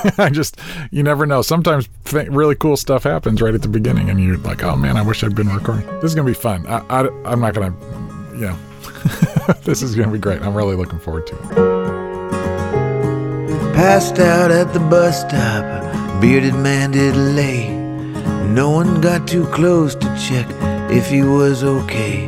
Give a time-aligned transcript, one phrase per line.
[0.16, 0.56] I just,
[0.92, 1.42] you never know.
[1.42, 4.96] Sometimes th- really cool stuff happens right at the beginning, and you're like, oh man,
[4.96, 5.84] I wish I'd been recording.
[5.94, 6.64] This is going to be fun.
[6.68, 7.78] I, I, I'm not going to,
[8.34, 8.56] you know,
[9.64, 10.40] this is going to be great.
[10.42, 11.48] I'm really looking forward to it.
[13.74, 17.68] Passed out at the bus stop, bearded man did lay.
[18.46, 20.46] No one got too close to check
[20.92, 22.26] if he was okay.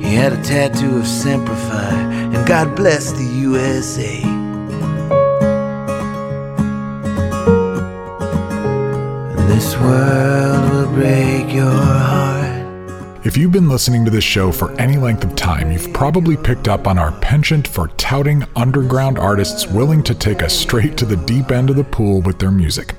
[0.00, 1.92] He had a tattoo of Semper Fi,
[2.34, 4.31] and God bless the USA.
[9.62, 13.24] This world will break your heart.
[13.24, 16.66] If you've been listening to this show for any length of time, you've probably picked
[16.66, 21.16] up on our penchant for touting underground artists willing to take us straight to the
[21.16, 22.96] deep end of the pool with their music.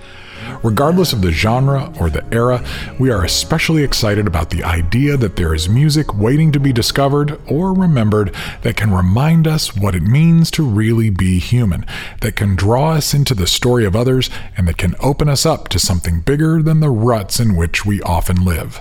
[0.63, 2.63] Regardless of the genre or the era,
[2.97, 7.39] we are especially excited about the idea that there is music waiting to be discovered
[7.47, 11.85] or remembered that can remind us what it means to really be human,
[12.21, 15.67] that can draw us into the story of others, and that can open us up
[15.67, 18.79] to something bigger than the ruts in which we often live.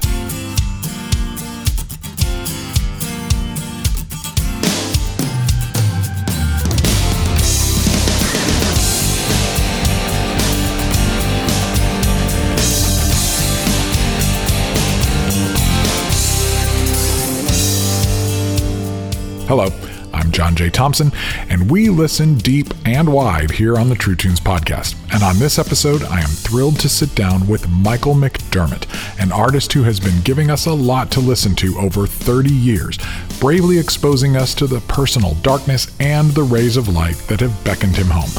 [19.55, 19.69] Hello,
[20.15, 20.71] I'm John J.
[20.71, 21.13] Thompson,
[21.51, 24.97] and we listen deep and wide here on the True Tunes podcast.
[25.13, 28.87] And on this episode, I am thrilled to sit down with Michael McDermott,
[29.21, 32.99] an artist who has been giving us a lot to listen to over 30 years,
[33.41, 37.97] bravely exposing us to the personal darkness and the rays of light that have beckoned
[37.97, 38.31] him home.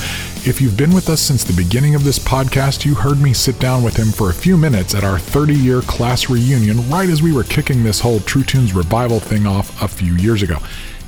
[0.45, 3.59] If you've been with us since the beginning of this podcast, you heard me sit
[3.59, 7.21] down with him for a few minutes at our 30 year class reunion right as
[7.21, 10.57] we were kicking this whole True Tunes revival thing off a few years ago.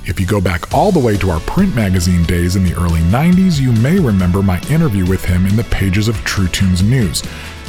[0.07, 2.99] If you go back all the way to our print magazine days in the early
[3.01, 7.23] 90s, you may remember my interview with him in the pages of True Tunes News.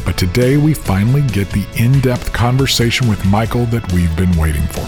[0.05, 4.67] But today we finally get the in depth conversation with Michael that we've been waiting
[4.67, 4.85] for.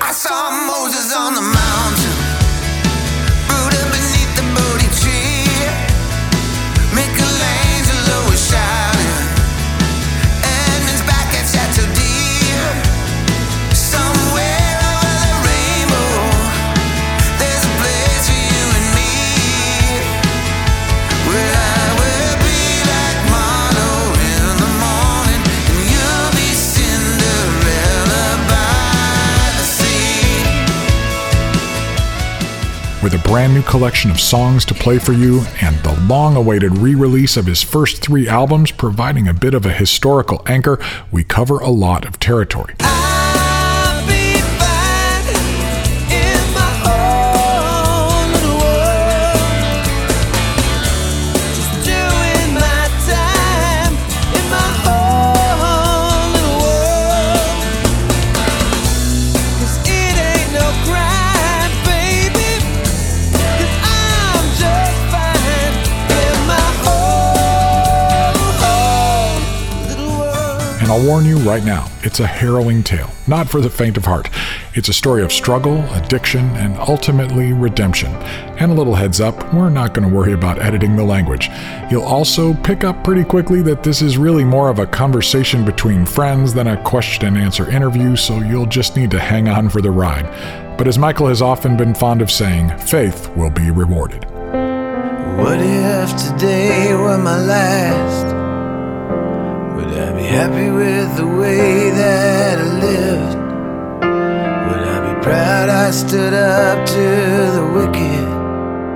[0.00, 2.45] I saw Moses on the mountain,
[33.06, 36.76] With a brand new collection of songs to play for you and the long awaited
[36.76, 40.80] re release of his first three albums providing a bit of a historical anchor,
[41.12, 42.74] we cover a lot of territory.
[42.80, 43.05] I'll
[70.86, 74.04] And I'll warn you right now, it's a harrowing tale, not for the faint of
[74.04, 74.30] heart.
[74.74, 78.12] It's a story of struggle, addiction, and ultimately redemption.
[78.60, 81.50] And a little heads up, we're not going to worry about editing the language.
[81.90, 86.06] You'll also pick up pretty quickly that this is really more of a conversation between
[86.06, 89.82] friends than a question and answer interview, so you'll just need to hang on for
[89.82, 90.26] the ride.
[90.78, 94.24] But as Michael has often been fond of saying, faith will be rewarded.
[95.36, 98.35] What if today were my last?
[100.26, 103.36] Happy with the way that I lived?
[104.66, 107.06] Would I be proud I stood up to
[107.56, 108.26] the wicked?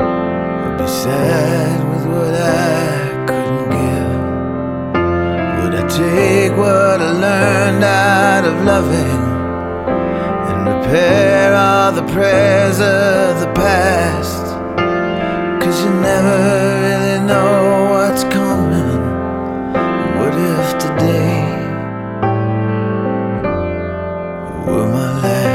[0.03, 4.13] Or be sad with what I couldn't give?
[5.63, 9.23] Would I take what I learned out of loving
[10.51, 14.47] and repair all the prayers of the past?
[15.63, 16.37] Cause you never
[16.83, 17.70] really know
[21.01, 21.41] today
[24.67, 25.51] were my last?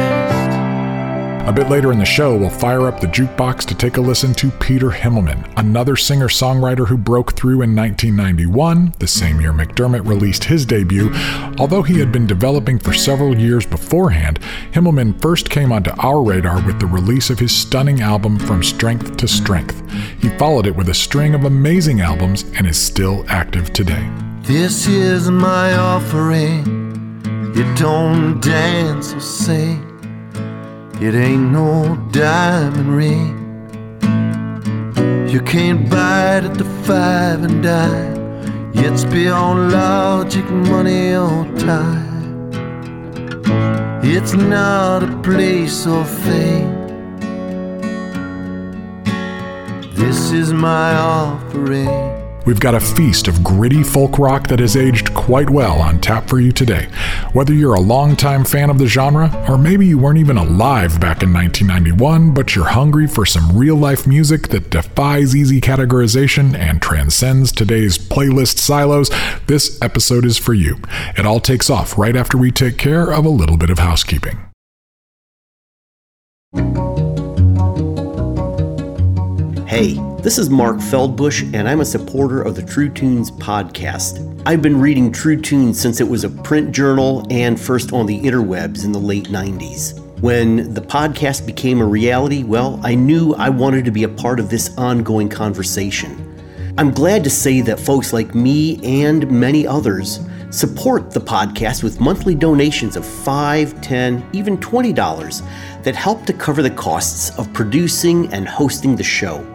[1.48, 4.34] A bit later in the show, we'll fire up the jukebox to take a listen
[4.34, 10.08] to Peter Himmelman, another singer songwriter who broke through in 1991, the same year McDermott
[10.08, 11.12] released his debut.
[11.60, 14.40] Although he had been developing for several years beforehand,
[14.72, 19.18] Himmelman first came onto our radar with the release of his stunning album From Strength
[19.18, 19.88] to Strength.
[20.20, 24.25] He followed it with a string of amazing albums and is still active today.
[24.48, 26.62] This is my offering.
[27.56, 29.82] It don't dance or sing.
[31.02, 33.34] It ain't no diamond ring.
[35.28, 38.72] You can't buy it at the five and dime.
[38.76, 42.52] It's beyond logic, money, or time.
[44.04, 46.70] It's not a place or fate.
[49.96, 52.15] This is my offering.
[52.46, 56.30] We've got a feast of gritty folk rock that has aged quite well on tap
[56.30, 56.88] for you today.
[57.34, 61.24] Whether you're a longtime fan of the genre, or maybe you weren't even alive back
[61.24, 66.82] in 1991, but you're hungry for some real life music that defies easy categorization and
[66.82, 69.10] transcends today's playlist silos,
[69.48, 70.80] this episode is for you.
[71.18, 74.38] It all takes off right after we take care of a little bit of housekeeping.
[79.76, 84.42] Hey, this is Mark Feldbush, and I'm a supporter of the True Tunes podcast.
[84.46, 88.18] I've been reading True Tunes since it was a print journal and first on the
[88.18, 90.00] interwebs in the late 90s.
[90.22, 94.40] When the podcast became a reality, well, I knew I wanted to be a part
[94.40, 96.22] of this ongoing conversation.
[96.78, 102.00] I'm glad to say that folks like me and many others support the podcast with
[102.00, 108.32] monthly donations of $5, 10 even $20 that help to cover the costs of producing
[108.32, 109.46] and hosting the show.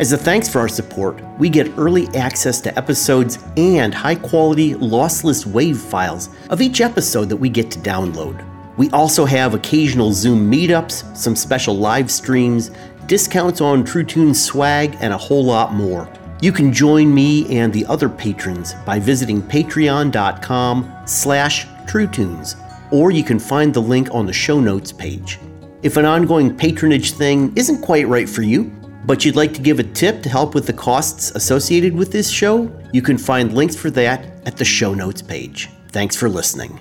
[0.00, 4.72] As a thanks for our support, we get early access to episodes and high quality
[4.72, 8.42] lossless WAV files of each episode that we get to download.
[8.78, 12.70] We also have occasional Zoom meetups, some special live streams,
[13.08, 16.10] discounts on True Tunes swag, and a whole lot more.
[16.40, 22.56] You can join me and the other patrons by visiting patreon.com slash truetunes,
[22.90, 25.38] or you can find the link on the show notes page.
[25.82, 28.72] If an ongoing patronage thing isn't quite right for you,
[29.04, 32.30] but you'd like to give a tip to help with the costs associated with this
[32.30, 35.68] show, you can find links for that at the show notes page.
[35.88, 36.78] Thanks for listening.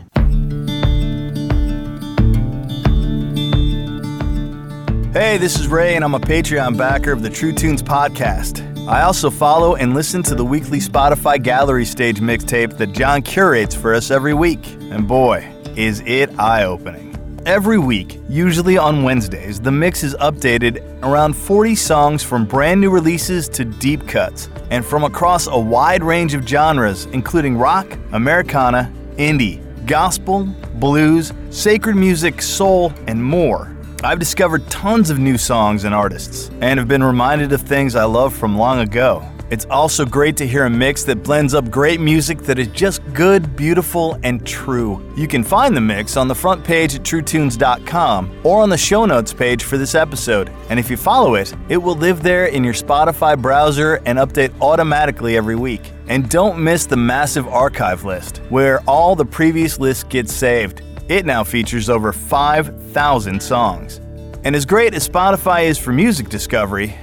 [5.12, 8.66] Hey, this is Ray, and I'm a Patreon backer of the True Tunes podcast.
[8.88, 13.74] I also follow and listen to the weekly Spotify Gallery Stage mixtape that John curates
[13.76, 14.66] for us every week.
[14.92, 17.09] And boy, is it eye opening.
[17.50, 22.92] Every week, usually on Wednesdays, the mix is updated around 40 songs from brand new
[22.92, 28.94] releases to deep cuts, and from across a wide range of genres, including rock, Americana,
[29.18, 30.44] indie, gospel,
[30.76, 33.76] blues, sacred music, soul, and more.
[34.04, 38.04] I've discovered tons of new songs and artists, and have been reminded of things I
[38.04, 39.28] love from long ago.
[39.52, 43.02] It's also great to hear a mix that blends up great music that is just
[43.14, 45.04] good, beautiful, and true.
[45.16, 49.06] You can find the mix on the front page at truetunes.com or on the show
[49.06, 50.52] notes page for this episode.
[50.70, 54.54] And if you follow it, it will live there in your Spotify browser and update
[54.62, 55.92] automatically every week.
[56.08, 60.84] And don't miss the massive archive list, where all the previous lists get saved.
[61.08, 64.00] It now features over 5,000 songs.
[64.44, 66.96] And as great as Spotify is for music discovery,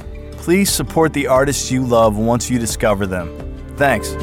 [0.46, 3.28] please support the artists you love once you discover them.
[3.76, 4.14] Thanks.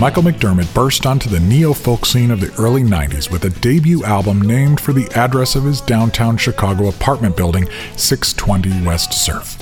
[0.00, 4.04] Michael McDermott burst onto the neo folk scene of the early 90s with a debut
[4.04, 9.58] album named for the address of his downtown Chicago apartment building, 620 West Surf.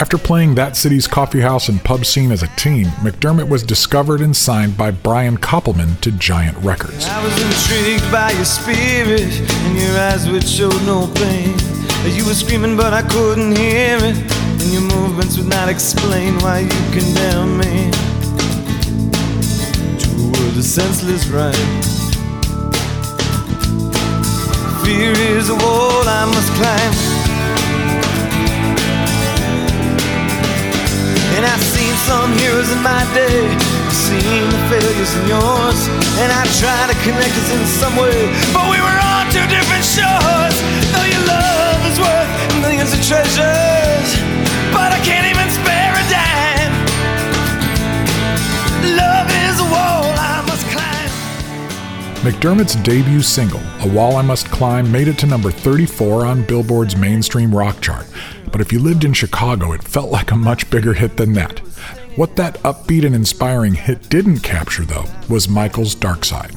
[0.00, 4.34] After playing that city's coffeehouse and pub scene as a teen, McDermott was discovered and
[4.34, 7.06] signed by Brian Koppelman to Giant Records.
[7.06, 11.56] I was intrigued by your spirit and your eyes which showed no pain.
[12.16, 14.16] You were screaming, but I couldn't hear it,
[14.60, 16.68] and your movements would not explain why you
[17.46, 18.11] me
[20.62, 21.66] a senseless right.
[24.84, 26.94] Fear is a wall I must climb.
[31.34, 35.80] And I've seen some heroes in my day, I've seen the failures in yours,
[36.22, 39.82] and I try to connect us in some way, but we were on two different
[39.82, 40.54] shores.
[40.94, 42.30] Though your love is worth
[42.62, 44.08] millions of treasures,
[52.22, 56.96] McDermott's debut single, A Wall I Must Climb, made it to number 34 on Billboard's
[56.96, 58.06] mainstream rock chart.
[58.52, 61.58] But if you lived in Chicago, it felt like a much bigger hit than that.
[62.14, 66.54] What that upbeat and inspiring hit didn't capture, though, was Michael's dark side.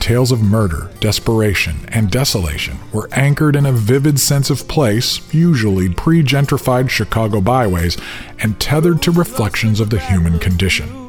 [0.00, 5.90] Tales of murder, desperation, and desolation were anchored in a vivid sense of place, usually
[5.90, 7.98] pre gentrified Chicago byways,
[8.38, 11.07] and tethered to reflections of the human condition.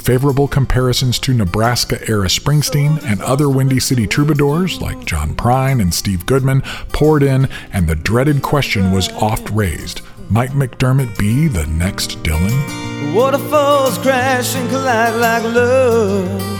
[0.00, 5.94] Favorable comparisons to Nebraska era Springsteen and other Windy City troubadours like John Prine and
[5.94, 11.66] Steve Goodman poured in, and the dreaded question was oft raised might McDermott be the
[11.66, 13.14] next Dylan?
[13.14, 16.58] Waterfalls crash and collide like love.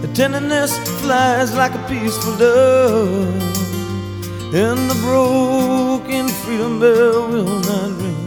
[0.00, 3.42] The tenderness flies like a peaceful dove.
[4.54, 8.23] And the broken freedom bell will not ring.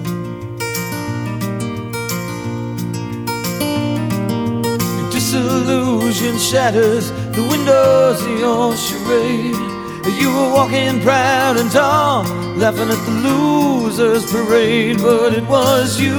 [5.30, 9.58] Disillusion shatters the windows of your charade.
[10.22, 12.24] You were walking proud and tall,
[12.56, 16.14] laughing at the losers' parade, but it was you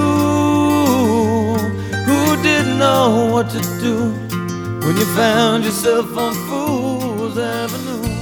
[2.05, 4.11] who didn't know what to do
[4.87, 8.18] when you found yourself on Fool's Avenue.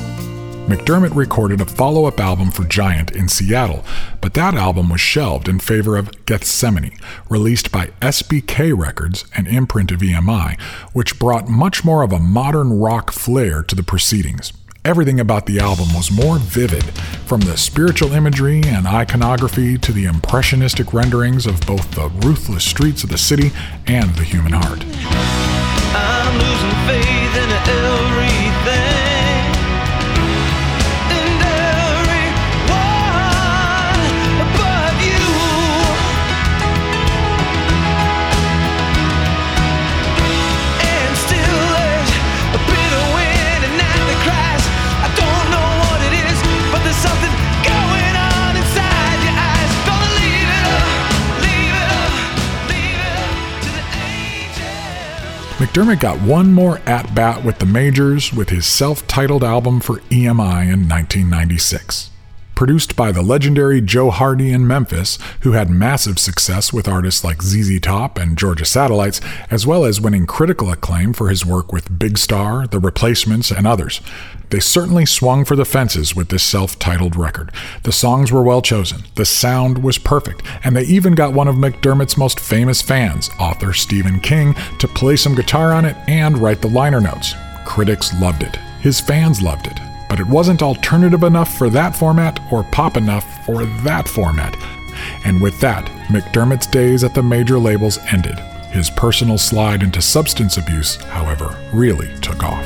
[0.66, 3.84] McDermott recorded a follow up album for Giant in Seattle,
[4.20, 6.98] but that album was shelved in favor of Gethsemane,
[7.30, 10.60] released by SBK Records, an imprint of EMI,
[10.92, 14.52] which brought much more of a modern rock flair to the proceedings.
[14.84, 16.82] Everything about the album was more vivid,
[17.26, 23.04] from the spiritual imagery and iconography to the impressionistic renderings of both the ruthless streets
[23.04, 23.52] of the city
[23.86, 24.84] and the human heart.
[55.56, 60.00] McDermott got one more at bat with the majors with his self titled album for
[60.10, 62.10] EMI in 1996.
[62.54, 67.40] Produced by the legendary Joe Hardy in Memphis, who had massive success with artists like
[67.40, 71.98] ZZ Top and Georgia Satellites, as well as winning critical acclaim for his work with
[71.98, 74.02] Big Star, The Replacements, and others.
[74.50, 77.50] They certainly swung for the fences with this self titled record.
[77.82, 81.56] The songs were well chosen, the sound was perfect, and they even got one of
[81.56, 86.62] McDermott's most famous fans, author Stephen King, to play some guitar on it and write
[86.62, 87.34] the liner notes.
[87.64, 88.56] Critics loved it.
[88.80, 89.78] His fans loved it.
[90.08, 94.56] But it wasn't alternative enough for that format or pop enough for that format.
[95.24, 98.38] And with that, McDermott's days at the major labels ended.
[98.70, 102.64] His personal slide into substance abuse, however, really took off.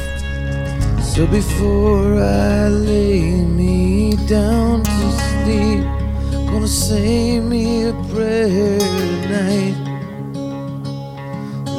[1.02, 5.84] So before I lay me down to sleep,
[6.50, 9.76] gonna say me a prayer tonight.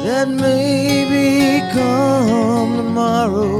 [0.04, 3.58] That maybe come tomorrow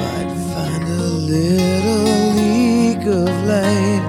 [0.00, 4.04] might find a little leak of light.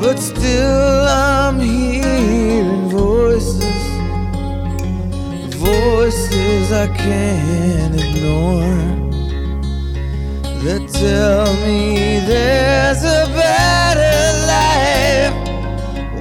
[0.00, 2.75] But still I'm voices
[5.66, 8.86] voices I can't ignore
[10.62, 15.34] that tell me there's a better life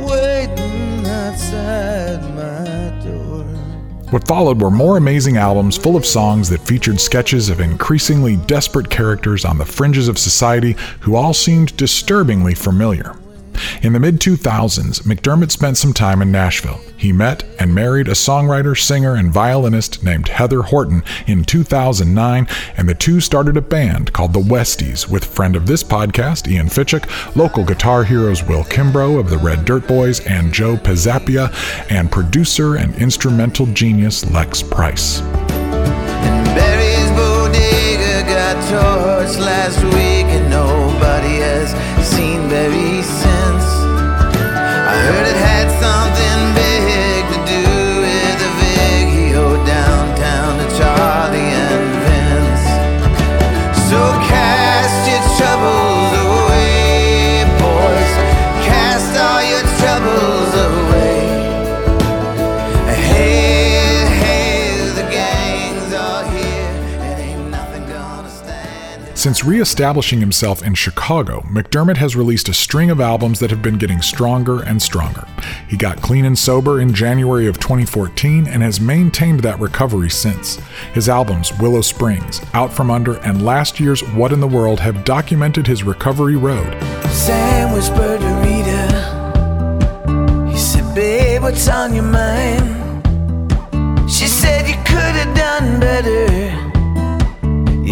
[0.07, 3.43] waiting outside my door.
[4.11, 8.89] What followed were more amazing albums full of songs that featured sketches of increasingly desperate
[8.89, 13.15] characters on the fringes of society who all seemed disturbingly familiar.
[13.81, 16.81] In the mid 2000s, McDermott spent some time in Nashville.
[16.97, 22.47] He met and married a songwriter, singer, and violinist named Heather Horton in 2009,
[22.77, 26.67] and the two started a band called the Westies with friend of this podcast, Ian
[26.67, 31.53] Fitchuk, local guitar heroes Will Kimbrough of the Red Dirt Boys, and Joe Pisapia,
[31.91, 35.21] and producer and instrumental genius Lex Price.
[39.37, 40.04] Last week,
[45.05, 45.44] heard it
[69.25, 73.79] Since re-establishing himself in Chicago, McDermott has released a string of albums that have been
[73.79, 75.25] getting stronger and stronger.
[75.67, 80.57] He got clean and sober in January of 2014 and has maintained that recovery since.
[80.93, 85.03] His albums Willow Springs, Out From Under, and last year's What in the World have
[85.03, 86.79] documented his recovery road.
[87.09, 88.85] Sam whispered to Rita.
[90.51, 92.61] He said, Babe, what's on your mind?
[94.07, 96.64] She said, You could have done better.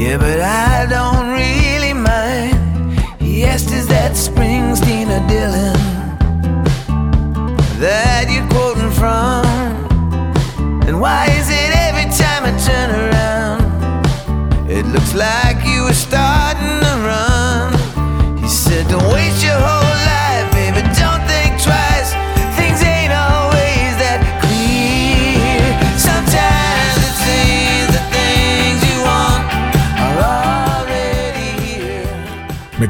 [0.04, 3.00] Yeah, but I don't really mind.
[3.22, 5.80] He Is that Springsteen or Dylan
[7.80, 9.46] that you're quoting from?
[10.88, 13.62] And why is it every time I turn around,
[14.70, 15.43] it looks like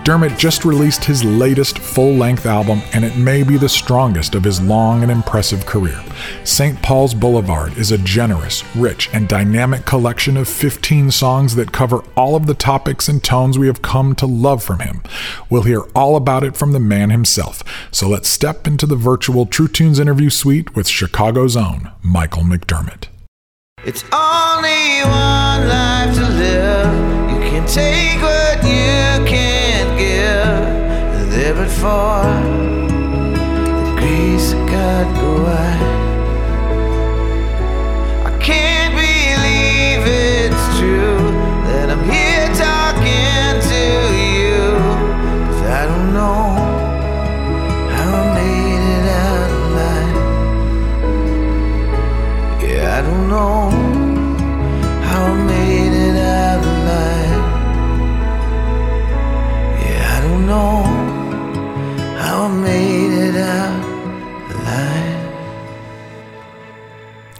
[0.03, 4.43] McDermott just released his latest full length album, and it may be the strongest of
[4.43, 5.98] his long and impressive career.
[6.43, 6.81] St.
[6.81, 12.36] Paul's Boulevard is a generous, rich, and dynamic collection of 15 songs that cover all
[12.36, 15.01] of the topics and tones we have come to love from him.
[15.50, 17.63] We'll hear all about it from the man himself.
[17.89, 23.07] So let's step into the virtual True Tunes interview suite with Chicago's own Michael McDermott.
[23.86, 27.31] It's only one life to live.
[27.31, 29.12] You can take what you
[31.63, 31.74] give.
[31.74, 32.24] For
[33.86, 35.79] the grace of God go I.
[38.25, 41.17] I can't believe it's true
[41.67, 43.84] that I'm here talking to
[44.38, 44.62] you.
[45.46, 46.43] 'Cause I don't know
[47.96, 50.15] how I made it out alive.
[52.63, 53.58] Yeah, I don't know
[55.08, 57.43] how I made it out alive.
[59.84, 60.92] Yeah, I don't know
[62.53, 63.83] made it out
[64.51, 65.19] alive.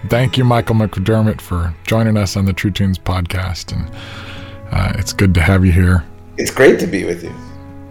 [0.10, 3.89] Thank you, Michael McDermott, for joining us on the True Tunes podcast, and
[4.72, 6.03] uh, it's good to have you here.
[6.38, 7.34] It's great to be with you.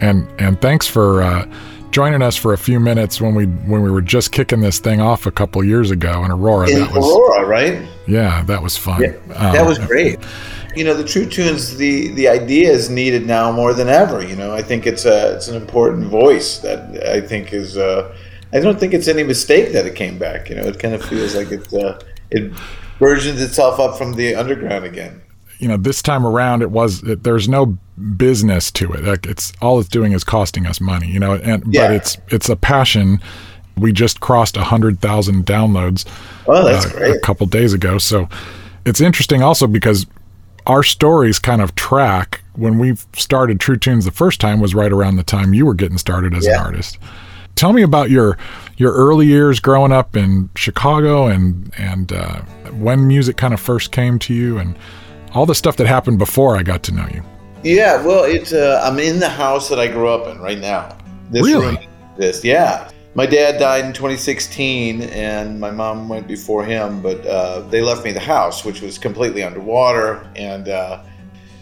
[0.01, 1.47] And and thanks for uh,
[1.91, 5.01] joining us for a few minutes when we when we were just kicking this thing
[5.01, 6.69] off a couple years ago in Aurora.
[6.69, 7.83] In that was Aurora, right?
[8.09, 9.01] yeah, that was fun.
[9.03, 10.19] Yeah, Um, that was great.
[10.77, 14.25] You know, the True Tunes, the the idea is needed now more than ever.
[14.25, 17.77] You know, I think it's a it's an important voice that I think is.
[17.77, 18.15] Uh,
[18.55, 20.49] I don't think it's any mistake that it came back.
[20.51, 21.99] You know, it kind of feels like it uh,
[22.31, 22.53] it
[22.99, 25.21] versions itself up from the underground again.
[25.59, 27.77] you know this time around it was it, there's no
[28.17, 31.63] business to it like it's all it's doing is costing us money you know and
[31.73, 31.89] Yeah.
[31.89, 33.21] but it's it's a passion
[33.77, 36.05] we just crossed a hundred thousand downloads
[36.47, 37.17] Oh, that's uh, great.
[37.17, 38.29] a couple days ago so
[38.85, 40.07] it's interesting also because
[40.67, 44.93] our stories kind of track when we started true tunes the first time was right
[44.93, 46.99] around the time you were getting started as an artist
[47.55, 48.39] tell me about your
[48.77, 52.41] your early years growing up in chicago and and uh,
[52.73, 54.77] when music kind of first came to you and
[55.35, 57.23] all the stuff that happened before I got to know you.
[57.63, 60.97] Yeah, well, it's uh, I'm in the house that I grew up in right now.
[61.31, 61.77] This Really?
[61.77, 61.79] room,
[62.19, 62.91] this, yeah.
[63.15, 67.03] My dad died in 2016, and my mom went before him.
[67.03, 71.03] But uh, they left me the house, which was completely underwater, and uh,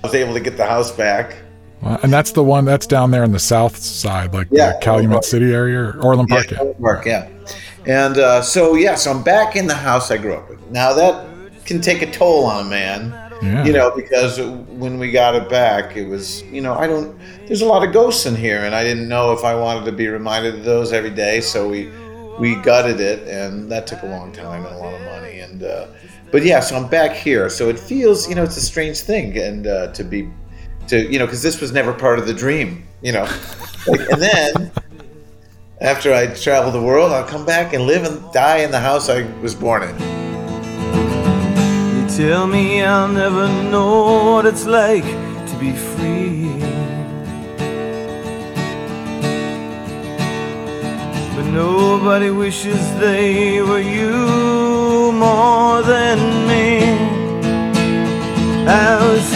[0.02, 1.36] I was able to get the house back.
[1.82, 5.08] And that's the one that's down there in the south side, like Yeah, the Calumet
[5.08, 6.50] Orland City area or Orland Park.
[6.50, 6.60] Yeah, Yeah.
[6.60, 7.28] Orland Park, yeah.
[7.86, 10.58] And uh, so, yeah, so I'm back in the house I grew up in.
[10.70, 11.26] Now that
[11.64, 13.12] can take a toll on a man.
[13.42, 13.64] Yeah.
[13.64, 17.62] you know, because when we got it back, it was, you know, I don't, there's
[17.62, 20.08] a lot of ghosts in here, and I didn't know if I wanted to be
[20.08, 21.90] reminded of those every day, so we,
[22.38, 25.62] we gutted it, and that took a long time and a lot of money, and,
[25.62, 25.86] uh,
[26.30, 29.38] but yeah, so I'm back here, so it feels, you know, it's a strange thing,
[29.38, 30.28] and uh, to be,
[30.88, 33.24] to, you know, because this was never part of the dream, you know,
[33.86, 34.70] like, and then
[35.80, 39.08] after I travel the world, I'll come back and live and die in the house
[39.08, 40.19] I was born in.
[42.16, 46.50] Tell me I'll never know what it's like to be free.
[51.36, 56.18] But nobody wishes they were you more than
[56.48, 56.82] me.
[58.66, 59.30] I was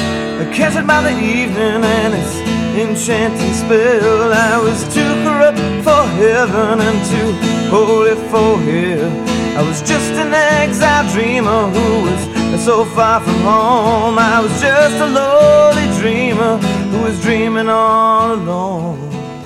[0.54, 2.34] captured by the evening and its
[2.76, 4.32] enchanting spell.
[4.32, 7.32] I was too corrupt for heaven and too
[7.70, 9.34] holy for hell.
[9.56, 14.18] I was just an exiled dreamer who was so far from home.
[14.18, 18.98] I was just a lonely dreamer who was dreaming all alone.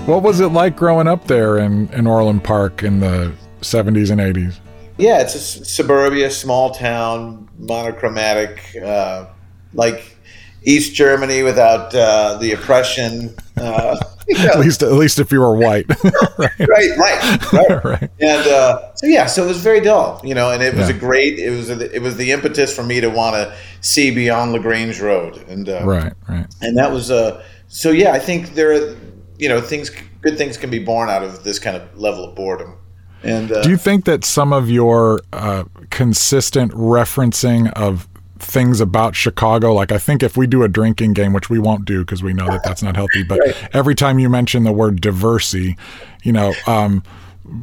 [0.07, 4.21] What was it like growing up there in, in Orland Park in the 70s and
[4.21, 4.59] 80s?
[4.97, 9.27] Yeah, it's a suburbia, small town, monochromatic, uh,
[9.73, 10.17] like
[10.63, 13.35] East Germany without uh, the oppression.
[13.57, 13.97] Uh,
[14.29, 15.87] you know, At least, at least if you were white.
[16.39, 16.51] right.
[16.59, 17.85] right, right, right.
[17.85, 18.11] right.
[18.21, 20.97] And uh, so yeah, so it was very dull, you know, and it was Yeah.
[20.97, 21.39] a great.
[21.39, 25.01] It was a, it was the impetus for me to want to see beyond Lagrange
[25.01, 26.47] Road, and uh, Right, right.
[26.61, 28.13] and that was uh, so yeah.
[28.13, 28.97] I think there, are,
[29.39, 29.91] you know, things
[30.21, 32.75] good things can be born out of this kind of level of boredom.
[33.23, 38.09] And uh, Do you think that some of your uh, consistent referencing of
[38.41, 41.85] things about Chicago, like I think if we do a drinking game, which we won't
[41.85, 43.41] do because we know that that's not healthy, but
[43.73, 45.77] every time you mention the word Diversey,
[46.23, 47.03] you know, um,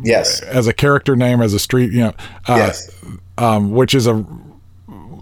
[0.03, 2.13] yes, as a character name, as a street, you know,
[2.47, 2.89] uh, yes.
[3.37, 4.25] um, which is a.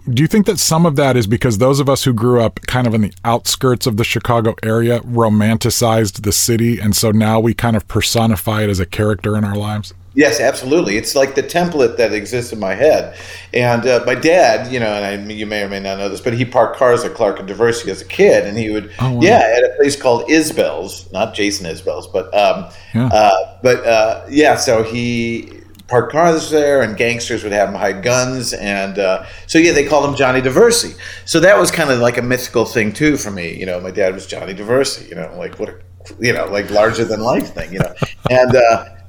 [0.06, 2.60] Do you think that some of that is because those of us who grew up
[2.66, 7.40] kind of in the outskirts of the Chicago area romanticized the city, and so now
[7.40, 9.94] we kind of personify it as a character in our lives?
[10.16, 10.96] Yes, absolutely.
[10.96, 13.16] It's like the template that exists in my head.
[13.52, 16.20] And uh, my dad, you know, and I, you may or may not know this,
[16.20, 19.12] but he parked cars at Clark and Diversey as a kid, and he would, Oh,
[19.14, 19.20] wow.
[19.20, 23.06] yeah, at a place called Isbell's, not Jason Isbell's, but, um, Yeah.
[23.08, 25.50] uh, but uh, yeah, so he
[25.88, 29.84] parked cars there, and gangsters would have him hide guns, and uh, so yeah, they
[29.84, 30.96] called him Johnny Diversey.
[31.24, 33.54] So that was kind of like a mythical thing too for me.
[33.58, 35.08] You know, my dad was Johnny Diversey.
[35.08, 35.74] You know, like what, a,
[36.20, 37.72] you know, like larger than life thing.
[37.72, 37.94] You know,
[38.30, 38.56] and.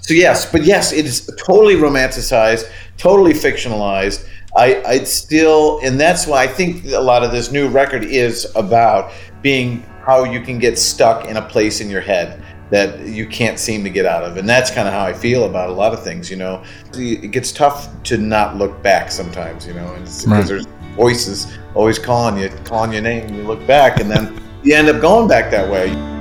[0.06, 4.28] So yes, but yes, it is totally romanticized, totally fictionalized.
[4.56, 8.46] I, I still, and that's why I think a lot of this new record is
[8.56, 12.40] about being how you can get stuck in a place in your head
[12.70, 15.46] that you can't seem to get out of, and that's kind of how I feel
[15.46, 16.30] about a lot of things.
[16.30, 16.64] You know,
[16.94, 19.66] it gets tough to not look back sometimes.
[19.66, 20.36] You know, and it's Right.
[20.38, 24.40] because there's voices always calling you, calling your name, and you look back, and then
[24.62, 26.15] you end up going back that way.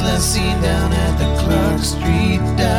[0.00, 2.71] Last seen down at the Clark Street uh,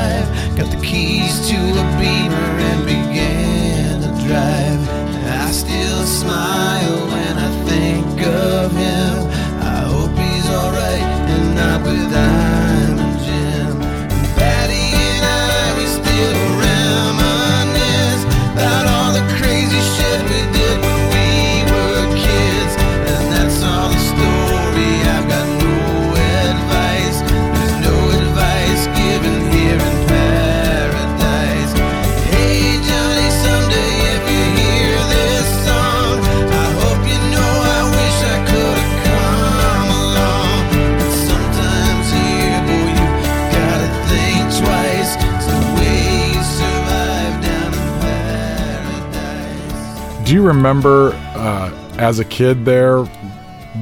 [50.43, 53.03] remember uh, as a kid there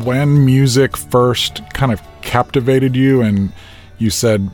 [0.04, 3.52] when music first kind of captivated you and
[3.97, 4.50] you said,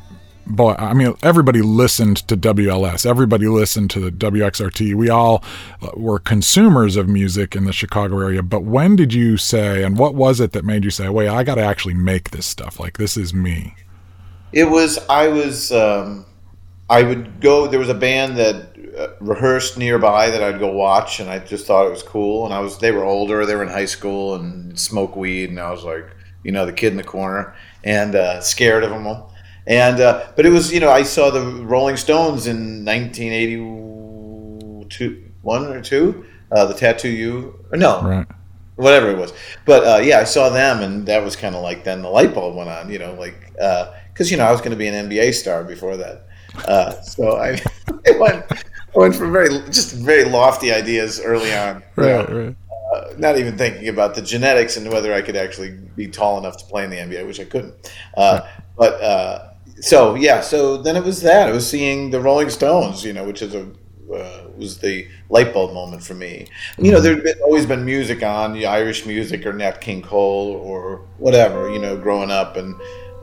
[0.46, 4.96] boy, I mean, everybody listened to WLS, everybody listened to the WXRT.
[4.96, 5.44] We all
[5.82, 8.42] uh, were consumers of music in the Chicago area.
[8.42, 11.44] But when did you say, and what was it that made you say, wait, I
[11.44, 12.80] got to actually make this stuff?
[12.80, 13.76] Like, this is me.
[14.54, 16.26] It was I was um,
[16.90, 17.68] I would go.
[17.68, 18.77] There was a band that
[19.20, 22.46] rehearsed nearby that I'd go watch, and I just thought it was cool.
[22.46, 25.60] And I was they were older, they were in high school and smoke weed, and
[25.60, 26.06] I was like,
[26.44, 29.34] you know, the kid in the corner and uh, scared of them all.
[29.66, 35.66] And uh, but it was you know I saw the Rolling Stones in 1982, one
[35.66, 38.28] or two, uh, the Tattoo You, or no, Right.
[38.76, 39.34] whatever it was.
[39.66, 42.34] But uh, yeah, I saw them, and that was kind of like then the light
[42.34, 42.90] bulb went on.
[42.90, 43.54] You know, like
[44.14, 46.28] because you know I was going to be an NBA star before that,
[46.68, 47.60] uh, so I,
[48.08, 48.46] I went
[48.96, 51.84] I went for very just very lofty ideas early on.
[51.98, 52.56] you know, Right, right.
[52.96, 56.58] uh, not even thinking about the genetics and whether I could actually be tall enough
[56.58, 57.74] to play in the NBA, which I couldn't.
[58.16, 58.42] Uh,
[58.78, 59.50] but uh,
[59.82, 61.50] so yeah, so then it was that.
[61.50, 63.70] It was seeing the Rolling Stones, you know, which is a
[64.14, 66.48] uh, was the light bulb moment for me.
[66.78, 70.54] You know, there'd been, always been music on, the Irish music or Nat King Cole
[70.64, 72.74] or whatever, you know, growing up and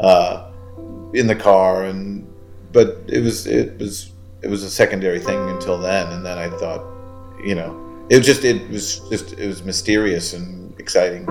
[0.00, 0.50] uh,
[1.14, 2.30] in the car and
[2.72, 4.10] but it was it was
[4.44, 6.84] it was a secondary thing until then and then I thought,
[7.42, 7.72] you know,
[8.10, 11.26] it was just it was just it was mysterious and exciting.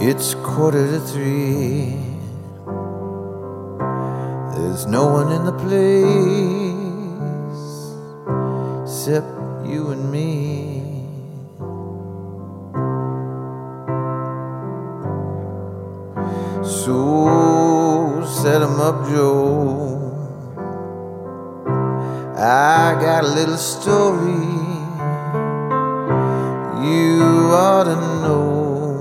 [0.00, 1.96] It's quarter to three.
[4.54, 5.96] There's no one in the place
[8.82, 9.26] except
[9.66, 11.02] you and me.
[16.62, 19.95] So set 'em up, Joe.
[22.38, 24.44] I got a little story
[26.86, 28.92] you ought to know.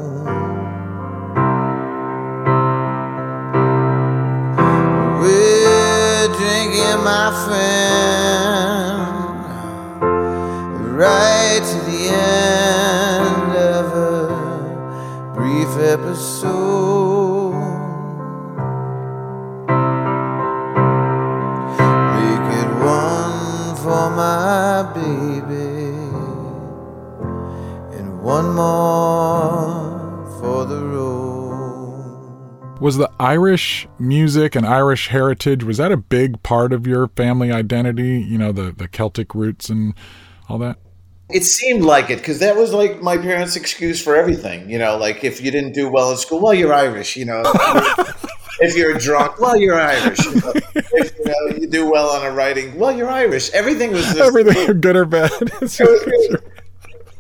[5.19, 7.67] We're drinking, my friend,
[10.98, 17.05] right to the end of a brief episode.
[32.80, 37.52] Was the Irish music and Irish heritage was that a big part of your family
[37.52, 38.20] identity?
[38.22, 39.94] You know, the the Celtic roots and
[40.50, 40.78] all that.
[41.30, 44.70] It seemed like it because that was like my parents' excuse for everything.
[44.70, 47.15] You know, like if you didn't do well in school, well, you're Irish.
[47.15, 47.41] You know,
[48.60, 50.24] if you're drunk, well, you're Irish.
[50.26, 53.50] You know, if you, know, you do well on a writing, well, you're Irish.
[53.52, 55.32] Everything was just, Everything good or bad.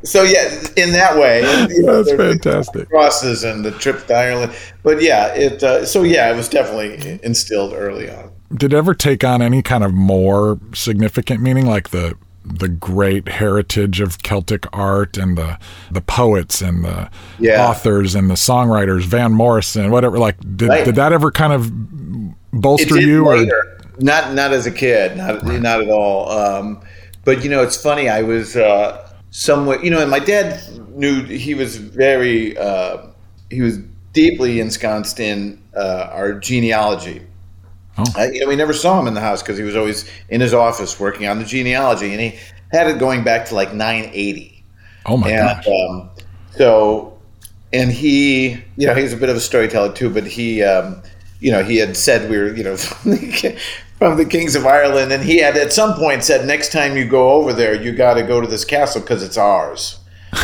[0.05, 2.89] So yeah, in that way, you know, That's fantastic.
[2.89, 5.61] Crosses and the trip to Ireland, but yeah, it.
[5.63, 8.31] Uh, so yeah, it was definitely instilled early on.
[8.55, 12.15] did it ever take on any kind of more significant meaning, like the
[12.47, 15.57] the great heritage of Celtic art and the
[15.89, 17.67] the poets and the Yeah.
[17.67, 20.19] authors and the songwriters, Van Morrison, whatever?
[20.19, 20.85] Like, did, Right.
[20.85, 21.71] did that ever kind of
[22.51, 23.25] bolster you?
[23.25, 23.45] Or.
[23.97, 26.29] Not not as a kid, not not at all.
[26.29, 26.81] Um,
[27.23, 28.09] but you know, it's funny.
[28.09, 29.04] I was uh,
[29.35, 33.07] somewhat, you know, and my dad knew he was very uh,
[33.49, 33.79] he was
[34.13, 37.21] deeply ensconced in uh, our genealogy.
[37.97, 38.05] Oh.
[38.17, 40.41] Uh, you know, we never saw him in the house because he was always in
[40.41, 42.39] his office working on the genealogy, and he
[42.71, 44.65] had it going back to like 980.
[45.05, 46.09] oh my And gosh, um,
[46.57, 47.19] so,
[47.73, 51.03] and he, you know, he's a bit of a storyteller too, but he, um,
[51.39, 52.77] you know, he had said we were, you know,
[53.97, 57.05] from the, Kings of Ireland, and he had at some point said, next time you
[57.05, 59.99] go over there, you got to go to this castle because it's ours.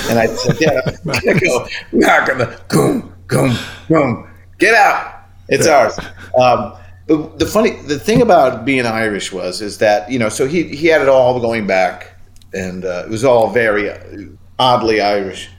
[0.10, 1.68] And I said, "Yeah, I'm not gonna go.
[1.92, 2.60] We're not gonna.
[2.70, 3.58] Goom, goom,
[3.90, 4.30] goom.
[4.58, 5.26] Get out.
[5.50, 6.00] It's ours.
[6.40, 10.48] Um, but the funny, the thing about being Irish was, is that you know, so
[10.48, 12.16] he he had it all going back,
[12.54, 13.98] and uh, it was all very uh,
[14.58, 15.50] oddly Irish.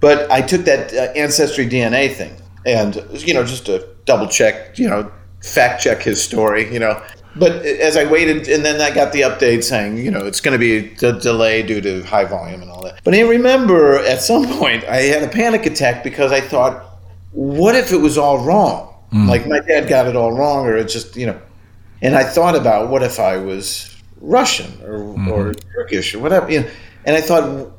[0.00, 4.78] But I took that uh, ancestry DNA thing, and you know, just to double check,
[4.78, 5.10] you know,
[5.42, 7.02] fact check his story, you know.
[7.36, 10.52] But as I waited, and then I got the update saying, you know, it's going
[10.52, 13.00] to be a delay due to high volume and all that.
[13.04, 16.84] But I remember at some point I had a panic attack because I thought,
[17.32, 18.94] what if it was all wrong?
[19.10, 19.28] Hmm.
[19.28, 21.40] Like my dad got it all wrong, or it just, you know.
[22.02, 25.28] And I thought about what if I was Russian or, hmm.
[25.28, 26.70] or Turkish or whatever, you know.
[27.04, 27.72] And I thought,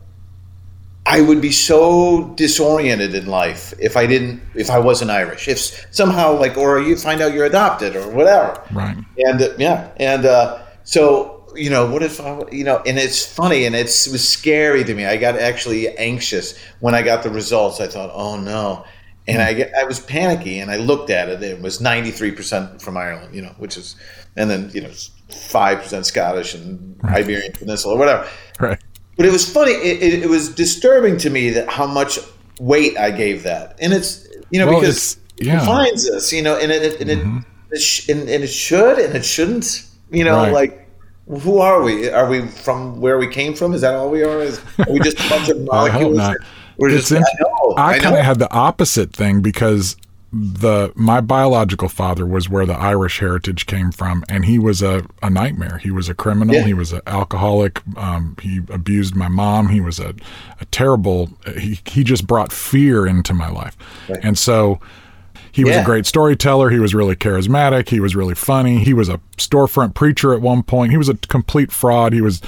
[1.09, 5.47] I would be so disoriented in life if I didn't, if I wasn't Irish.
[5.47, 8.61] If somehow, like, or you find out you're adopted or whatever.
[8.71, 8.95] right?
[9.17, 13.25] And uh, yeah, and uh, so you know, what if I, you know, and it's
[13.25, 15.05] funny and it's, it was scary to me.
[15.05, 17.81] I got actually anxious when I got the results.
[17.81, 18.85] I thought, oh no.
[19.27, 21.43] And I, get, I was panicky, and I looked at it.
[21.43, 23.95] It was ninety three percent from Ireland, you know, which is,
[24.35, 24.91] and then you know,
[25.29, 28.27] five percent Scottish and Iberian Peninsula, or whatever.
[28.59, 28.79] Right.
[29.19, 29.73] But it was funny.
[29.73, 32.17] It, it, it was disturbing to me that how much
[32.61, 35.55] weight I gave that, and it's you know Well, because yeah.
[35.55, 35.57] Mm-hmm.
[35.57, 38.97] it defines us, you know, and it, and it, it sh- and, and it should
[38.97, 40.53] and it shouldn't, you know, Right.
[40.53, 40.89] like
[41.27, 42.09] who are we?
[42.09, 43.73] Are we from where we came from?
[43.73, 44.41] Is that all we are?
[44.41, 46.37] Is are we just a bunch of I hope not.
[46.77, 47.21] We're It's just.
[47.21, 47.73] I.
[47.77, 49.97] I, I kind of had the opposite thing because
[50.31, 55.05] the my biological father was where the Irish heritage came from, and he was a,
[55.23, 55.79] a nightmare.
[55.79, 56.55] He was a criminal.
[56.55, 56.63] Yeah.
[56.65, 57.81] He was an alcoholic.
[57.97, 59.69] Um, he abused my mom.
[59.69, 60.13] He was a,
[60.61, 61.31] a terrible.
[61.57, 63.75] He he just brought fear into my life,
[64.21, 64.79] and so.
[65.51, 65.81] He was Yeah.
[65.81, 66.69] a great storyteller.
[66.69, 67.89] He was really charismatic.
[67.89, 68.83] He was really funny.
[68.83, 70.91] He was a storefront preacher at one point.
[70.91, 72.13] He was a complete fraud.
[72.13, 72.39] He was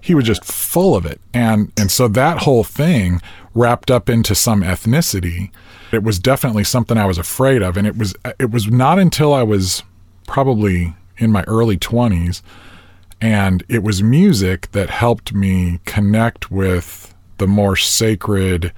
[0.00, 1.20] he was just full of it.
[1.34, 3.20] And and so that whole thing
[3.54, 5.50] wrapped up into some ethnicity.
[5.94, 8.98] It was definitely something I was afraid of and it was uh, it was not
[8.98, 9.82] until I was
[10.26, 12.42] probably in my early 20s
[13.20, 18.72] and it was music that helped me connect with the more sacred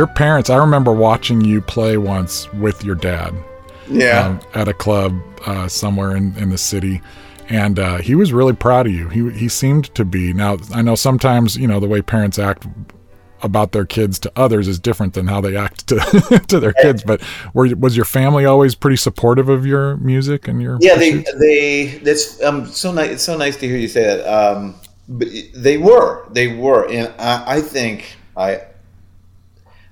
[0.01, 0.49] your parents.
[0.49, 3.35] I remember watching you play once with your dad
[3.87, 4.21] Yeah.
[4.29, 5.13] um, at a club
[5.45, 7.03] uh, somewhere in, in the city.
[7.51, 9.11] And uh, he was really proud of you.
[9.11, 10.33] He, he seemed to be.
[10.33, 12.67] Now, I know sometimes, you know, the way parents act
[13.43, 15.97] about their kids to others is different than how they act to,
[16.49, 17.03] to their kids.
[17.05, 17.21] But
[17.53, 21.39] were, was your family always pretty supportive of your music and your yeah they pursuits?
[21.41, 24.75] they that's um so nice it's so nice to hear you say that um
[25.09, 28.61] but they were they were and i i think i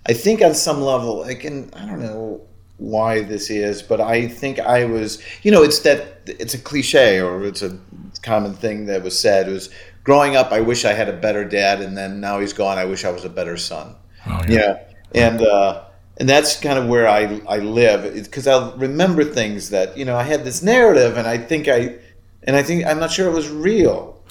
[0.09, 2.41] i think on some level i can i don't know
[2.79, 7.21] why this is but i think i was you know it's that it's a cliche
[7.21, 7.79] or it's a
[8.23, 9.49] common thing that was said.
[9.49, 9.71] It was
[10.05, 12.85] growing up i wish i had a better dad and then now he's gone i
[12.85, 13.95] wish i was a better son.
[14.27, 14.79] Oh, you know
[15.15, 15.85] and uh
[16.19, 18.15] and that's kind of where i i live.
[18.15, 21.97] Because i'll remember things that you know i had this narrative and i think i
[22.45, 24.23] and i think i'm not sure it was real.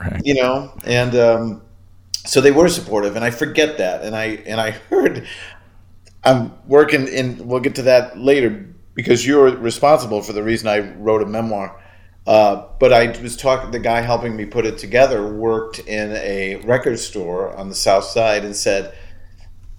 [0.00, 0.22] Right.
[0.24, 0.72] you know?
[0.84, 1.62] And um
[2.24, 5.26] so they were supportive and i forget that and i and i heard
[6.24, 10.78] i'm working in we'll get to that later because you're responsible for the reason i
[10.78, 11.78] wrote a memoir
[12.24, 13.72] uh, but I was talking.
[13.72, 18.04] The guy helping me put it together worked in a record store on the south
[18.04, 18.94] side, and said,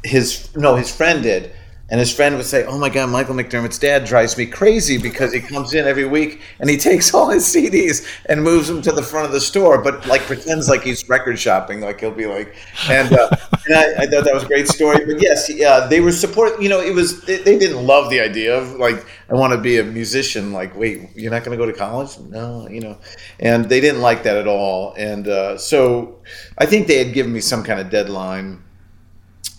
[0.03, 1.51] his no his friend did
[1.93, 5.32] and his friend would say oh my god michael mcdermott's dad drives me crazy because
[5.32, 8.91] he comes in every week and he takes all his cds and moves them to
[8.91, 12.25] the front of the store but like pretends like he's record shopping like he'll be
[12.25, 12.56] like
[12.89, 13.29] and, uh,
[13.67, 16.60] and I, I thought that was a great story but yes yeah they were support
[16.60, 19.60] you know it was they, they didn't love the idea of like i want to
[19.60, 22.17] be a musician like wait you're not going to go to college?
[22.17, 22.97] No you know
[23.39, 26.21] and they didn't like that at all and uh, so
[26.58, 28.63] i think they had given me some kind of deadline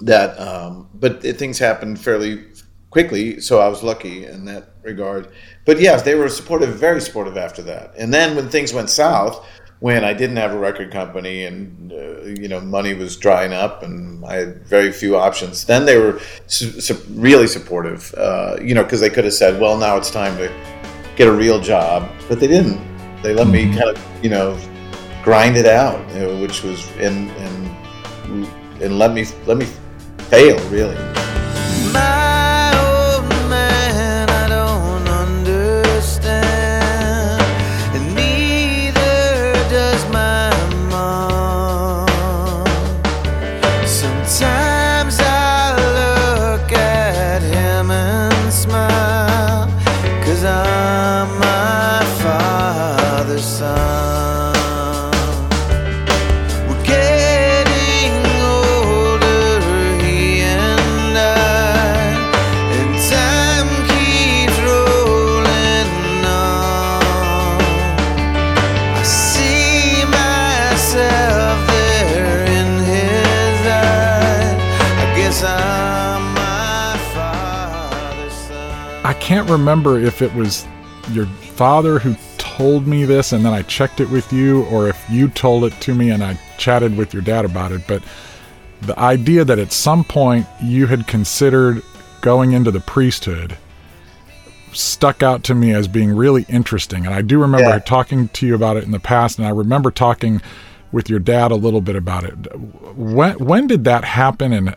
[0.02, 2.44] that um, but it, things happened fairly
[2.90, 5.28] quickly so i was lucky in that regard.
[5.64, 7.94] But yes they were supportive very supportive after that.
[7.96, 9.44] And then when things went south
[9.80, 13.82] when i didn't have a record company and uh, you know money was drying up
[13.82, 18.74] and i had very few options then they were su- su- really supportive uh, you
[18.74, 20.48] know because they could have said well now it's time to
[21.16, 22.80] get a real job but they didn't.
[23.22, 24.58] They let me kind of you know
[25.22, 28.46] grind it out you know, which was and and
[28.82, 29.66] and let me let me
[30.30, 31.23] fail really
[79.54, 80.66] remember if it was
[81.12, 85.02] your father who told me this and then I checked it with you, or if
[85.10, 87.82] you told it to me and I chatted with your dad about it.
[87.86, 88.02] But
[88.82, 91.82] the idea that at some point you had considered
[92.20, 93.56] going into the priesthood
[94.72, 97.06] stuck out to me as being really interesting.
[97.06, 97.78] And I do remember Yeah.
[97.78, 100.42] talking to you about it in the past, and I remember talking
[100.94, 102.34] with your dad a little bit about it.
[102.96, 104.70] When when did that happen, and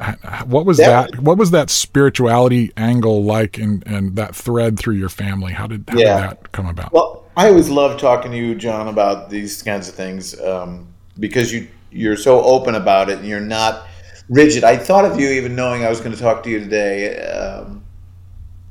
[0.45, 1.19] what was That- that?
[1.21, 5.53] What was that spirituality angle like, and and that thread through your family?
[5.53, 6.15] How did how Yeah.
[6.21, 6.91] did that come about?
[6.91, 10.87] Well, I always love talking to you, John, about these kinds of things um,
[11.19, 13.87] because you you're so open about it and you're not
[14.29, 14.63] rigid.
[14.63, 17.17] I thought of you even knowing I was going to talk to you today.
[17.27, 17.83] Um,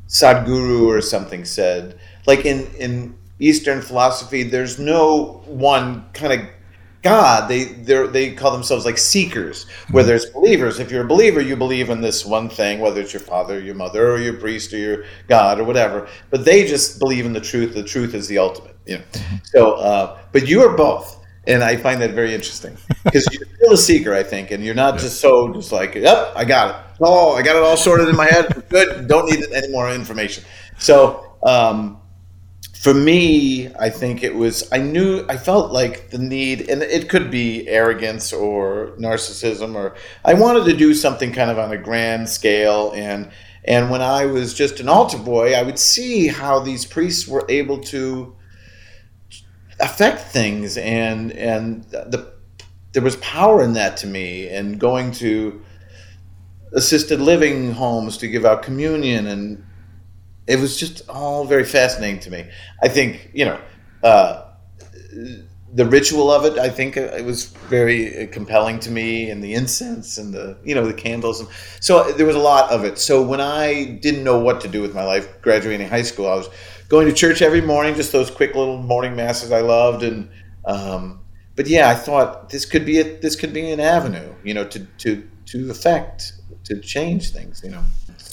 [0.08, 6.40] Sadhguru or something said, like in in Eastern philosophy, there's no one kind of
[7.06, 7.48] God.
[7.48, 9.66] They they they call themselves like seekers.
[9.92, 13.12] Whether it's believers, if you're a believer, you believe in this one thing, whether it's
[13.12, 16.08] your father, your mother, or your priest, or your God, or whatever.
[16.30, 17.74] But they just believe in the truth.
[17.74, 18.76] The truth is the ultimate.
[18.86, 19.04] You know.
[19.44, 21.24] So, uh, but you are both.
[21.48, 24.74] And I find that very interesting because you're still a seeker, I think, and you're
[24.74, 26.76] not just so just like, yep, I got it.
[27.00, 28.64] Oh, I got it all sorted in my head.
[28.68, 29.06] Good.
[29.06, 30.42] Don't need any more information.
[30.78, 32.00] So, um,
[32.86, 37.08] for me, I think it was, I knew, I felt like the need, and it
[37.08, 41.76] could be arrogance or narcissism, or I wanted to do something kind of on a
[41.76, 42.92] grand scale.
[42.94, 43.32] And,
[43.64, 47.44] and when I was just an altar boy, I would see how these priests were
[47.48, 48.36] able to
[49.80, 52.34] affect things and, and the,
[52.92, 55.60] there was power in that to me and going to
[56.72, 59.64] assisted living homes to give out communion and
[60.46, 62.48] it was just all very fascinating to me.
[62.82, 63.60] I think you know
[64.02, 64.44] uh,
[65.74, 69.42] the ritual of it, I think uh, it was very uh, compelling to me, and
[69.42, 71.48] the incense and the you know the candles, and
[71.80, 72.98] so there was a lot of it.
[72.98, 76.34] So when I didn't know what to do with my life, graduating high school, I
[76.34, 76.48] was
[76.88, 80.30] going to church every morning, just those quick little morning masses I loved, and
[80.64, 81.20] um,
[81.56, 84.64] but yeah, I thought this could be a, this could be an avenue, you know,
[84.66, 86.32] to to to affect
[86.64, 87.84] to change things, you know.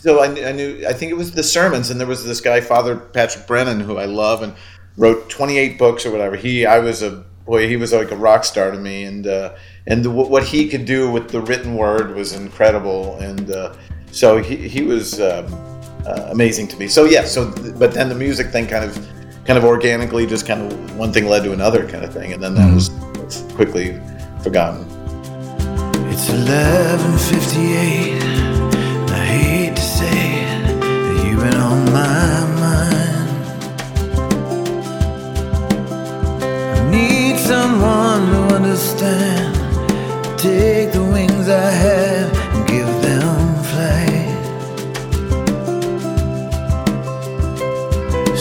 [0.04, 2.42] So I, knew- I knew I think it was the sermons, and there was this
[2.42, 4.54] guy, Father Patrick Brennan, who I love, and
[4.98, 6.36] wrote 28 books or whatever.
[6.36, 9.56] He I was a boy, he was like a rock star to me, and uh,
[9.88, 13.74] and the, what he could do with the written word was incredible, and uh,
[14.12, 15.22] so he he was.
[15.22, 15.46] Um,
[16.06, 16.90] uh, amazing to me.
[16.90, 17.24] So yeah.
[17.24, 17.50] So
[17.80, 18.94] but then the music thing kind of
[19.46, 22.44] kind of organically just kind of one thing led to another kind of thing, and
[22.44, 22.90] then that was
[23.56, 23.98] quickly
[24.44, 24.82] forgotten.
[26.12, 28.43] It's 11:58.
[31.74, 33.30] On my mind.
[36.78, 39.52] I need someone to understand.
[40.38, 43.38] Take the wings I have and give them
[43.70, 44.30] flight.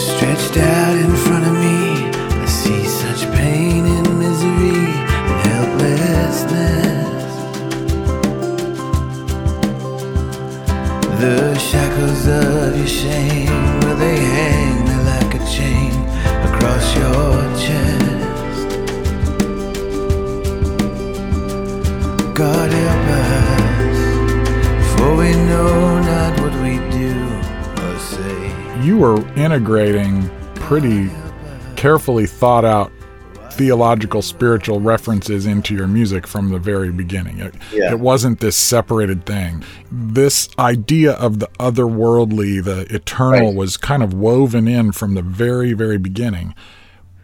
[0.07, 1.79] Stretched out in front of me,
[2.43, 4.85] I see such pain and misery
[5.29, 7.33] and helplessness.
[11.21, 11.52] The
[12.03, 15.91] shackles of your shame, where they hang like a chain
[16.45, 18.67] across your chest.
[22.35, 23.97] God help us,
[24.95, 27.13] for we know not what we do
[27.83, 28.81] or say.
[28.83, 31.09] You were integrating pretty
[31.75, 32.91] carefully thought out
[33.53, 37.39] theological spiritual references into your music from the very beginning.
[37.39, 37.91] It, Yeah.
[37.91, 39.63] it wasn't this separated thing.
[39.91, 43.55] This idea of the otherworldly, the eternal Right.
[43.55, 46.53] was kind of woven in from the very, very beginning.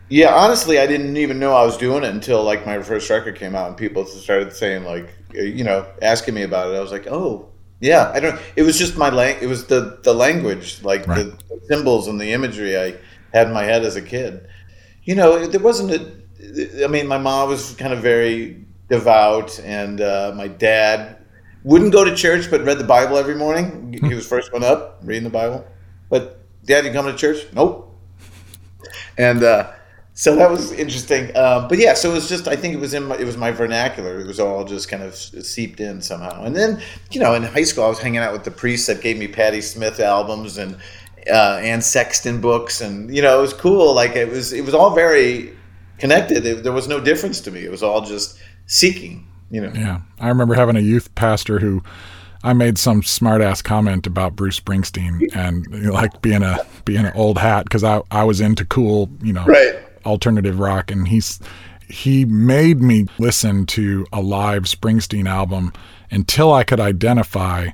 [0.10, 3.36] Yeah, honestly, I didn't even know I was doing it until like my first record
[3.38, 6.78] came out and people started saying like, uh, you know, asking me about it.
[6.78, 7.48] I was like, oh,
[7.80, 8.12] yeah.
[8.14, 8.40] I don't.
[8.56, 9.36] It was just my lang.
[9.42, 11.26] It was the the language, like Right.
[11.26, 12.96] the symbols and the imagery I
[13.34, 14.42] had in my head as a kid.
[15.04, 16.12] You know, there wasn't a.
[16.84, 21.18] I mean, my mom was kind of very devout, and uh, my dad
[21.64, 23.94] wouldn't go to church, but read the Bible every morning.
[24.02, 25.66] He was first one up reading the Bible.
[26.10, 27.48] But Dad, you coming to church?
[27.54, 27.86] Nope.
[29.18, 29.72] And uh,
[30.14, 31.36] so that was interesting.
[31.36, 33.38] Um, but yeah, so it was just I think it was in my, it was
[33.38, 34.20] my vernacular.
[34.20, 36.44] It was all just kind of seeped in somehow.
[36.44, 36.82] And then
[37.12, 39.28] you know in high school I was hanging out with the priests that gave me
[39.28, 40.78] Patti Smith albums and
[41.32, 43.94] uh, Anne Sexton books, and you know it was cool.
[43.94, 45.56] Like it was it was all very
[46.00, 46.46] connected.
[46.46, 47.64] It, there was no difference to me.
[47.64, 49.28] It was all just seeking.
[49.52, 49.72] You know.
[49.74, 50.02] Yeah.
[50.20, 51.82] I remember having a youth pastor who
[52.44, 56.58] I made some smart ass comment about Bruce Springsteen and you know, like being a
[56.86, 59.76] being an old hat because I, I was into cool, you know, Right.
[60.06, 61.40] alternative rock and he's
[61.90, 65.74] he made me listen to a live Springsteen album
[66.12, 67.70] until I could identify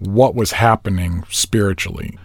[0.00, 2.18] what was happening spiritually.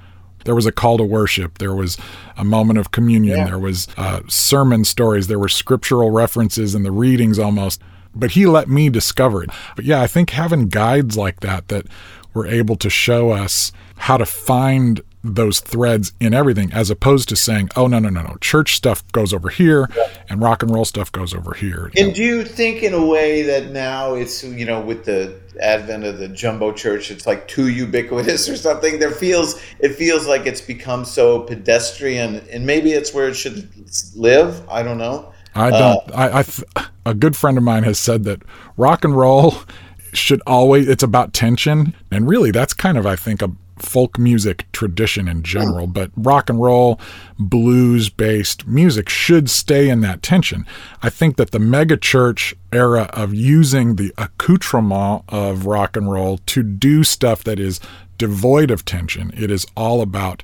[0.46, 1.58] There was a call to worship.
[1.58, 1.98] There was
[2.38, 3.46] a moment of communion.
[3.46, 5.28] There was uh, sermon stories.
[5.28, 7.82] There were scriptural references in the readings almost.
[8.16, 9.50] But he let me discover it.
[9.76, 11.88] But yeah, I think having guides like that that
[12.34, 17.36] were able to show us how to find those threads in everything as opposed to
[17.36, 18.36] saying, oh, no, no, no, no.
[18.42, 19.90] Church stuff goes over here
[20.28, 21.92] and rock and roll stuff goes over here.
[21.96, 26.04] And do you think, in a way, that now it's you know with the advent
[26.04, 29.00] of the jumbo church, it's like too ubiquitous or something?
[29.00, 33.70] There feels it feels like it's become so pedestrian, and maybe it's where it should
[34.16, 34.68] live.
[34.70, 35.32] I don't know.
[35.56, 36.16] I uh, don't.
[36.16, 36.68] I, I th-
[37.06, 38.42] a good friend of mine has said that
[38.76, 39.56] rock and roll
[40.14, 40.90] should always.
[40.90, 43.52] It's about tension, and really, that's kind of I think a
[43.84, 45.44] folk music tradition in hmm.
[45.44, 45.88] general.
[45.88, 47.00] But rock and roll,
[47.38, 50.66] blues based music should stay in that tension.
[51.02, 56.64] I think that the megachurch era of using the accoutrement of rock and roll to
[56.64, 57.80] do stuff that is
[58.18, 59.32] devoid of tension.
[59.36, 60.44] It is all about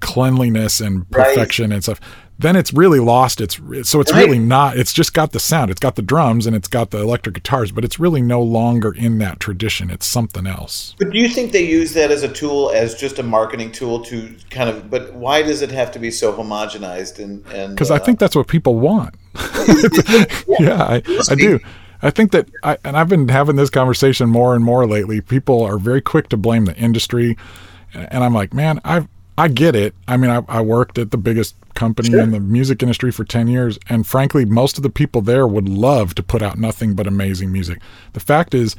[0.00, 1.26] cleanliness and Right.
[1.26, 2.00] perfection and stuff
[2.40, 4.24] then it's really lost its so it's Right.
[4.24, 6.98] really not it's just got the sound it's got the drums and it's got the
[6.98, 11.18] electric guitars but it's really no longer in that tradition it's something else But do
[11.18, 14.70] you think they use that as a tool, as just a marketing tool to kind
[14.70, 14.88] of?
[14.88, 17.74] But why does it have to be so homogenized and and?
[17.74, 19.14] because i uh, think that's what people want
[20.60, 21.58] yeah I, I do
[22.02, 25.62] i think that I, and i've been having this conversation more and more lately people
[25.62, 27.36] are very quick to blame the industry
[27.94, 29.08] and i'm like man i've
[29.38, 29.94] I get it.
[30.08, 33.46] I mean, I, I worked at the biggest company in the music industry for 10
[33.46, 37.06] years, and frankly, most of the people there would love to put out nothing but
[37.06, 37.80] amazing music.
[38.14, 38.74] The fact is,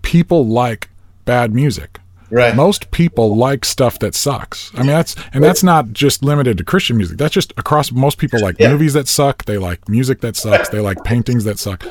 [0.00, 0.88] people like
[1.26, 1.99] bad music.
[2.30, 2.54] Right.
[2.54, 4.70] Most people like stuff that sucks.
[4.74, 7.18] I mean, that's and that's not just limited to Christian music.
[7.18, 7.90] That's just across.
[7.92, 8.70] Most people like Yeah.
[8.72, 9.44] movies that suck.
[9.46, 10.68] They like music that sucks.
[10.68, 11.84] They like paintings that suck.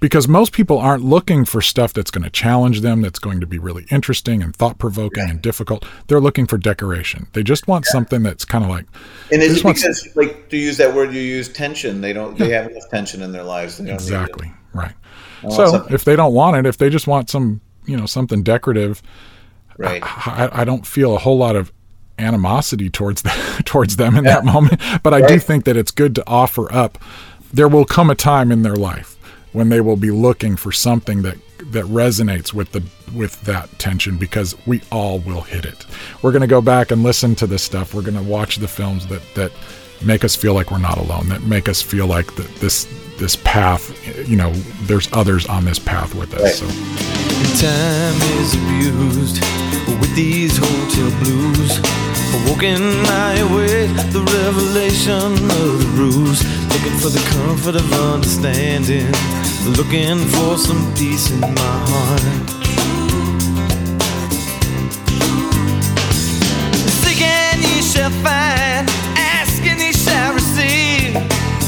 [0.00, 3.00] Because most people aren't looking for stuff that's going to challenge them.
[3.00, 5.84] That's going to be really interesting and thought provoking and difficult.
[6.08, 7.26] They're looking for decoration.
[7.32, 8.84] They just want something that's kind of like.
[9.32, 12.00] And it's just want- because, like, to use that word, you use tension.
[12.00, 12.38] They don't.
[12.38, 13.78] They have enough tension in their lives.
[13.78, 14.02] They don't need it.
[14.02, 14.52] Exactly.
[14.74, 14.92] Right.
[15.50, 19.02] So if they don't want it, if they just want some, you know, something decorative,
[19.76, 20.02] Right.
[20.04, 21.72] I, I don't feel a whole lot of
[22.18, 24.80] animosity towards them, towards them in that moment.
[25.02, 26.98] But I do think that it's good to offer up.
[27.52, 29.16] There will come a time in their life
[29.52, 31.36] when they will be looking for something that
[31.70, 32.82] that resonates with the
[33.14, 35.86] with that tension because we all will hit it.
[36.22, 37.94] We're going to go back and listen to this stuff.
[37.94, 39.52] We're going to watch the films that that
[40.04, 41.28] make us feel like we're not alone.
[41.28, 42.86] That make us feel like that this
[43.18, 44.52] this path, you know,
[44.82, 46.62] there's others on this path with us.
[46.62, 46.70] Right.
[46.70, 47.14] So
[47.66, 49.38] Time is abused
[50.00, 51.80] with these hotel blues.
[52.48, 55.32] Walking my way, the revelation
[55.62, 56.42] of the ruse.
[56.72, 59.06] Looking for the comfort of understanding.
[59.64, 62.22] Looking for some peace in my heart.
[67.02, 71.14] Seeking ye shall find, asking ye shall receive.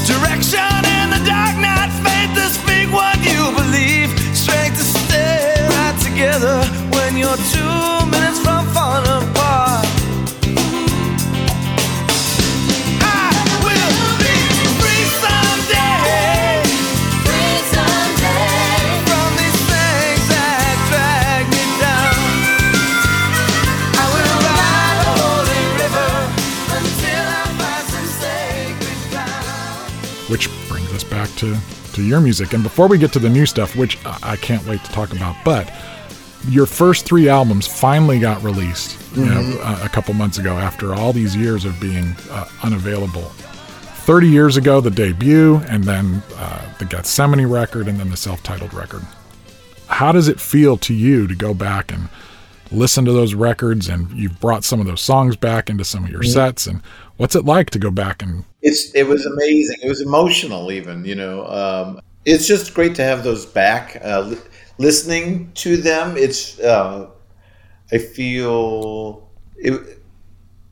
[0.05, 4.09] Direction in the dark night, faith to speak what you believe.
[4.35, 6.63] Strength to stay right together
[6.95, 8.06] when you're two
[31.37, 31.57] to
[31.93, 32.53] to your music.
[32.53, 35.13] And before we get to the new stuff, which I I can't wait to talk
[35.13, 35.71] about, but
[36.47, 40.93] your first three albums finally got released, you know, a, a couple months ago after
[40.93, 43.31] all these years of being uh, unavailable.
[44.07, 48.41] 30 years ago, the debut, and then uh, the Gethsemane record, and then the self
[48.41, 49.01] titled record.
[49.87, 52.07] How does it feel to you to go back and
[52.71, 56.09] listen to those records and you've brought some of those songs back into some of
[56.09, 56.67] your sets?
[56.67, 56.81] And
[57.17, 59.77] what's it like to go back and It's it was amazing.
[59.83, 61.45] It was emotional, even you know.
[61.47, 63.99] Um, it's just great to have those back.
[64.03, 64.35] Uh,
[64.77, 67.09] listening to them, it's uh,
[67.91, 69.93] I feel it.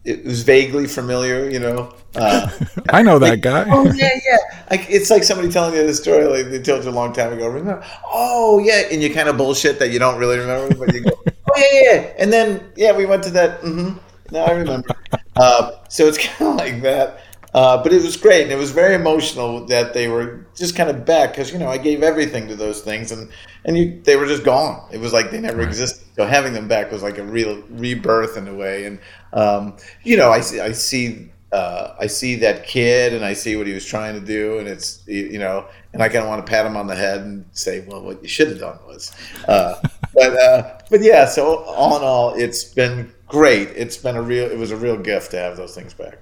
[0.04, 1.92] It was vaguely familiar, you know.
[2.16, 2.48] Uh,
[2.90, 3.66] I know that guy.
[3.72, 4.38] oh yeah, yeah.
[4.70, 7.34] Like it's like somebody telling you the story like they told you a long time
[7.34, 7.48] ago.
[7.48, 7.84] Remember?
[8.06, 11.12] Oh yeah, and you kind of bullshit that you don't really remember, but you go,
[11.28, 11.94] oh yeah, yeah.
[11.94, 12.14] yeah.
[12.20, 13.62] And then yeah, we went to that.
[13.62, 13.98] Mm-hmm.
[14.32, 14.88] Now I remember.
[15.36, 17.22] uh, so it's kind of like that.
[17.56, 20.90] Uh, but it was great, and it was very emotional that they were just kind
[20.90, 23.30] of back because you know I gave everything to those things, and
[23.64, 24.86] and you they were just gone.
[24.92, 26.06] It was like they never existed.
[26.18, 29.00] So having them back was like a real rebirth in a way, and
[29.32, 33.56] um, you know I see I see uh, I see that kid and I see
[33.56, 36.28] what he was trying to do, and it's you you know, and I kind of
[36.28, 38.80] want to pat him on the head and say, well, what you should have done
[38.86, 39.14] was,
[39.48, 39.76] uh,
[40.14, 41.26] but uh, but yeah.
[41.26, 43.70] So all in all, it's been great.
[43.70, 44.52] It's been a real.
[44.52, 46.18] It was a real gift to have those things back.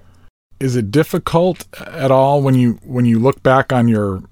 [0.64, 4.22] Is it difficult at all when you when you look back on your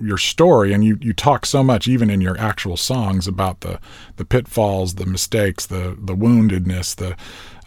[0.00, 3.80] your story and you you talk so much even in your actual songs about the
[4.16, 7.16] the pitfalls the mistakes the the woundedness the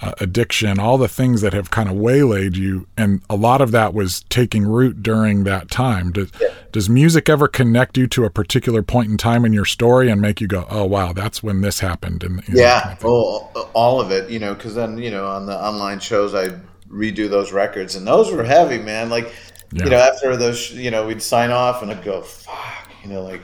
[0.01, 3.71] uh, addiction all the things that have kind of waylaid you and a lot of
[3.71, 6.11] that was taking root during that time.
[6.11, 6.31] Does,
[6.73, 10.19] does music ever connect you to a particular point in time in your story and
[10.21, 14.01] make you go oh wow that's when this happened and you know, Yeah, oh, all
[14.01, 14.29] of it.
[14.29, 16.59] You know, because then you know on the online shows I
[16.89, 19.09] redo those records, and those were heavy, man.
[19.09, 19.33] Like
[19.71, 19.85] Yeah.
[19.85, 23.21] you know after those, you know, we'd sign off, and I'd go, fuck, you know,
[23.21, 23.41] like.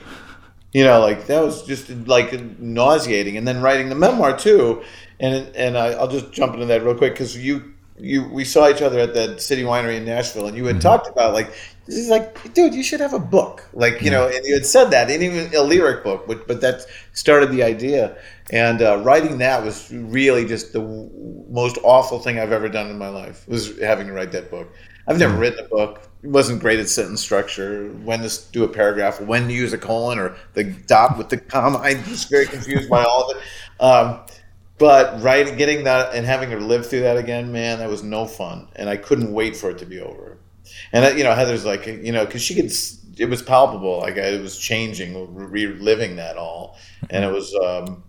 [0.74, 4.82] You know, like that was just like nauseating, and then writing the memoir too,
[5.20, 8.70] and and I, I'll just jump into that real quick because you you we saw
[8.70, 10.80] each other at that city winery in Nashville, and you had mm-hmm.
[10.80, 11.52] talked about like
[11.86, 14.64] this is like, dude, you should have a book, like you know, and you had
[14.64, 18.16] said that, and even a lyric book, but but that started the idea,
[18.52, 21.10] and uh, writing that was really just the w-
[21.48, 24.68] most awful thing I've ever done in my life was having to write that book.
[25.08, 26.08] I've never written a book.
[26.22, 27.88] It wasn't great at sentence structure.
[28.04, 31.38] When to do a paragraph, when to use a colon or the dot with the
[31.38, 31.78] comma.
[31.78, 33.42] I'm just very confused by all of it.
[33.82, 34.20] Um,
[34.78, 38.26] but writing, getting that, and having to live through that again, man, that was no
[38.26, 38.68] fun.
[38.76, 40.38] And I couldn't wait for it to be over.
[40.92, 42.70] And you know, Heather's like, you know, because she could,
[43.18, 44.00] it was palpable.
[44.00, 46.76] Like it was changing, reliving that all,
[47.08, 47.54] and it was.
[47.54, 48.04] Um,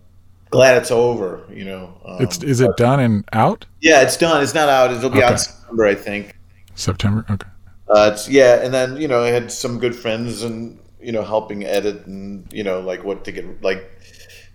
[0.54, 1.42] glad it's over.
[1.52, 4.42] You know, um, it's is it done and out yeah, it's done.
[4.42, 4.92] It's not out.
[4.92, 5.26] It'll be Okay.
[5.26, 6.24] out in September, I think.
[6.74, 7.48] september okay
[7.88, 11.22] Uh, it's, yeah, and then you know I had some good friends and you know
[11.22, 13.82] helping edit and you know like what to get like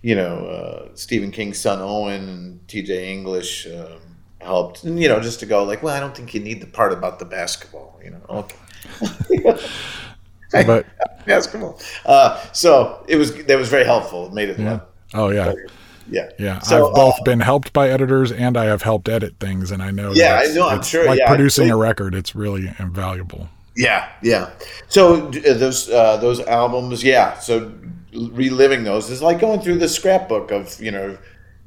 [0.01, 3.11] you know, uh, Stephen King's son Owen and T.J.
[3.11, 3.99] English um,
[4.39, 6.67] helped, and you know, just to go like, well, I don't think you need the
[6.67, 8.55] part about the basketball, you know, okay.
[10.65, 10.85] But
[11.25, 11.79] basketball.
[12.05, 14.27] Uh, so it was that was very helpful.
[14.27, 14.59] It made it.
[14.59, 14.79] yeah.
[15.13, 15.53] Oh yeah.
[16.09, 16.29] Yeah.
[16.37, 19.71] Yeah, So, I've both uh, been helped by editors and I have helped edit things,
[19.71, 20.11] and I know.
[20.11, 23.49] Yeah, I know, I'm sure, Like yeah, producing a record, it's really invaluable.
[23.75, 24.49] Yeah, yeah.
[24.87, 27.39] So uh, those uh, those albums, yeah.
[27.39, 27.71] So
[28.13, 31.17] reliving those is like going through the scrapbook of you know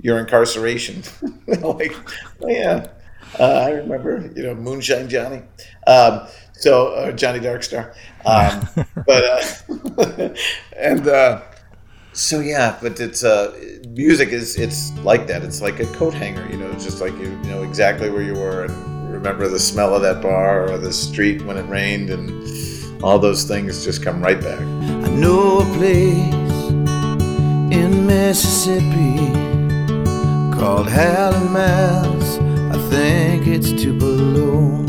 [0.00, 1.02] your incarceration.
[1.46, 1.94] like,
[2.42, 2.88] oh, yeah,
[3.38, 5.42] uh, I remember you know Moonshine Johnny.
[5.86, 7.94] Um, so uh, Johnny Darkstar.
[8.24, 8.68] Um,
[9.06, 10.34] but uh,
[10.76, 11.42] and uh,
[12.12, 13.52] so yeah, but it's uh,
[13.88, 15.42] music is it's like that.
[15.42, 16.46] It's like a coat hanger.
[16.50, 20.02] You know, just like you, know exactly where you were and remember the smell of
[20.02, 24.40] that bar or the street when it rained and all those things just come right
[24.40, 24.60] back.
[24.60, 26.70] I know a place
[27.72, 29.32] in Mississippi
[30.58, 32.38] called Hallowell's.
[32.74, 34.82] I think it's Tupelo.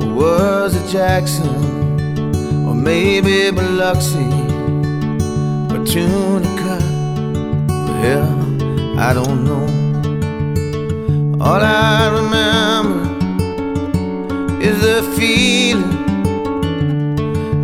[0.00, 2.66] Or was it Jackson?
[2.66, 4.51] Or maybe Biloxi?
[5.92, 6.78] Tunica?
[8.00, 8.30] Well,
[8.98, 9.66] I don't know.
[11.38, 13.04] All I remember
[14.62, 15.90] is the feeling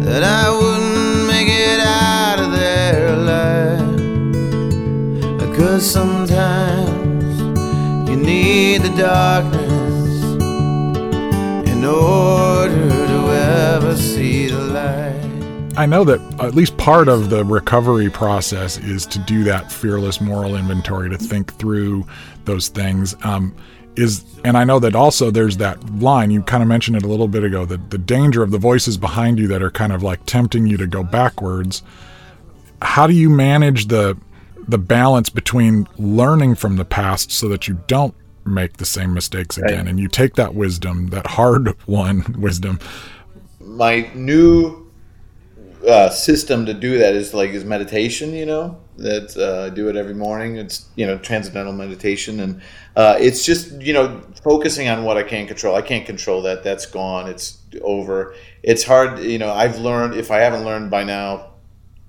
[0.03, 3.97] that I wouldn't make it out of there alive.
[5.57, 7.41] Cause sometimes
[8.11, 10.23] you need the darkness
[11.67, 15.73] in order to ever see the light.
[15.79, 20.21] I know that at least part of the recovery process is to do that fearless
[20.21, 22.07] moral inventory, to think through
[22.45, 23.17] those things.
[23.23, 23.55] Um,
[23.97, 27.09] is and I know that also there's that line you kind of mentioned it a
[27.09, 30.03] little bit ago that the danger of the voices behind you that are kind of
[30.03, 31.83] like tempting you to go backwards.
[32.81, 34.17] How do you manage the
[34.69, 38.15] the balance between learning from the past so that you don't
[38.45, 42.79] make the same mistakes again and you take that wisdom, that hard won wisdom,
[43.61, 44.88] My new
[45.87, 48.33] uh, system to do that is like is meditation.
[48.35, 50.57] You know that uh, I do it every morning.
[50.57, 52.61] It's you know transcendental meditation, and
[52.97, 55.75] uh, it's just you know focusing on what I can control.
[55.75, 56.65] I can't control that.
[56.65, 57.29] That's gone.
[57.29, 58.35] It's over.
[58.63, 59.21] It's hard.
[59.21, 60.15] You know I've learned.
[60.15, 61.53] If I haven't learned by now,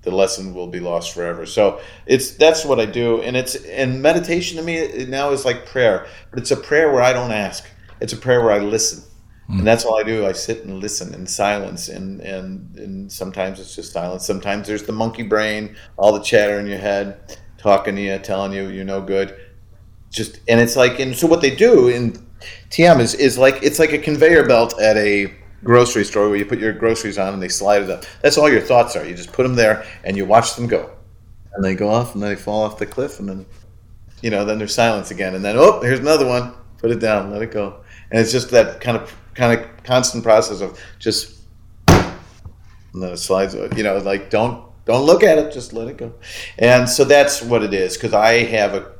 [0.02, 1.46] the lesson will be lost forever.
[1.46, 5.66] So it's that's what I do, and it's and meditation to me now is like
[5.66, 7.64] prayer, but it's a prayer where I don't ask.
[8.00, 9.04] It's a prayer where I listen,
[9.50, 9.64] and mm.
[9.64, 10.26] that's all I do.
[10.26, 14.24] I sit and listen in silence, and and and sometimes it's just silence.
[14.24, 18.52] Sometimes there's the monkey brain, all the chatter in your head, talking to you, telling
[18.52, 19.36] you you're no good.
[20.10, 22.24] Just and it's like and so what they do in
[22.70, 25.34] TM is is like it's like a conveyor belt at a
[25.64, 28.04] grocery store where you put your groceries on and they slide it up.
[28.22, 29.04] That's all your thoughts are.
[29.04, 30.90] You just put them there and you watch them go,
[31.54, 33.46] and they go off and they fall off the cliff and then
[34.22, 36.54] you know then there's silence again and then oh here's another one.
[36.78, 37.80] Put it down, let it go,
[38.10, 41.40] and it's just that kind of kind of constant process of just
[42.92, 43.54] and then it slides.
[43.54, 46.12] You know, like don't don't look at it, just let it go.
[46.58, 48.92] And so that's what it is because I have a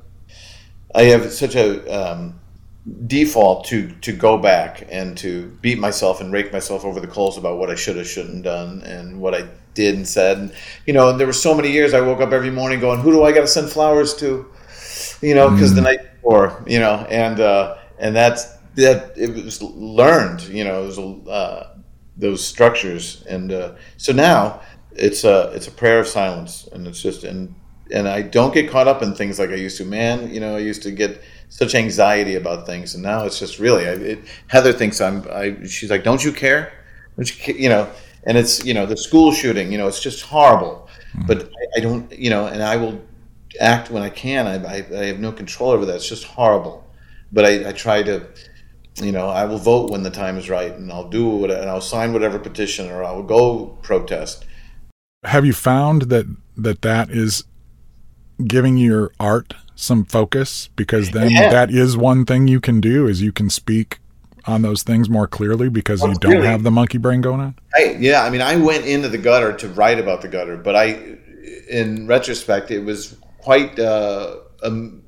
[0.94, 2.40] I have such a um,
[3.06, 7.36] default to to go back and to beat myself and rake myself over the coals
[7.36, 10.38] about what I should have shouldn't done and what I did and said.
[10.38, 10.52] And,
[10.86, 13.24] you know, there were so many years I woke up every morning going, "Who do
[13.24, 14.46] I got to send flowers to?"
[15.22, 19.62] You know, because the night before, you know, and uh, and that's that it was
[19.62, 20.42] learned.
[20.42, 20.98] You know, it was
[21.28, 21.76] uh,
[22.16, 24.60] those structures, and uh, so now
[24.92, 27.54] it's a it's a prayer of silence, and it's just and
[27.92, 29.84] and I don't get caught up in things like I used to.
[29.84, 33.58] Man, you know, I used to get such anxiety about things, and now it's just
[33.58, 33.86] really.
[33.86, 35.26] I, it, Heather thinks I'm.
[35.30, 36.72] I, she's like, "Don't you care?
[37.16, 37.90] Don't you care?" You know,
[38.24, 39.72] and it's you know the school shooting.
[39.72, 40.88] You know, it's just horrible.
[41.26, 42.16] But I, I don't.
[42.16, 43.00] You know, and I will
[43.60, 44.46] act when I can.
[44.46, 45.96] I, I, I have no control over that.
[45.96, 46.86] It's just horrible.
[47.32, 48.26] But I, I try to.
[48.96, 51.70] You know, I will vote when the time is right, and I'll do what, and
[51.70, 54.44] I'll sign whatever petition, or I will go protest.
[55.24, 56.26] have you found that
[56.56, 57.44] that that is
[58.46, 61.50] giving your art some focus because then Yeah.
[61.50, 63.98] that is one thing you can do is you can speak
[64.46, 66.46] on those things more clearly because you don't clearly.
[66.46, 69.52] have the monkey brain going on I, yeah, I mean, I went into the gutter
[69.58, 71.16] to write about the gutter, but I,
[71.70, 75.02] in retrospect, it was quite uh, a m-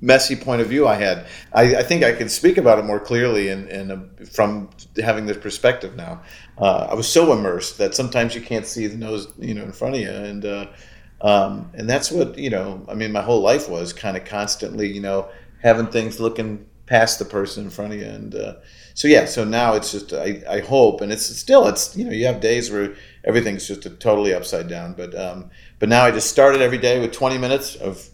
[0.00, 1.26] messy point of view I had.
[1.52, 4.70] I, I think I can speak about it more clearly and, from
[5.02, 6.22] having this perspective now.
[6.58, 9.72] Uh, I was so immersed that sometimes you can't see the nose, you know, in
[9.72, 10.66] front of you, and uh,
[11.20, 12.84] um, and that's what you know.
[12.88, 15.28] I mean, my whole life was kind of constantly, you know,
[15.62, 18.54] having things looking past the person in front of you, and uh,
[18.94, 19.24] so yeah.
[19.24, 22.40] So now it's just I, I hope, and it's still it's you know you have
[22.40, 22.94] days where
[23.24, 24.94] everything's just totally upside down.
[24.94, 28.08] But um, but now I just started every day with 20 minutes of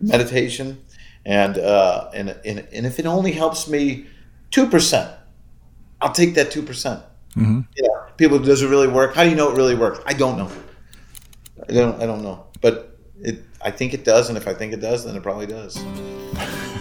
[0.00, 0.82] meditation,
[1.26, 4.06] and uh, and and, and if it only helps me
[4.50, 5.10] two percent,
[6.00, 7.02] I'll take that two percent.
[7.36, 7.62] Mm-hmm.
[7.76, 9.14] Yeah, people, does it really work?
[9.14, 9.98] How do you know it really works?
[10.06, 10.50] I don't know.
[11.68, 12.00] I don't.
[12.00, 13.42] I don't know, but it.
[13.60, 15.76] I think it does, and if I think it does, then it probably does.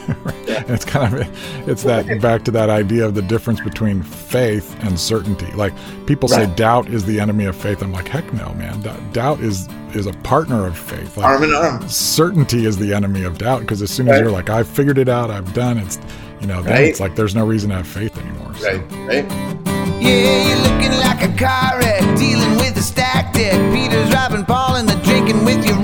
[0.48, 5.00] it's kind of it's that back to that idea of the difference between faith and
[5.00, 5.74] certainty like
[6.06, 9.40] people say doubt is the enemy of faith i'm like heck no man D- doubt
[9.40, 11.88] is is a partner of faith like Arm in arm.
[11.90, 14.22] certainty is the enemy of doubt because as soon as Right.
[14.22, 15.98] you're like i've figured it out i've done it's
[16.42, 16.86] you know then Right.
[16.86, 18.68] it's like there's no reason to have faith anymore so.
[18.78, 19.26] Right.
[19.26, 19.62] Right.
[20.02, 23.54] Yeah, you're looking like a car wreck, dealing with a stack deck.
[23.74, 25.75] Peter's robbing Paul and the drinking with your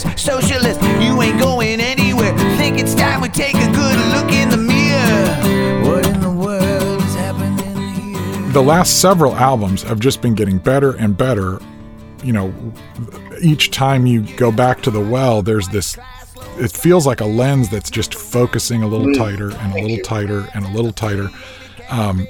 [0.00, 2.34] Stop socialist, you ain't going anywhere.
[2.56, 5.90] Think it's time we take a good look in the mirror.
[5.90, 8.52] What in the world is happening here?
[8.52, 11.60] the last several albums have just been getting better and better.
[12.24, 12.72] You know,
[13.42, 15.98] each time you go back to the well, there's this.
[16.56, 20.48] It feels like a lens that's just focusing a little tighter and a little tighter
[20.54, 21.28] and a little tighter.
[21.90, 22.26] Um,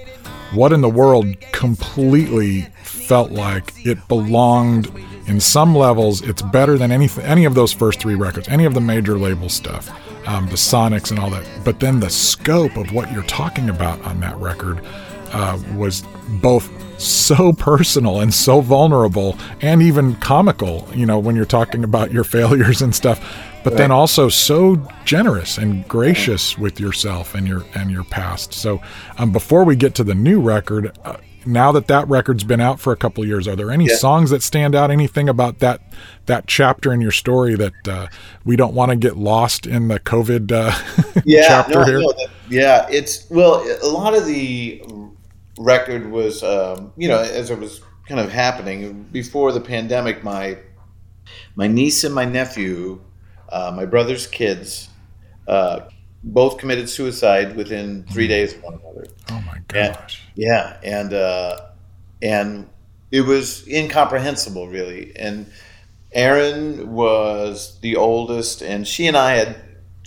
[0.53, 4.92] what in the world completely felt like it belonged
[5.26, 6.22] in some levels.
[6.22, 9.48] It's better than any any of those first three records, any of the major label
[9.48, 9.88] stuff,
[10.26, 11.46] um, the Sonics and all that.
[11.64, 14.80] But then the scope of what you're talking about on that record
[15.32, 16.03] uh, was
[16.42, 16.68] both
[17.01, 22.24] so personal and so vulnerable and even comical, you know, when you're talking about your
[22.24, 23.20] failures and stuff,
[23.64, 28.55] but then also so generous and gracious with yourself and your and your past.
[28.55, 28.80] So,
[29.18, 32.80] um, before we get to the new record, uh, now that that record's been out
[32.80, 33.96] for a couple of years, are there any Yeah.
[33.96, 34.90] songs that stand out?
[34.90, 35.80] Anything about that
[36.26, 38.07] that chapter in your story that uh,
[38.44, 40.72] we don't want to get lost in the COVID uh,
[41.24, 41.98] yeah, chapter no, here?
[42.01, 44.82] no, that- yeah, it's well, a lot of the
[45.61, 50.25] record was, um, you know, as it was kind of happening before the pandemic.
[50.25, 50.59] My
[51.55, 53.01] my niece and my nephew,
[53.51, 54.89] uh, my brother's kids,
[55.47, 55.81] uh,
[56.25, 59.07] both committed suicide within three days of one another.
[59.31, 60.23] oh my gosh!
[60.35, 61.67] Yeah, and uh,
[62.23, 62.69] and
[63.11, 65.15] it was incomprehensible, really.
[65.17, 65.51] And
[66.13, 69.57] Erin was the oldest, and she and I had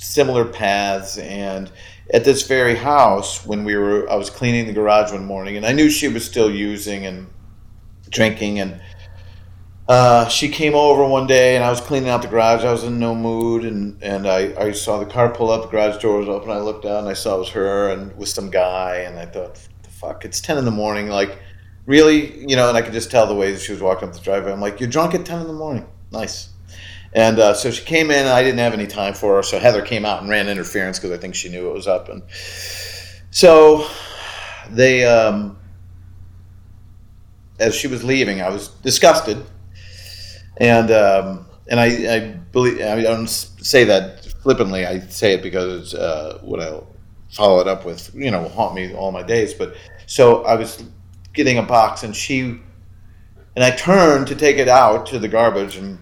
[0.04, 1.18] similar paths.
[1.18, 1.72] And
[2.14, 5.66] at this very house, when we were, I was cleaning the garage one morning, and
[5.66, 7.28] I knew she was still using and
[8.10, 8.82] drinking, and
[9.88, 12.64] uh, she came over one day, and I was cleaning out the garage.
[12.64, 15.70] I was in no mood, and and I, I saw the car pull up, the
[15.70, 16.52] garage door was open.
[16.52, 19.26] I looked out, and I saw it was her and with some guy, and I
[19.26, 21.40] thought, the fuck, it's ten in the morning, like.
[21.86, 24.14] Really, you know, and I could just tell the way that she was walking up
[24.14, 24.54] the driveway.
[24.54, 25.86] I'm like, "You're drunk at ten in the morning.
[26.14, 26.53] Nice."
[27.14, 29.44] And uh, so she came in, and I didn't have any time for her.
[29.44, 32.10] So Heather came out and ran interference because I think she knew it was up.
[32.10, 32.24] And
[33.30, 33.88] so
[34.70, 35.58] they, um,
[37.60, 39.38] as she was leaving, I was disgusted,
[40.58, 42.20] and um, and I, I
[42.52, 44.86] believe I don't say that flippantly.
[44.86, 46.88] I say it because uh, what I'll
[47.30, 48.14] follow it up with.
[48.14, 49.54] You know, will haunt me all my days.
[49.54, 50.84] But so I was
[51.34, 52.60] getting a box, and she
[53.56, 56.00] and I turned to take it out to the garbage, and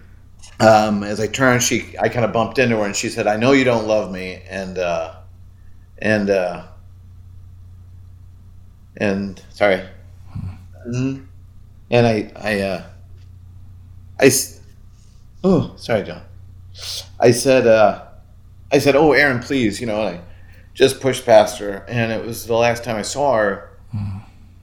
[0.60, 3.38] um, as I turned, she I kind of bumped into her, and she said, "I
[3.38, 5.16] know you don't love me," and uh,
[6.00, 6.68] and uh,
[8.98, 9.84] and sorry,
[10.88, 11.26] Mhm.
[11.90, 12.84] and I I uh,
[14.20, 14.32] I
[15.44, 16.22] oh sorry, John.
[17.20, 18.04] I said uh,
[18.72, 20.22] I said, "Oh, Erin, please," you know, and I
[20.74, 23.70] just pushed past her, and it was the last time I saw her,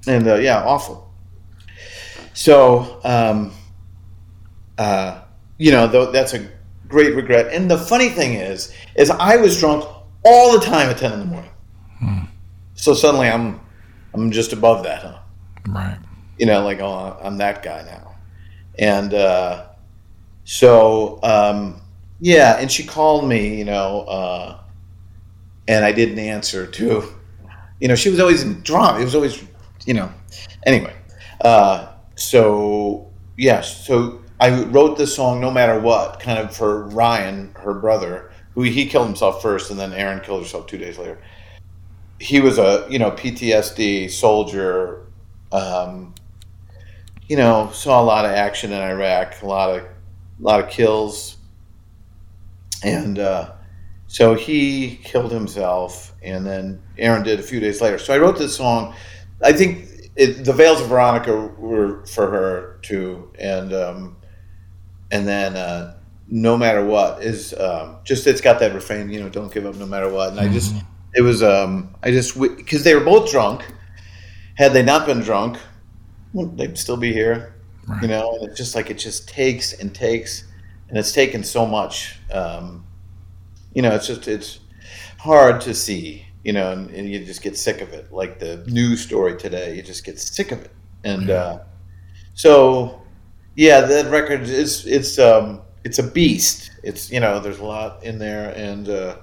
[0.07, 1.07] and uh, yeah, awful.
[2.34, 3.53] So, um,
[4.78, 5.20] uh,
[5.59, 6.48] you know, though that's a
[6.88, 7.52] great regret.
[7.52, 9.84] And the funny thing is, is I was drunk
[10.24, 11.50] all the time at ten in the morning.
[12.74, 13.61] So suddenly I'm,
[14.14, 15.18] I'm just above that, huh?
[15.68, 15.98] Right.
[16.38, 18.14] You know, like oh, I'm that guy now.
[18.78, 19.66] And uh,
[20.44, 21.80] so, um,
[22.20, 24.61] yeah, and she called me, you know, uh,
[25.66, 27.02] and I didn't answer too.
[27.80, 29.00] You know, she was always in drama.
[29.00, 29.42] It was always,
[29.84, 30.12] you know,
[30.64, 30.94] anyway.
[31.40, 37.53] Uh, so yeah, so I wrote this song no matter what, kind of for Ryan,
[37.57, 41.18] her brother, who he killed himself first, and then Erin killed herself two days later.
[42.20, 45.07] He was a you know PTSD soldier.
[45.51, 46.14] Um,
[47.26, 49.89] you know, saw a lot of action in Iraq, a lot of, a
[50.41, 51.36] lot of kills,
[52.82, 53.53] and uh,
[54.07, 57.99] so he killed himself, and then Erin did a few days later.
[57.99, 58.95] So I wrote this song.
[59.43, 64.16] I think it, the Veils of Veronica were for her too, and um,
[65.11, 65.98] and then uh,
[66.28, 69.74] no matter what is um, just it's got that refrain, you know, don't give up
[69.76, 70.30] no matter what.
[70.30, 70.74] And I just
[71.14, 73.64] it was um, I just because they were both drunk.
[74.54, 75.56] Had they not been drunk,
[76.32, 77.54] well, they'd still be here,
[78.02, 78.34] you know.
[78.34, 80.44] And it's just like it just takes and takes,
[80.88, 82.18] and it's taken so much.
[82.32, 82.84] Um,
[83.72, 84.61] you know, it's just it's
[85.18, 88.12] hard to see, you know, and, and you just get sick of it.
[88.12, 90.72] Like the news story today, you just get sick of it,
[91.04, 91.61] and uh,
[92.34, 93.00] so
[93.59, 96.70] yeah, that record is it's um it's a beast.
[96.84, 99.16] It's you know there's a lot in there, and uh,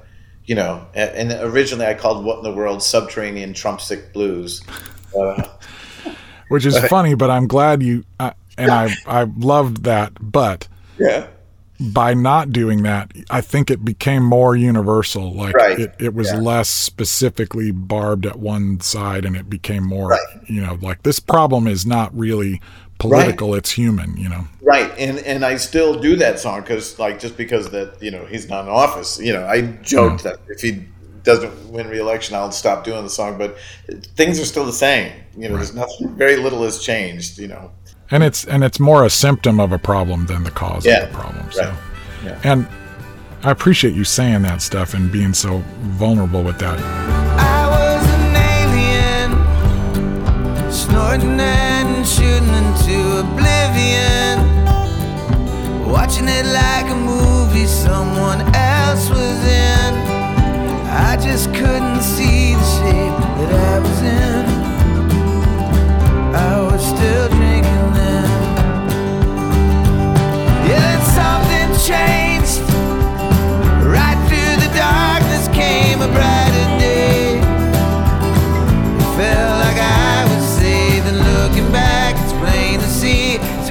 [0.44, 4.62] you know, and originally I called "What in the World" "Subterranean Trumpstick Blues."
[5.18, 5.48] Uh,
[6.50, 10.68] Which is funny, but I'm glad you uh, and I I loved that, but
[11.00, 11.28] yeah,
[11.80, 15.34] by not doing that, I think it became more universal.
[15.34, 15.80] Like Right.
[15.80, 16.40] it, it was Yeah.
[16.40, 20.20] less specifically barbed at one side and it became more, Right.
[20.48, 22.62] you know, like this problem is not really
[22.98, 24.48] political, it's human, you know.
[24.62, 24.92] right.
[24.98, 28.50] And and I still do that song because like just because that you know he's
[28.50, 29.20] not in office.
[29.20, 30.84] You know, I joked that if he
[31.24, 33.38] doesn't win re-election, I'll stop doing the song.
[33.38, 33.58] But
[34.16, 35.12] things are still the same.
[35.36, 36.16] You know, there's nothing.
[36.16, 37.38] Very little has changed.
[37.38, 37.72] You know.
[38.12, 41.04] And it's and it's more a symptom of a problem than the cause Yeah.
[41.04, 41.52] of the problem.
[41.52, 41.74] So Right.
[42.24, 42.40] Yeah.
[42.44, 42.68] and
[43.44, 46.80] I appreciate you saying that stuff and being so vulnerable with that.
[46.80, 48.36] I was an
[49.36, 52.85] alien, snorting and shooting into
[53.20, 54.40] oblivion,
[55.90, 59.94] watching it like a movie someone else was in.
[60.88, 64.46] I just couldn't see the shape that I was in.
[66.36, 68.30] I was still drinking then.
[70.68, 72.60] Yeah, then something changed.
[73.96, 76.45] Right through the darkness came a brighter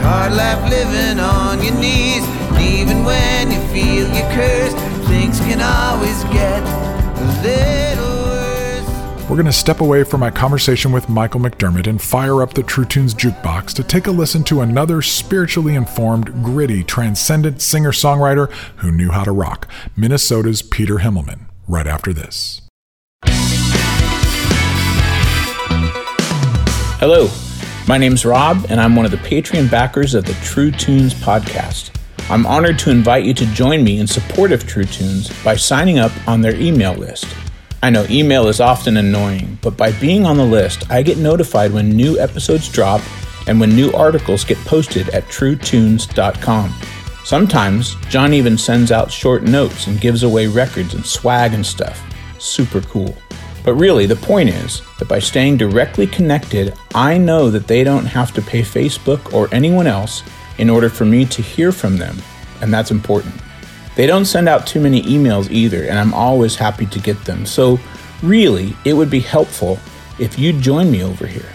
[0.05, 2.23] hard life living on your knees.
[2.53, 4.77] And even when you feel you're cursed,
[5.09, 9.25] things can always get a little worse.
[9.31, 12.63] We're going to step away from my conversation with Michael McDermott and fire up the
[12.63, 18.51] True Tunes jukebox to take a listen to another spiritually informed, gritty, transcendent singer songwriter
[18.77, 22.61] who knew how to rock Minnesota's Peter Himmelman, right after this.
[27.01, 27.29] Hello,
[27.87, 31.91] my name's Rob, and I'm one of the Patreon backers of the True Tunes podcast.
[32.30, 35.99] I'm honored to invite you to join me in support of True Tunes by signing
[35.99, 37.26] up on their email list.
[37.82, 41.72] I know email is often annoying, but by being on the list, I get notified
[41.72, 43.03] when new episodes drop
[43.47, 46.74] and when new articles get posted at truetunes.com.
[47.24, 52.03] Sometimes, John even sends out short notes and gives away records and swag and stuff.
[52.39, 53.14] Super cool.
[53.65, 58.05] But really, the point is that by staying directly connected, I know that they don't
[58.05, 60.23] have to pay Facebook or anyone else
[60.59, 62.17] in order for me to hear from them,
[62.61, 63.35] and that's important.
[63.97, 67.47] They don't send out too many emails either, and I'm always happy to get them.
[67.47, 67.81] So,
[68.23, 69.79] really, it would be helpful
[70.19, 71.49] if you join me over here.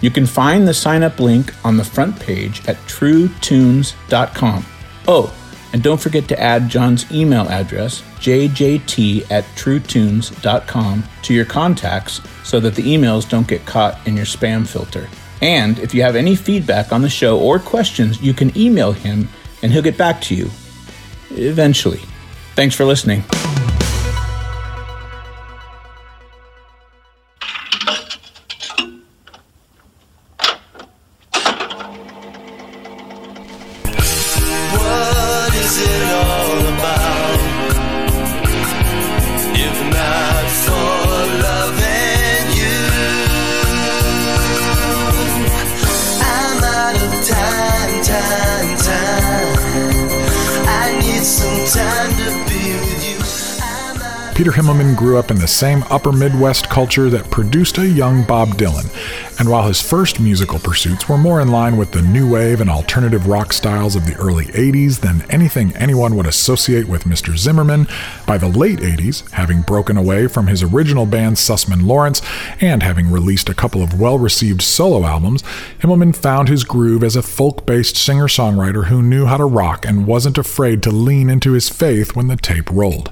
[0.00, 4.66] You can find the sign up link on the front page at truetunes.com.
[5.06, 5.34] Oh,
[5.72, 12.60] and don't forget to add John's email address, jjt at truetunes.com, to your contacts so
[12.60, 15.08] that the emails don't get caught in your spam filter.
[15.40, 19.28] And if you have any feedback on the show or questions, you can email him
[19.62, 20.50] and he'll get back to you.
[21.30, 22.00] Eventually.
[22.54, 23.24] Thanks for listening.
[55.42, 58.88] The same upper Midwest culture that produced a young Bob Dylan.
[59.40, 62.70] And while his first musical pursuits were more in line with the new wave and
[62.70, 67.36] alternative rock styles of the early 80s than anything anyone would associate with Mr.
[67.36, 67.88] Zimmerman,
[68.24, 72.22] by the late 80s, having broken away from his original band Sussman Lawrence
[72.60, 75.42] and having released a couple of well received solo albums,
[75.80, 79.84] Himmelman found his groove as a folk based singer songwriter who knew how to rock
[79.84, 83.10] and wasn't afraid to lean into his faith when the tape rolled.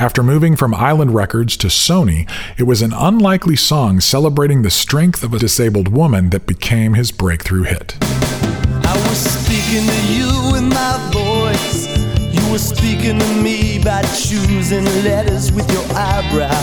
[0.00, 5.24] After moving from Island Records to Sony, it was an unlikely song celebrating the strength
[5.24, 7.96] of a disabled woman that became his breakthrough hit.
[8.00, 11.88] I was speaking to you with my voice.
[12.20, 16.62] You were speaking to me by choosing letters with your eyebrow.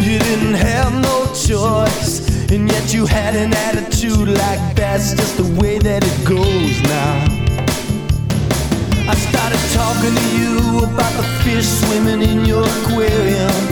[0.00, 5.60] You didn't have no choice, and yet you had an attitude like that's just the
[5.60, 7.43] way that it goes now.
[10.94, 13.62] About the fish swimming in your aquarium.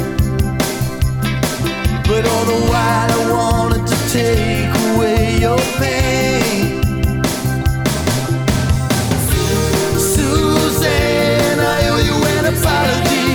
[2.09, 6.83] But all the while I wanted to take away your pain.
[11.61, 13.31] I owe you an apology.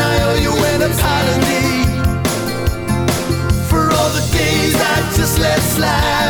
[0.00, 1.66] I owe you an apology
[3.68, 6.23] for all the days I just let slide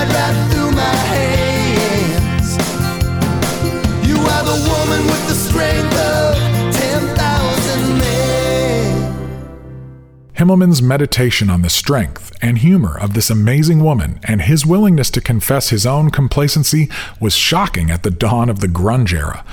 [10.45, 15.21] Himmelman's meditation on the strength and humor of this amazing woman and his willingness to
[15.21, 16.91] confess his own complacency
[17.21, 19.45] was shocking at the dawn of the grunge era.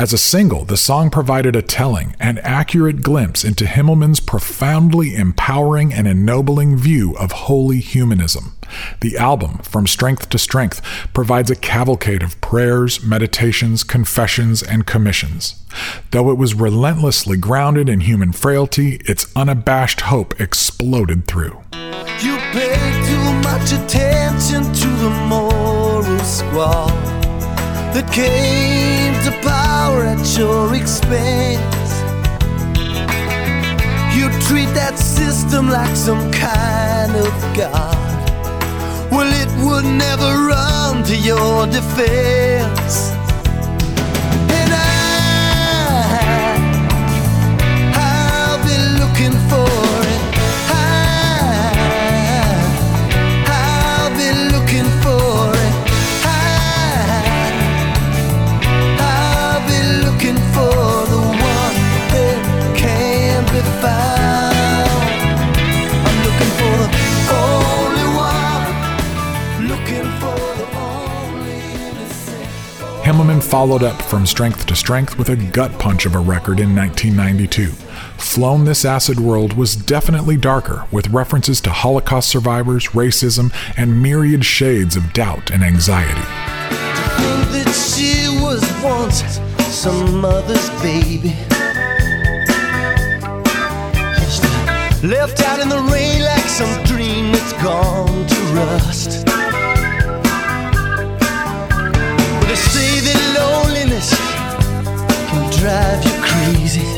[0.00, 5.92] As a single, the song provided a telling and accurate glimpse into Himmelman's profoundly empowering
[5.92, 8.56] and ennobling view of holy humanism.
[9.02, 10.80] The album, From Strength to Strength,
[11.12, 15.62] provides a cavalcade of prayers, meditations, confessions, and commissions.
[16.12, 21.60] Though it was relentlessly grounded in human frailty, its unabashed hope exploded through.
[22.22, 26.88] You pay too much attention to the moral squall
[27.92, 28.89] that came
[29.42, 31.90] power at your expense.
[34.16, 37.96] You treat that system like some kind of god.
[39.10, 43.19] Well, it would never run to your defense.
[73.10, 76.76] Himmelman followed up From Strength to Strength with a gut punch of a record in
[76.76, 77.72] 1992.
[78.22, 84.44] Flown This Acid World was definitely darker, with references to Holocaust survivors, racism, and myriad
[84.44, 86.20] shades of doubt and anxiety.
[87.50, 89.22] that she was once
[89.74, 91.34] some mother's baby.
[95.02, 99.49] Left out in the rain like some dream that's gone to rust.
[102.50, 104.10] They say that loneliness
[105.30, 106.90] can drive you crazy.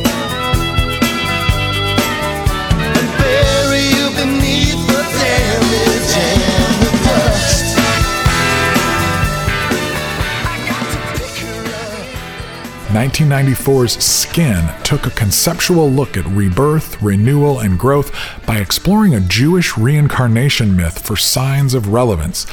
[2.96, 6.40] And bury you beneath the damage and
[6.80, 7.76] the dust.
[12.96, 18.10] 1994's Skin took a conceptual look at rebirth, renewal, and growth
[18.46, 22.46] by exploring a Jewish reincarnation myth for signs of relevance.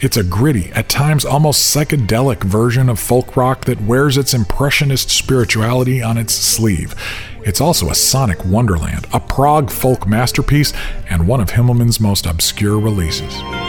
[0.00, 5.08] It's a gritty, at times almost psychedelic version of folk rock that wears its impressionist
[5.08, 6.94] spirituality on its sleeve.
[7.44, 10.72] It's also a sonic wonderland, a prog folk masterpiece,
[11.08, 13.63] and one of Himmelman's most obscure releases.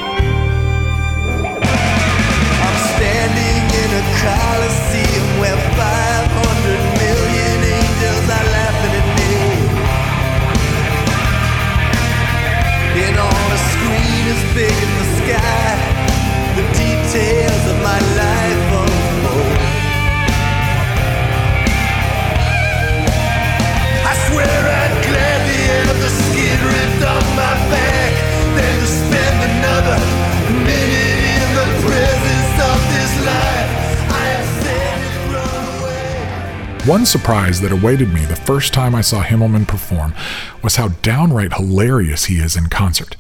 [36.86, 40.14] One surprise that awaited me the first time I saw Himmelman perform
[40.62, 43.16] was how downright hilarious he is in concert.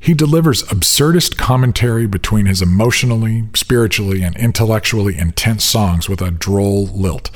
[0.00, 6.86] He delivers absurdist commentary between his emotionally, spiritually, and intellectually intense songs with a droll
[6.86, 7.30] lilt.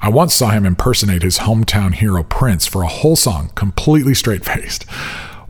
[0.00, 4.44] I once saw him impersonate his hometown hero Prince for a whole song, completely straight
[4.44, 4.86] faced.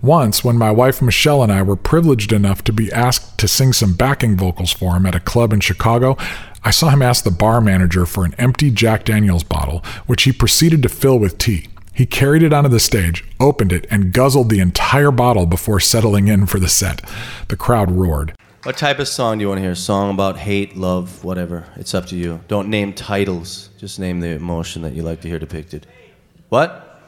[0.01, 3.75] Once, when my wife Michelle and I were privileged enough to be asked to sing
[3.75, 6.17] some backing vocals for him at a club in Chicago,
[6.65, 10.33] I saw him ask the bar manager for an empty Jack Daniels bottle, which he
[10.33, 11.69] proceeded to fill with tea.
[11.95, 16.29] He carried it onto the stage, opened it, and guzzled the entire bottle before settling
[16.29, 17.03] in for the set.
[17.49, 18.35] The crowd roared.
[18.65, 19.75] What type of song do you want to hear?
[19.75, 21.65] Song about hate, love, whatever.
[21.77, 22.41] It's up to you.
[22.49, 23.71] Don't name titles.
[23.79, 25.87] Just name the emotion that you like to hear depicted.
[26.49, 27.03] What?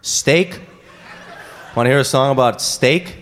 [0.00, 0.60] Steak?
[1.76, 3.16] Want to hear a song about steak?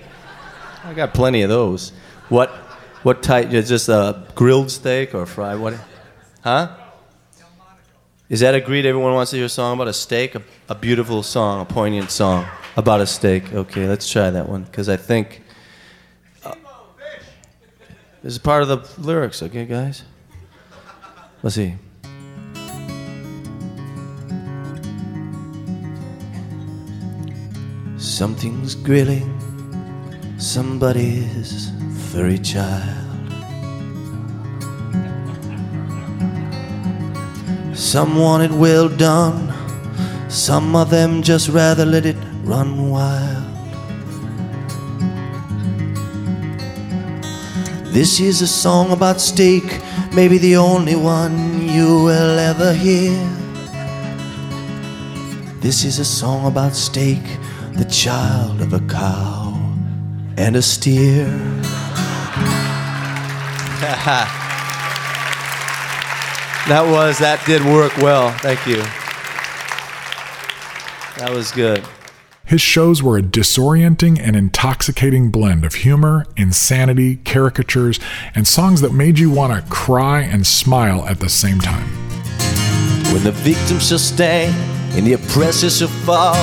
[0.84, 1.92] I got plenty of those.
[2.28, 2.61] What?
[3.02, 3.52] What type?
[3.52, 5.58] Is this a grilled steak or fried?
[5.58, 5.74] What?
[6.42, 6.76] Huh?
[8.28, 8.86] Is that agreed?
[8.86, 10.36] Everyone wants to hear a song about a steak?
[10.36, 12.46] A, a beautiful song, a poignant song
[12.76, 13.52] about a steak.
[13.52, 15.42] Okay, let's try that one because I think
[16.44, 16.54] uh,
[18.22, 20.04] this is part of the lyrics, okay, guys?
[21.42, 21.74] Let's see.
[27.96, 29.42] Something's grilling
[30.42, 31.71] somebody's
[32.12, 33.32] furry child.
[37.74, 39.50] Some want it well done,
[40.28, 43.42] some of them just rather let it run wild.
[47.94, 49.80] This is a song about steak,
[50.12, 53.16] maybe the only one you will ever hear.
[55.60, 57.22] This is a song about steak,
[57.72, 59.54] the child of a cow
[60.36, 61.81] and a steer.
[66.68, 68.30] that was, that did work well.
[68.38, 68.82] Thank you.
[71.18, 71.84] That was good.
[72.44, 78.00] His shows were a disorienting and intoxicating blend of humor, insanity, caricatures,
[78.34, 81.88] and songs that made you want to cry and smile at the same time.
[83.12, 84.54] When the victims shall stand
[84.96, 86.36] and the oppressor shall fall.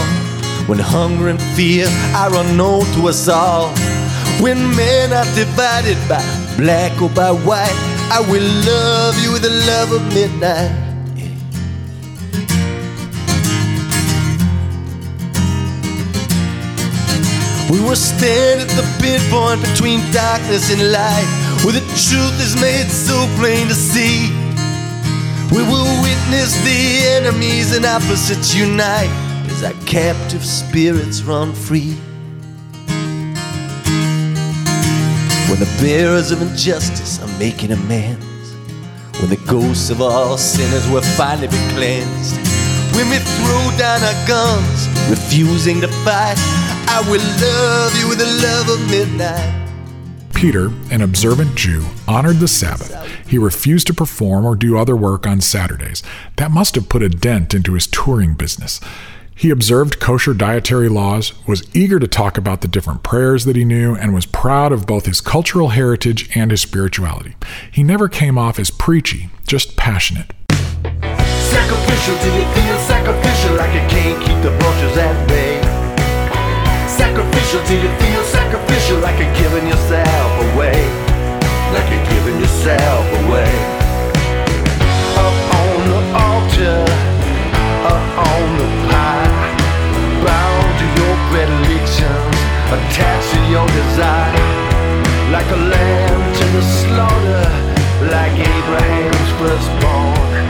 [0.68, 3.70] When hunger and fear are unknown to us all.
[4.39, 7.80] When men are divided by black or by white.
[8.12, 10.76] I will love you with the love of midnight.
[17.72, 21.30] We will stand at the pinpoint between darkness and light,
[21.64, 24.28] where the truth is made so plain to see.
[25.55, 29.10] We will witness the enemies and opposites unite
[29.49, 31.97] as our captive spirits run free.
[35.50, 38.54] When the bearers of injustice are making amends,
[39.20, 42.36] when the ghosts of all sinners will finally be cleansed,
[42.95, 46.38] when we throw down our guns, refusing to fight,
[46.88, 49.56] I will love you with the love of midnight.
[50.36, 52.93] Peter, an observant Jew, honored the Sabbath.
[53.28, 56.04] He refused to perform or do other work on Saturdays.
[56.38, 58.80] That must have put a dent into his touring business.
[59.39, 63.63] He observed kosher dietary laws, was eager to talk about the different prayers that he
[63.63, 67.35] knew, and was proud of both his cultural heritage and his spirituality.
[67.71, 70.33] He never came off as preachy, just passionate.
[70.51, 75.61] Sacrificial till you feel sacrificial like you can't keep the vultures at bay.
[76.89, 80.75] Sacrificial till you feel sacrificial like you're giving yourself away.
[81.71, 83.47] Like you're giving yourself away.
[85.15, 86.99] Up on the altar,
[91.32, 92.30] to
[92.73, 94.34] attached to your desire.
[95.32, 97.45] Like a lamb to the slaughter,
[98.09, 100.47] like Abraham's firstborn.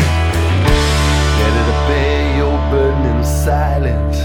[1.39, 4.19] Better to bear your burden in silence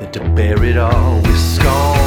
[0.00, 1.99] than to bear it all with scorn.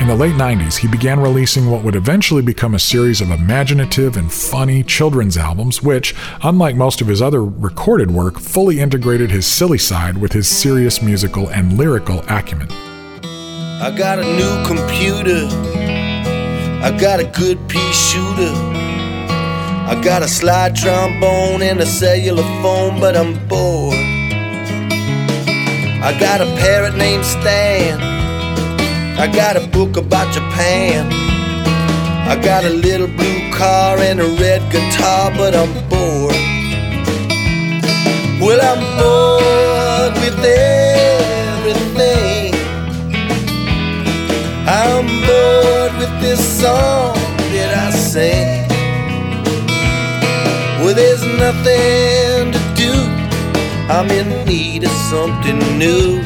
[0.00, 4.16] In the late 90s, he began releasing what would eventually become a series of imaginative
[4.16, 9.44] and funny children's albums, which, unlike most of his other recorded work, fully integrated his
[9.44, 12.68] silly side with his serious musical and lyrical acumen.
[12.70, 15.48] I got a new computer.
[16.80, 18.54] I got a good pea shooter.
[19.90, 23.96] I got a slide trombone and a cellular phone, but I'm bored.
[26.00, 28.17] I got a parrot named Stan.
[29.18, 31.10] I got a book about Japan.
[32.28, 36.36] I got a little blue car and a red guitar, but I'm bored.
[38.40, 40.38] Well, I'm bored with
[41.58, 42.54] everything.
[44.68, 47.16] I'm bored with this song
[47.54, 48.68] that I sing.
[50.84, 52.92] Well, there's nothing to do.
[53.90, 56.22] I'm in need of something new.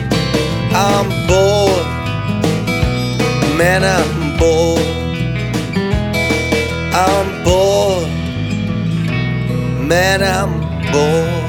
[0.74, 2.01] I'm bored.
[3.62, 4.82] Man, I'm bored.
[6.93, 8.09] I'm bored.
[9.86, 10.51] Man, I'm
[10.90, 11.44] bored.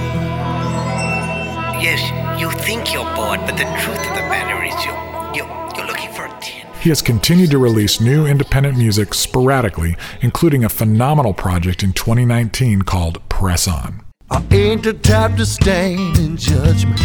[1.82, 2.02] Yes,
[2.40, 4.92] you think you're bored, but the truth of the matter is you,
[5.34, 6.70] you, you're looking for attention.
[6.82, 12.84] He has continued to release new independent music sporadically, including a phenomenal project in 2019
[12.84, 14.06] called Press On.
[14.30, 17.02] I ain't the type to stand in judgment.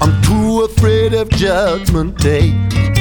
[0.00, 2.91] I'm too afraid of judgment day.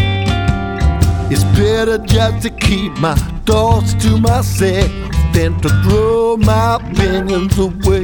[1.34, 4.92] It's better just to keep my thoughts to myself
[5.32, 8.04] than to throw my opinions away.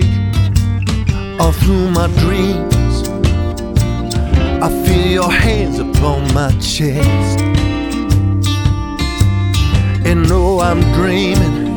[1.37, 3.09] All through my dreams,
[4.63, 7.41] I feel your hands upon my chest.
[10.07, 11.67] And though I'm dreaming,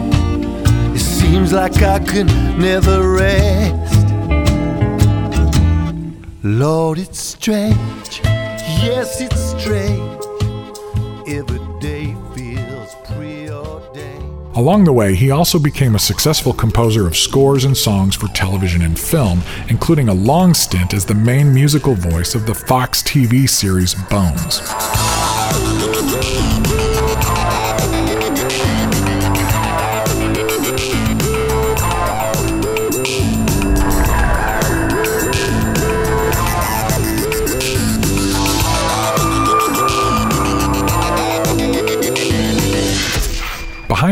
[0.95, 2.29] it seems like I can
[2.61, 4.07] never rest.
[6.45, 8.21] Lord, it's strange.
[8.23, 10.20] Yes, it's strange.
[14.57, 18.83] Along the way, he also became a successful composer of scores and songs for television
[18.83, 23.49] and film, including a long stint as the main musical voice of the Fox TV
[23.49, 24.61] series Bones.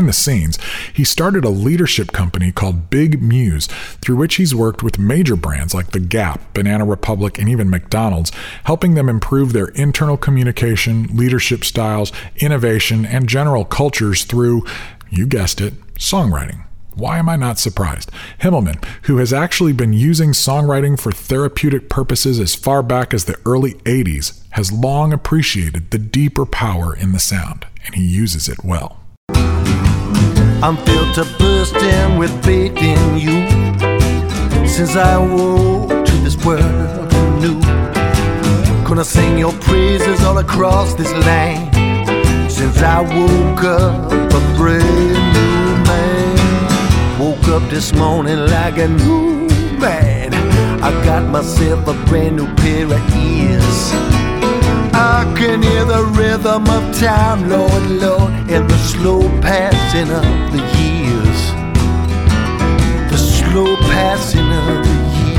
[0.08, 0.58] The scenes,
[0.92, 3.68] he started a leadership company called Big Muse,
[4.02, 8.32] through which he's worked with major brands like The Gap, Banana Republic, and even McDonald's,
[8.64, 14.64] helping them improve their internal communication, leadership styles, innovation, and general cultures through,
[15.10, 16.64] you guessed it, songwriting.
[16.94, 18.10] Why am I not surprised?
[18.40, 23.38] Himmelman, who has actually been using songwriting for therapeutic purposes as far back as the
[23.46, 28.64] early 80s, has long appreciated the deeper power in the sound, and he uses it
[28.64, 28.97] well.
[30.60, 33.46] I'm filled to bursting with faith in you.
[34.66, 37.60] Since I woke to this world new,
[38.84, 41.72] gonna sing your praises all across this land.
[42.50, 49.46] Since I woke up a brand new man, woke up this morning like a new
[49.78, 50.34] man.
[50.82, 54.17] I got myself a brand new pair of ears.
[55.38, 61.52] Can hear the rhythm of time, Lord, Lord, and the slow passing of the years.
[63.08, 65.38] The slow passing of the years.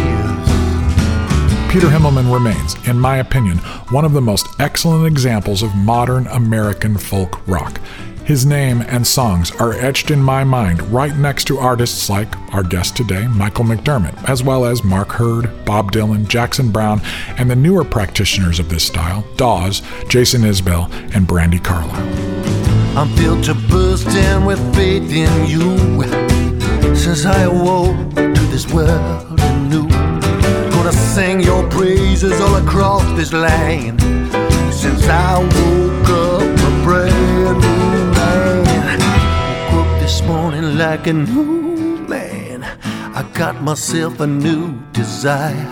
[1.69, 3.57] Peter Himmelman remains, in my opinion,
[3.91, 7.81] one of the most excellent examples of modern American folk rock.
[8.29, 12.61] His name and songs are etched in my mind right next to artists like our
[12.61, 17.01] guest today, Michael McDermott, as well as Mark Heard, Bob Dylan, Jackson Browne,
[17.39, 21.99] and the newer practitioners of this style, Dawes, Jason Isbell, and Brandi Carlile.
[22.95, 26.03] I'm to bursting with faith in you.
[26.95, 29.89] Since I awoke to this world anew,
[30.69, 33.99] gonna sing your praises all across this land.
[34.71, 36.58] Since I woke up
[36.89, 38.99] brand new man,
[39.71, 42.63] woke up this morning like a new man.
[43.19, 45.69] I got myself a new desire.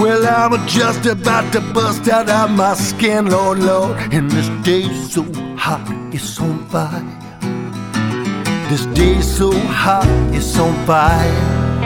[0.00, 3.98] Well, I'm just about to bust out of my skin, Lord, Lord.
[4.14, 5.24] And this day's so
[5.64, 7.04] hot, it's on fire.
[8.70, 9.50] This day's so
[9.84, 11.77] hot, it's on fire.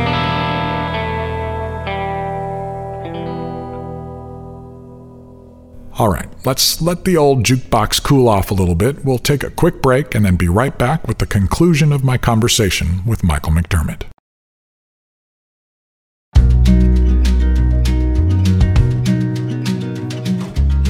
[5.99, 9.05] All right, let's let the old jukebox cool off a little bit.
[9.05, 12.17] We'll take a quick break and then be right back with the conclusion of my
[12.17, 14.05] conversation with Michael McDermott.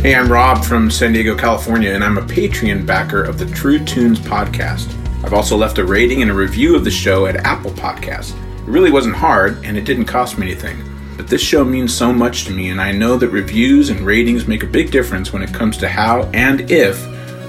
[0.02, 3.84] Hey, I'm Rob from San Diego, California, and I'm a Patreon backer of the True
[3.84, 4.88] Tunes podcast.
[5.24, 8.36] I've also left a rating and a review of the show at Apple Podcasts.
[8.60, 10.91] It really wasn't hard, and it didn't cost me anything.
[11.26, 14.62] This show means so much to me, and I know that reviews and ratings make
[14.62, 17.02] a big difference when it comes to how and if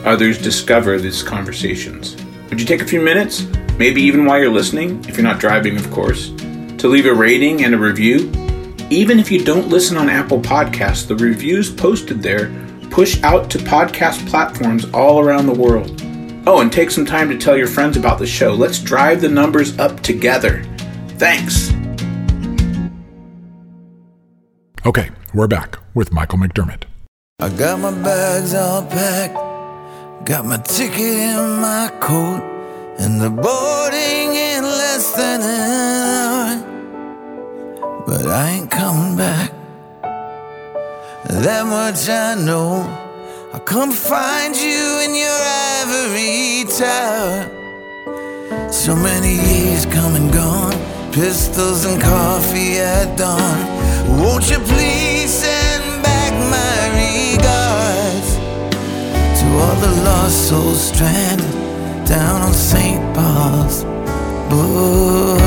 [0.05, 2.15] others discover these conversations.
[2.49, 3.45] Would you take a few minutes,
[3.77, 7.65] maybe even while you're listening, if you're not driving, of course, to leave a rating
[7.65, 8.31] and a review?
[8.89, 12.53] Even if you don't listen on Apple Podcasts, the reviews posted there
[12.93, 15.99] push out to podcast platforms all around the world.
[16.45, 18.53] Oh, and take some time to tell your friends about the show.
[18.53, 20.63] Let's drive the numbers up together.
[21.17, 21.72] Thanks.
[24.85, 26.83] Okay, we're back with Michael McDermott.
[27.39, 29.33] I got my bags all packed,
[30.25, 32.41] got my ticket in my coat,
[32.99, 35.71] and the boarding in less than an
[36.11, 38.03] hour.
[38.05, 39.53] But I ain't coming back.
[41.29, 42.83] That much I know.
[43.53, 45.39] I'll come find you in your
[45.79, 47.47] ivory tower.
[48.69, 50.75] So many years come and gone,
[51.13, 53.72] pistols and coffee at dawn.
[54.07, 58.37] Won't you please send back my regards
[59.39, 61.53] to all the lost souls stranded
[62.07, 63.01] down on St.
[63.15, 63.83] Paul's
[64.49, 65.43] Boulevard?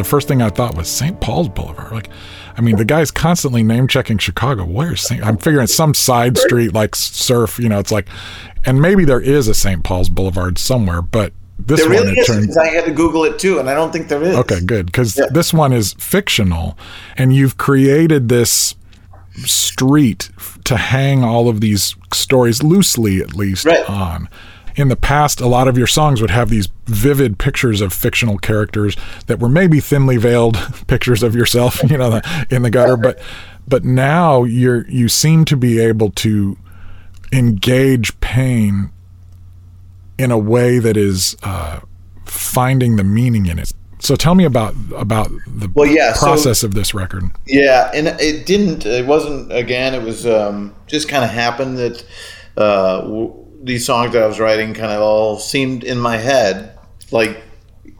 [0.00, 1.20] The first thing I thought was St.
[1.20, 1.92] Paul's Boulevard.
[1.92, 2.08] Like,
[2.56, 4.64] I mean, the guy's constantly name checking Chicago.
[4.64, 5.22] Where's St.
[5.22, 7.58] I'm figuring some side street like Surf.
[7.58, 8.08] You know, it's like,
[8.64, 9.84] and maybe there is a St.
[9.84, 13.38] Paul's Boulevard somewhere, but this there one really it turned I had to Google it
[13.38, 14.34] too, and I don't think there is.
[14.38, 14.86] Okay, good.
[14.86, 15.26] Because Yeah.
[15.30, 16.78] this one is fictional,
[17.18, 18.74] and you've created this
[19.44, 20.30] street
[20.64, 23.88] to hang all of these stories loosely, at least, Right.
[23.88, 24.30] on.
[24.80, 28.38] In the past, a lot of your songs would have these vivid pictures of fictional
[28.38, 28.96] characters
[29.26, 32.96] that were maybe thinly veiled pictures of yourself, you know, in the gutter.
[32.96, 33.20] But
[33.68, 36.56] but now you're you seem to be able to
[37.30, 38.90] engage pain
[40.16, 41.80] in a way that is uh,
[42.24, 43.72] finding the meaning in it.
[43.98, 47.24] So tell me about about the Well, yeah, so- process of this record.
[47.46, 48.86] Yeah, and it didn't.
[48.86, 49.52] It wasn't.
[49.52, 52.02] Again, it was um, just kind of happened that
[52.56, 56.78] uh, w- these songs that I was writing kind of all seemed in my head,
[57.10, 57.42] like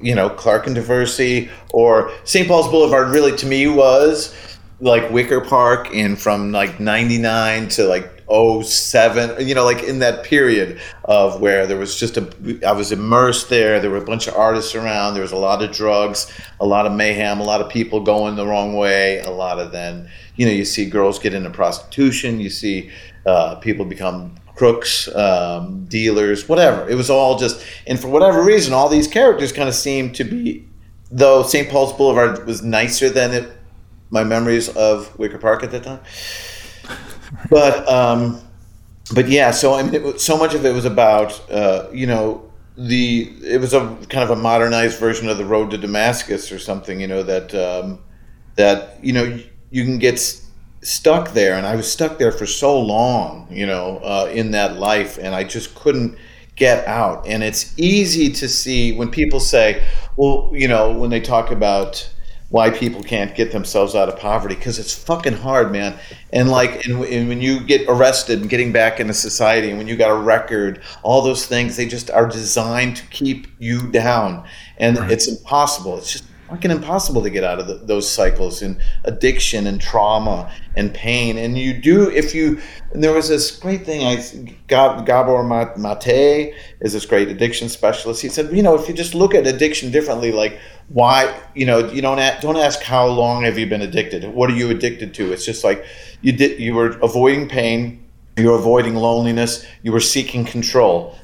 [0.00, 2.48] you know Clark and Diversey or St.
[2.48, 3.08] Paul's Boulevard.
[3.08, 4.34] Really, to me, was
[4.80, 10.22] like Wicker Park, in from like '99 to like 07 you know like in that
[10.22, 14.28] period of where there was just a i was immersed there there were a bunch
[14.28, 17.60] of artists around there was a lot of drugs a lot of mayhem a lot
[17.60, 21.18] of people going the wrong way a lot of then you know you see girls
[21.18, 22.88] get into prostitution you see
[23.26, 26.86] uh, people become crooks um, dealers whatever.
[26.86, 30.24] It was all just and for whatever reason all these characters kind of seemed to
[30.24, 30.68] be
[31.10, 33.50] though st paul's boulevard was nicer than it
[34.10, 36.00] my memories of wicker park at that time.
[37.48, 38.40] But um,
[39.14, 42.50] but yeah, so I mean, it, so much of it was about uh, you know
[42.76, 46.58] the it was a kind of a modernized version of the road to Damascus or
[46.58, 48.00] something, you know that um,
[48.56, 49.38] that you know
[49.70, 50.18] you can get
[50.82, 54.78] stuck there, and I was stuck there for so long, you know, uh, in that
[54.78, 56.16] life, and I just couldn't
[56.56, 57.26] get out.
[57.26, 59.82] And it's easy to see when people say,
[60.16, 62.08] well, you know, when they talk about
[62.50, 65.96] why people can't get themselves out of poverty because it's fucking hard man.
[66.32, 69.86] And like and, and when you get arrested and getting back into society and when
[69.86, 74.44] you got a record all those things they just are designed to keep you down.
[74.78, 75.96] And it's impossible.
[75.98, 80.52] It's just fucking impossible to get out of the, those cycles and addiction and trauma
[80.76, 81.38] and pain.
[81.38, 82.60] And you do if you
[82.92, 84.16] there was this great thing i
[84.66, 88.20] gabor Ma- mate is this great addiction specialist.
[88.20, 90.58] He said you know if you just look at addiction differently like
[90.88, 94.24] why you know you don't don't ask how long have you been addicted?
[94.24, 95.32] What are you addicted to?
[95.32, 95.84] It's just like
[96.20, 98.04] you did you were avoiding pain
[98.36, 101.16] you were avoiding loneliness you were seeking control.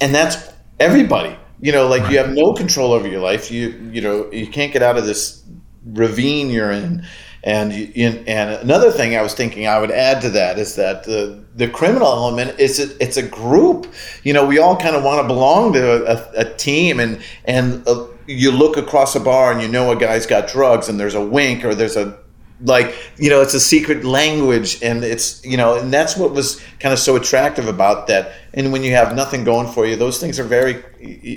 [0.00, 3.50] And that's everybody you know like you have no control over your life.
[3.50, 5.42] You you know you can't get out of this
[5.84, 7.04] ravine you're in.
[7.42, 10.76] And you, in, and another thing I was thinking I would add to that is
[10.76, 13.92] that the the criminal element is a, it's a group.
[14.24, 17.86] You know, we all kind of want to belong to a, a team, and and
[17.88, 21.14] uh, you look across a bar and you know a guy's got drugs, and there's
[21.14, 22.19] a wink or there's a
[22.62, 26.60] like you know it's a secret language and it's you know and that's what was
[26.78, 28.32] kind of so attractive about that.
[28.54, 30.82] And when you have nothing going for you those things are very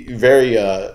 [0.08, 0.92] very uh,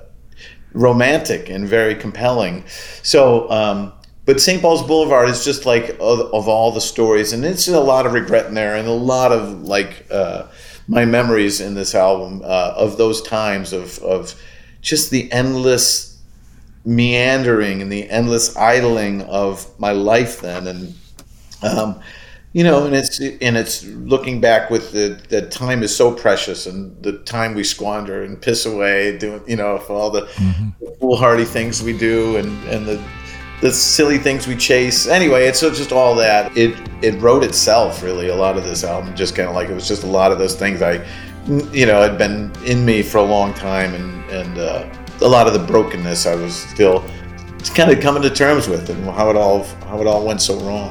[0.73, 2.65] romantic and very compelling.
[3.03, 3.93] So um,
[4.25, 7.79] but st paul's boulevard is just like of, of all the stories and it's a
[7.79, 10.47] lot of regret in there and a lot of like uh,
[10.87, 14.35] my memories in this album uh, of those times of, of
[14.81, 16.08] just the endless
[16.89, 20.67] meandering and the endless idling of my life then.
[20.67, 20.95] And
[21.61, 22.01] um,
[22.53, 26.65] you know and it's and it's looking back with the that time is so precious
[26.65, 30.25] and the time we squander and piss away doing you know for all the
[30.99, 33.01] foolhardy things we do and and the
[33.61, 35.05] the silly things we chase.
[35.05, 36.55] Anyway it's just all that.
[36.57, 39.75] It it wrote itself really a lot of this album just kind of like it
[39.75, 40.95] was just a lot of those things i
[41.71, 45.47] you know had been in me for a long time and and uh, a lot
[45.47, 47.03] of the brokenness i was still
[47.75, 50.55] kind of coming to terms with and how it all how it all went so
[50.61, 50.89] wrong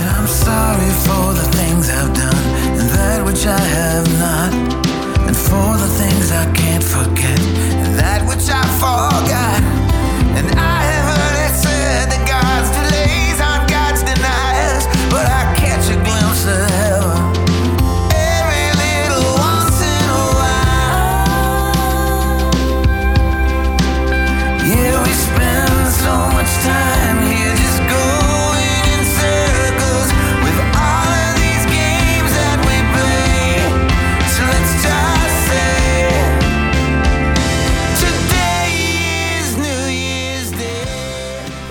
[0.00, 2.44] And I'm sorry for the things I've done
[2.78, 4.52] and that which I have not.
[5.26, 7.40] And for the things I can't forget
[7.84, 9.62] and that which I forgot.
[10.38, 10.81] And I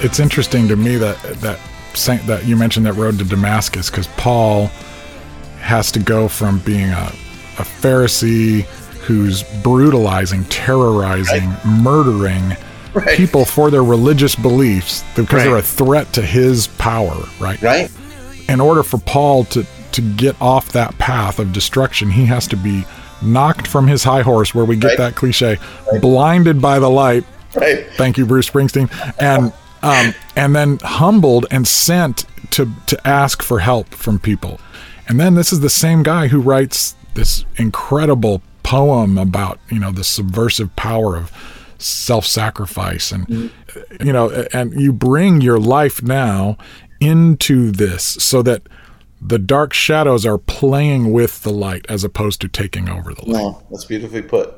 [0.04, 1.60] it's interesting to me that that
[1.94, 4.68] Saint, that you mentioned that road to Damascus because Paul
[5.60, 7.12] has to go from being a,
[7.60, 8.62] a Pharisee
[9.06, 12.56] who's brutalizing, terrorizing, murdering
[12.94, 13.16] Right.
[13.16, 17.62] people for their religious beliefs because they're a threat to his power, right?
[17.62, 17.90] right
[18.50, 22.58] In order for Paul to to get off that path of destruction, he has to
[22.58, 22.84] be
[23.22, 24.98] knocked from his high horse, where we get Right.
[24.98, 25.58] that cliche,
[26.02, 27.24] blinded by the light.
[27.56, 27.86] Right.
[27.96, 29.54] Thank you, Bruce Springsteen, and
[29.84, 34.60] um, and then humbled and sent to to ask for help from people.
[35.08, 39.92] And then this is the same guy who writes this incredible poem about you know
[39.92, 41.32] the subversive power of
[41.78, 43.52] self-sacrifice and
[44.00, 46.56] you know and you bring your life now
[47.00, 48.62] into this so that
[49.20, 53.42] the dark shadows are playing with the light as opposed to taking over the light.
[53.42, 54.54] No, that's beautifully put.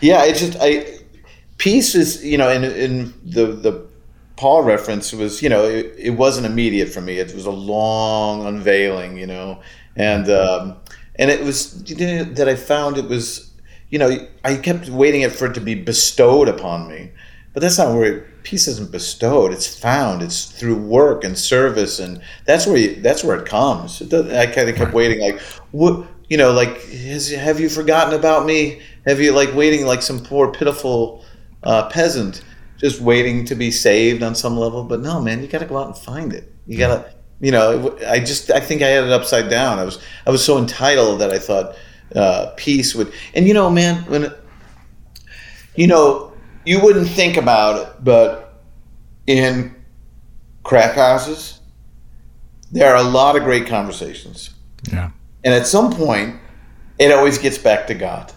[0.00, 0.98] Yeah, it's just I
[1.58, 3.86] peace is you know in in the the
[4.42, 7.18] Paul reference was you know it, it wasn't immediate for me.
[7.18, 9.60] It was a long unveiling, you know,
[9.94, 10.78] and um,
[11.14, 13.52] and it was you know, that I found it was
[13.90, 14.10] you know
[14.42, 17.12] I kept waiting for it to be bestowed upon me,
[17.52, 19.52] but that's not where it, peace isn't bestowed.
[19.52, 20.22] It's found.
[20.22, 24.00] It's through work and service, and that's where you, that's where it comes.
[24.00, 25.40] It I kind of kept waiting, like
[25.70, 28.82] what you know, like has, have you forgotten about me?
[29.06, 31.24] Have you like waiting like some poor pitiful
[31.62, 32.42] uh, peasant
[32.82, 34.84] just waiting to be saved on some level?
[34.84, 36.52] But no, man, you got to go out and find it.
[36.66, 39.78] You got to, you know, I just I think I had it upside down.
[39.78, 41.76] I was I was so entitled that I thought
[42.14, 44.38] uh, peace would, and you know, man, when it,
[45.76, 46.32] you know,
[46.64, 48.60] you wouldn't think about it, but
[49.26, 49.74] in
[50.62, 51.60] crack houses,
[52.70, 54.50] there are a lot of great conversations.
[54.90, 55.10] Yeah.
[55.44, 56.36] And at some point,
[56.98, 58.32] it always gets back to God.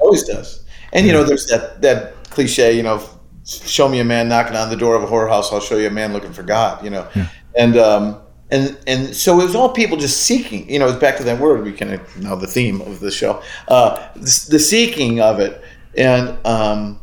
[0.00, 0.64] Always does.
[0.92, 3.02] And you know, there's that that cliche, you know,
[3.50, 5.90] show me a man knocking on the door of a whorehouse, I'll show you a
[5.90, 6.82] man looking for God.
[6.84, 7.08] You know,
[7.56, 8.20] and um,
[8.50, 10.68] and and so it was all people just seeking.
[10.70, 11.64] You know, it's back to that word.
[11.64, 15.62] We kind of know the theme of the show, uh, the, the seeking of it,
[15.96, 17.00] and um,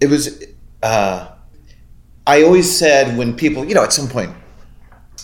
[0.00, 0.44] it was.
[0.82, 1.30] Uh,
[2.26, 4.34] I always said when people, you know, at some point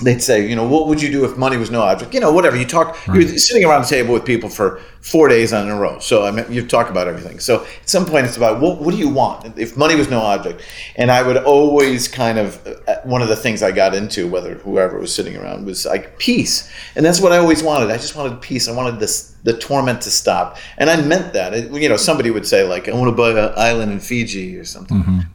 [0.03, 2.15] they'd say, you know, what would you do if money was no object?
[2.15, 2.57] You know, whatever.
[2.57, 5.99] You talk, you're sitting around the table with people for four days on a row.
[5.99, 7.39] So I mean, you talk about everything.
[7.39, 10.21] So at some point, it's about what, what do you want if money was no
[10.21, 10.63] object?
[10.97, 14.55] And I would always kind of uh, one of the things I got into, whether
[14.55, 17.91] whoever was sitting around, was like peace, and that's what I always wanted.
[17.91, 18.69] I just wanted peace.
[18.69, 21.55] I wanted this the torment to stop, and I meant that.
[21.55, 24.57] It, you know, somebody would say like, I want to buy an island in Fiji
[24.57, 25.27] or something.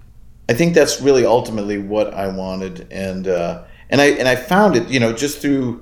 [0.47, 4.75] I think that's really ultimately what I wanted, and uh, and I and I found
[4.75, 5.81] it, you know, just through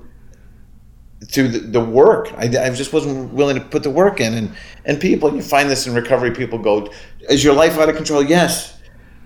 [1.26, 2.32] through the, the work.
[2.36, 4.54] I, I just wasn't willing to put the work in, and
[4.84, 6.30] and people, you find this in recovery.
[6.32, 6.90] People go,
[7.28, 8.78] "Is your life out of control?" Yes.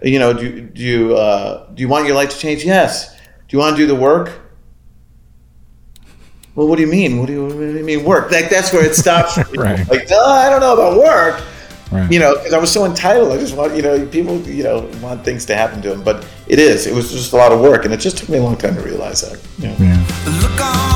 [0.03, 2.65] You know, do do you uh, do you want your life to change?
[2.65, 3.15] Yes.
[3.17, 4.41] Do you want to do the work?
[6.55, 7.19] Well, what do you mean?
[7.19, 8.31] What do you, what do you mean work?
[8.31, 9.39] Like that's where it stops.
[9.55, 9.89] Right.
[9.89, 11.43] Like, "Duh, I don't know about work
[11.91, 12.11] Right.
[12.13, 13.33] you know, because I was so entitled.
[13.33, 16.03] I just want, you know, people, you know, want things to happen to them.
[16.03, 16.87] But it is.
[16.87, 18.75] It was just a lot of work, and it just took me a long time
[18.75, 19.41] to realize that.
[19.59, 19.77] You know?
[19.79, 20.88] Yeah.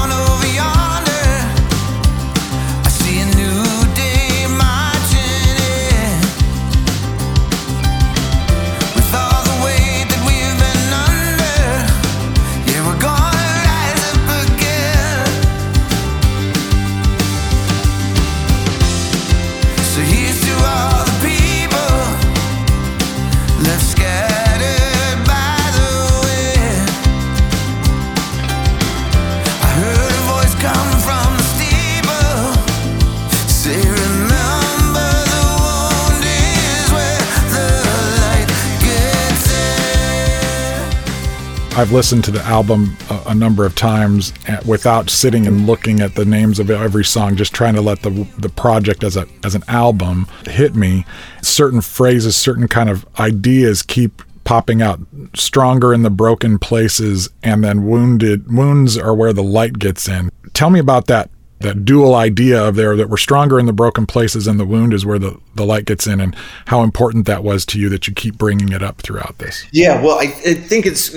[41.74, 46.00] I've listened to the album a, a number of times uh, without sitting and looking
[46.00, 49.26] at the names of every song, just trying to let the the project as a
[49.42, 51.06] as an album hit me.
[51.40, 55.00] Certain phrases, certain kind of ideas keep popping out.
[55.34, 60.30] Stronger in the broken places, and then wounded wounds are where the light gets in.
[60.52, 61.30] Tell me about that
[61.60, 64.92] that dual idea of there that we're stronger in the broken places and the wound
[64.92, 66.34] is where the, the light gets in and
[66.66, 70.02] how important that was to you that you keep bringing it up throughout this Yeah.
[70.02, 71.14] Well, I, I think it's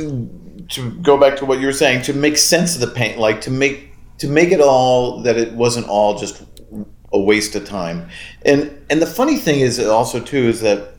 [0.70, 3.42] to go back to what you were saying to make sense of the pain, like
[3.42, 6.44] to make to make it all that it wasn't all just
[7.12, 8.10] a waste of time.
[8.44, 10.96] And and the funny thing is also too is that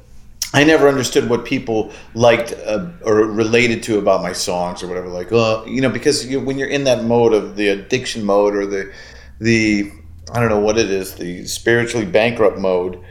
[0.54, 5.08] I never understood what people liked uh, or related to about my songs or whatever.
[5.08, 8.54] Like, uh, you know, because you, when you're in that mode of the addiction mode
[8.54, 8.92] or the
[9.40, 9.90] the
[10.32, 13.02] I don't know what it is, the spiritually bankrupt mode,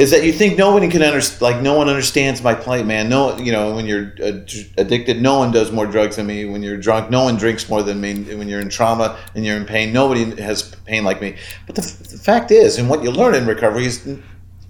[0.00, 1.42] is that you think nobody can understand.
[1.42, 3.10] Like, no one understands my plight, man.
[3.10, 4.14] No, you know, when you're
[4.78, 6.46] addicted, no one does more drugs than me.
[6.46, 8.34] When you're drunk, no one drinks more than me.
[8.34, 11.36] When you're in trauma and you're in pain, nobody has pain like me.
[11.66, 14.18] But the, the fact is, and what you learn in recovery is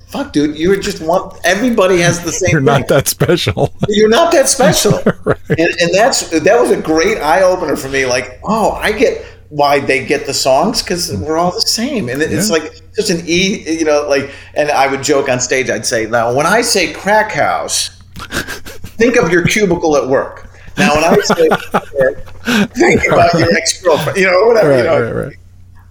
[0.09, 1.31] fuck, dude, you're just one.
[1.45, 2.51] Everybody has the same.
[2.51, 2.81] You're thing.
[2.81, 3.73] not that special.
[3.89, 4.95] You're not that special,
[5.49, 8.05] and, and that's that was a great eye opener for me.
[8.05, 12.23] Like, oh, I get why they get the songs because we're all the same, and
[12.23, 12.55] it's Yeah.
[12.57, 14.31] like just an e, you know, like.
[14.55, 15.69] And I would joke on stage.
[15.71, 17.91] I'd say, "Now, when I say crack house,
[18.97, 20.49] think of your cubicle at work."
[20.79, 21.49] Now, when I say,
[22.75, 25.03] think about your ex girlfriend, you know, whatever, you Right, know.
[25.13, 25.37] right, right.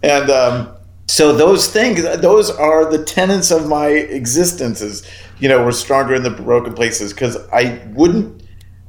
[0.03, 0.69] And um,
[1.07, 4.81] so those things, those are the tenets of my existence.
[4.81, 5.03] Is
[5.39, 8.38] you know, we're stronger in the broken places because I wouldn't,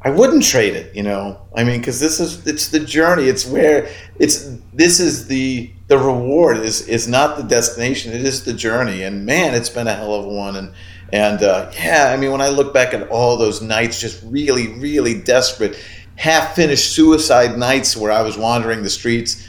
[0.02, 0.94] I wouldn't trade it.
[0.94, 3.24] You know, I mean, because this is it's the journey.
[3.24, 8.12] It's where it's this is the the reward is is not the destination.
[8.12, 9.02] It is the journey.
[9.02, 10.56] And man, it's been a hell of a one.
[10.56, 10.72] And
[11.12, 14.68] and uh, yeah, I mean, when I look back at all those nights, just really,
[14.74, 15.76] really desperate,
[16.16, 19.46] half finished suicide nights where I was wandering the streets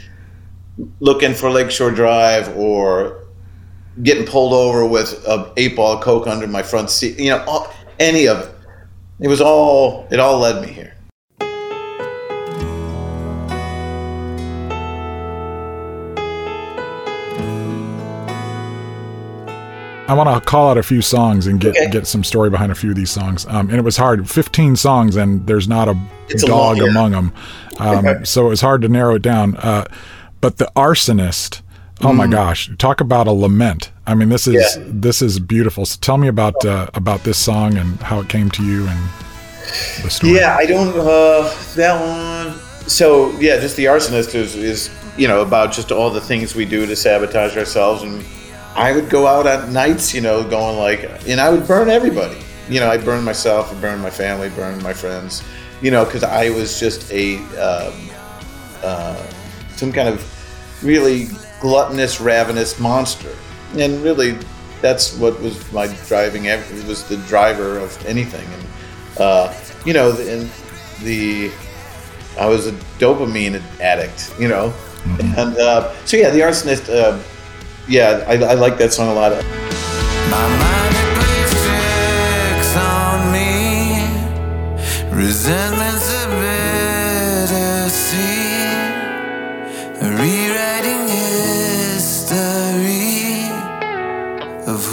[1.00, 3.24] looking for Lakeshore Drive or
[4.02, 7.18] getting pulled over with a eight ball coke under my front seat.
[7.18, 8.48] You know, any of it.
[9.22, 10.08] It was all.
[10.10, 10.94] It all led me here.
[20.08, 21.88] I want to call out a few songs and get Okay.
[21.90, 23.46] get some story behind a few of these songs.
[23.48, 24.28] Um, and it was hard.
[24.28, 25.96] 15 songs, and there's not a
[26.28, 26.84] It's a dog yeah.
[26.84, 27.32] among them.
[27.78, 29.56] Um, so it was hard to narrow it down.
[29.56, 29.84] Uh,
[30.40, 31.62] but the arsonist.
[32.04, 32.70] Oh my gosh!
[32.78, 33.92] Talk about a lament.
[34.06, 34.76] I mean, this is.
[34.76, 34.84] Yeah.
[34.88, 35.86] this is beautiful.
[35.86, 39.10] So tell me about uh, about this song and how it came to you and
[40.02, 40.34] the story.
[40.34, 40.96] Yeah, I don't.
[40.98, 42.58] Uh, that one.
[42.88, 46.64] So yeah, just the arsonist is is you know about just all the things we
[46.64, 48.24] do to sabotage ourselves, and
[48.74, 52.38] I would go out at nights, you know, going like, and I would burn everybody.
[52.68, 55.42] You know, I'd burn myself, I'd burn my family, burn my friends.
[55.80, 57.94] You know, because I was just a um,
[58.82, 59.30] uh,
[59.76, 60.24] some kind of
[60.82, 61.28] really
[61.62, 63.34] gluttonous, ravenous monster,
[63.78, 64.36] and really
[64.82, 66.46] that's what was my driving.
[66.46, 68.66] It was the driver of anything, and
[69.18, 69.54] uh,
[69.86, 70.50] you know, and
[71.02, 71.52] the
[72.38, 74.74] I was a dopamine addict, you know,
[75.20, 76.92] and uh, so yeah, the arsonist.
[76.92, 77.22] Uh,
[77.88, 79.32] yeah, I, I like that song a lot.
[79.32, 84.06] My mind plays tricks on me.
[85.10, 86.01] Resentment's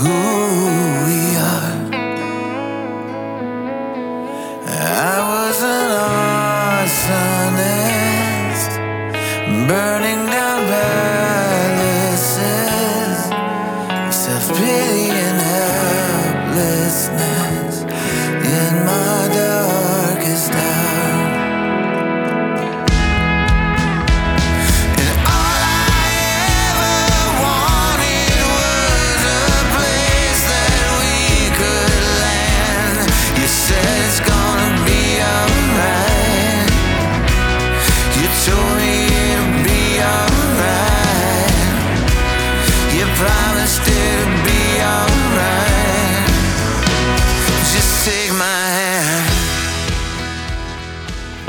[0.01, 0.19] who
[1.07, 1.75] we are.
[4.65, 5.89] I was an
[6.87, 7.51] arsonist,
[9.67, 10.08] burning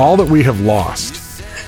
[0.00, 1.12] all that we have lost.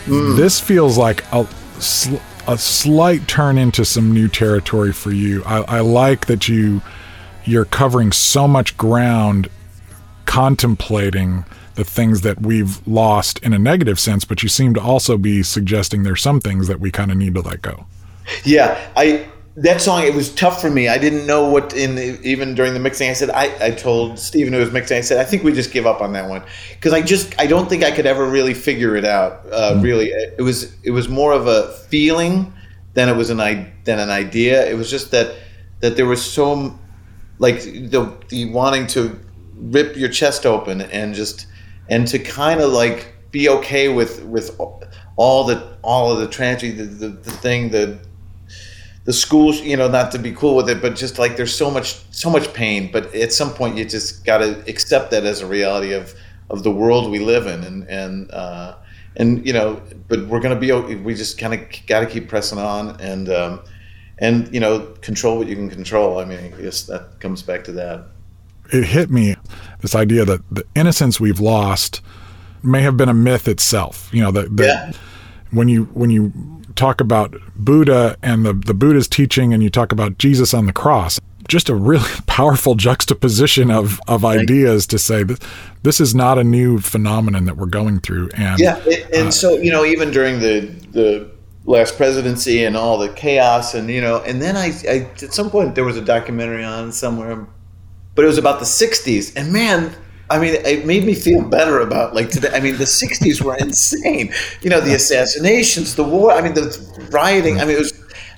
[0.06, 0.36] Mm.
[0.36, 1.46] This feels like a,
[1.78, 2.16] sl-
[2.48, 5.44] a slight turn into some new territory for you.
[5.44, 6.80] I, I like that you
[7.44, 9.48] you're covering so much ground,
[10.24, 11.44] contemplating
[11.74, 15.42] the things that we've lost in a negative sense, but you seem to also be
[15.42, 17.86] suggesting there's some things that we kind of need to let go.
[18.44, 19.26] Yeah, I
[19.56, 20.88] that song it was tough for me.
[20.88, 23.10] I didn't know what in even during the mixing.
[23.10, 24.96] I said I, I told Steven who was mixing.
[24.96, 27.46] I said I think we just give up on that one because I just I
[27.46, 29.42] don't think I could ever really figure it out.
[29.50, 32.52] Uh, Really, it was it was more of a feeling
[32.94, 34.68] than it was an i than an idea.
[34.70, 35.34] It was just that
[35.80, 36.78] that there was so
[37.38, 39.18] like the the wanting to
[39.54, 41.46] rip your chest open and just
[41.88, 44.58] and to kind of like be okay with with
[45.16, 47.98] all the all of the tragedy the, the, the thing the
[49.04, 51.70] the schools you know not to be cool with it but just like there's so
[51.70, 55.40] much so much pain but at some point you just got to accept that as
[55.40, 56.14] a reality of
[56.50, 58.74] of the world we live in and and uh
[59.16, 62.58] and you know but we're gonna be we just kind of got to keep pressing
[62.58, 63.60] on and um
[64.18, 67.64] and you know control what you can control i mean i guess that comes back
[67.64, 68.04] to that
[68.72, 69.36] it hit me
[69.80, 72.00] this idea that the innocence we've lost
[72.62, 74.08] may have been a myth itself.
[74.12, 74.92] You know, that that Yeah.
[75.50, 76.32] when you when you
[76.74, 80.72] talk about Buddha and the the Buddha's teaching, and you talk about Jesus on the
[80.72, 85.42] cross, just a really powerful juxtaposition of of ideas to say that
[85.82, 88.30] this is not a new phenomenon that we're going through.
[88.34, 90.60] And Yeah, it, and uh, so you know, even during the
[90.92, 91.30] the
[91.64, 95.50] last presidency and all the chaos, and you know, and then I, I at some
[95.50, 97.46] point there was a documentary on somewhere,
[98.14, 99.94] but it was about the '60s, and man,
[100.32, 102.50] I mean, it made me feel better about like today.
[102.54, 104.32] I mean, the '60s were insane.
[104.62, 106.32] You know, the assassinations, the war.
[106.32, 107.60] I mean, the rioting.
[107.60, 107.92] I mean, it was.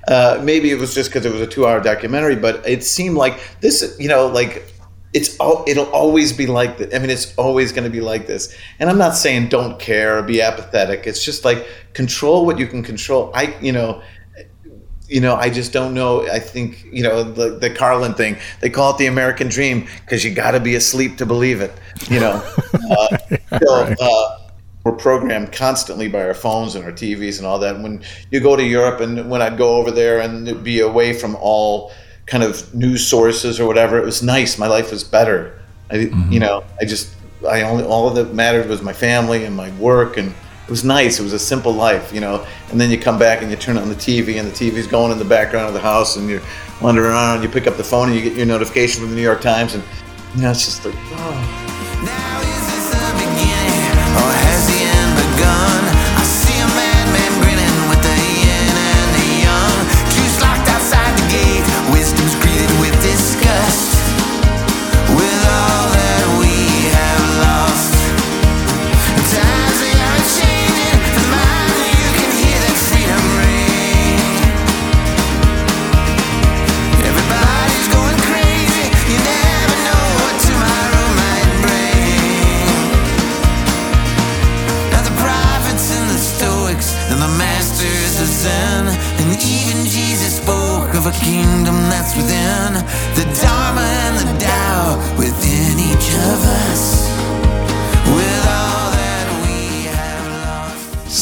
[0.08, 3.40] Uh, maybe it was just because it was a two-hour documentary, but it seemed like
[3.60, 3.96] this.
[4.00, 4.64] You know, like
[5.12, 5.64] it's all.
[5.68, 6.92] It'll always be like that.
[6.92, 8.52] I mean, it's always going to be like this.
[8.80, 11.06] And I'm not saying don't care or be apathetic.
[11.06, 13.30] It's just like control what you can control.
[13.34, 14.02] I, you know,
[15.08, 16.26] you know, I just don't know.
[16.28, 20.24] I think, you know, the, the Carlin thing, they call it the American dream because
[20.24, 21.72] you got to be asleep to believe it,
[22.08, 22.42] you know.
[22.90, 23.16] Uh,
[23.60, 24.38] so, uh,
[24.84, 27.80] we're programmed constantly by our phones and our TVs and all that.
[27.80, 31.36] When you go to Europe and when I'd go over there and be away from
[31.36, 31.92] all
[32.26, 34.58] kind of news sources or whatever, it was nice.
[34.58, 35.58] My life was better.
[35.90, 35.96] I,
[36.28, 37.14] you know, I just,
[37.48, 40.34] I only, all that mattered was my family and my work and
[40.64, 41.20] it was nice.
[41.20, 42.46] It was a simple life, you know.
[42.70, 45.12] And then you come back and you turn on the TV, and the TV's going
[45.12, 46.42] in the background of the house, and you're
[46.80, 47.34] wandering around.
[47.36, 49.42] And you pick up the phone, and you get your notification from the New York
[49.42, 49.84] Times, and
[50.34, 51.64] you know, it's just like, oh.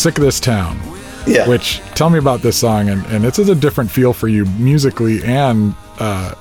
[0.02, 0.80] Sick of this town.
[1.28, 1.46] Yeah.
[1.48, 5.22] Which tell me about this song, and and it's a different feel for you musically
[5.22, 6.34] and uh,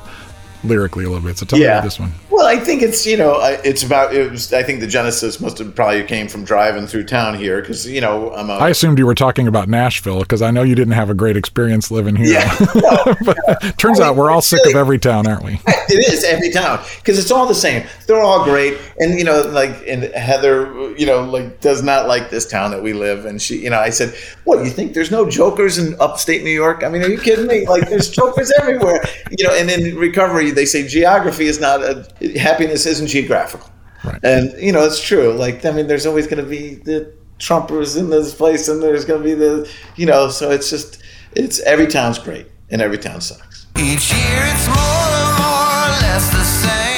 [0.63, 1.38] lyrically a little bit.
[1.38, 2.11] So tell me about this one.
[2.29, 5.57] Well, I think it's you know it's about it was I think the genesis must
[5.57, 8.97] have probably came from driving through town here because you know I'm a I assumed
[8.97, 12.15] you were talking about Nashville because I know you didn't have a great experience living
[12.15, 12.33] here.
[12.33, 13.38] yeah no, but
[13.77, 15.53] turns I mean, out we're all sick of every town, aren't we?
[15.67, 17.85] it is every town because it's all the same.
[18.07, 22.29] They're all great, and you know, like and Heather, you know, like does not like
[22.29, 23.25] this town that we live.
[23.25, 24.93] And she, you know, I said, "What you think?
[24.93, 26.83] There's no jokers in upstate New York?
[26.83, 27.67] I mean, are you kidding me?
[27.67, 29.03] Like, there's jokers everywhere."
[29.38, 32.06] You know, and in recovery, they say geography is not a
[32.40, 33.69] happiness isn't geographical,
[34.03, 34.19] Right.
[34.23, 35.34] and you know, it's true.
[35.34, 39.03] Like, I mean, there's always going to be the Trumpers in this place, and there's
[39.06, 41.02] going to be the, you know, so it's just,
[41.34, 43.65] it's every town's great, and every town sucks.
[43.80, 46.90] Each year it's more and more or less the same.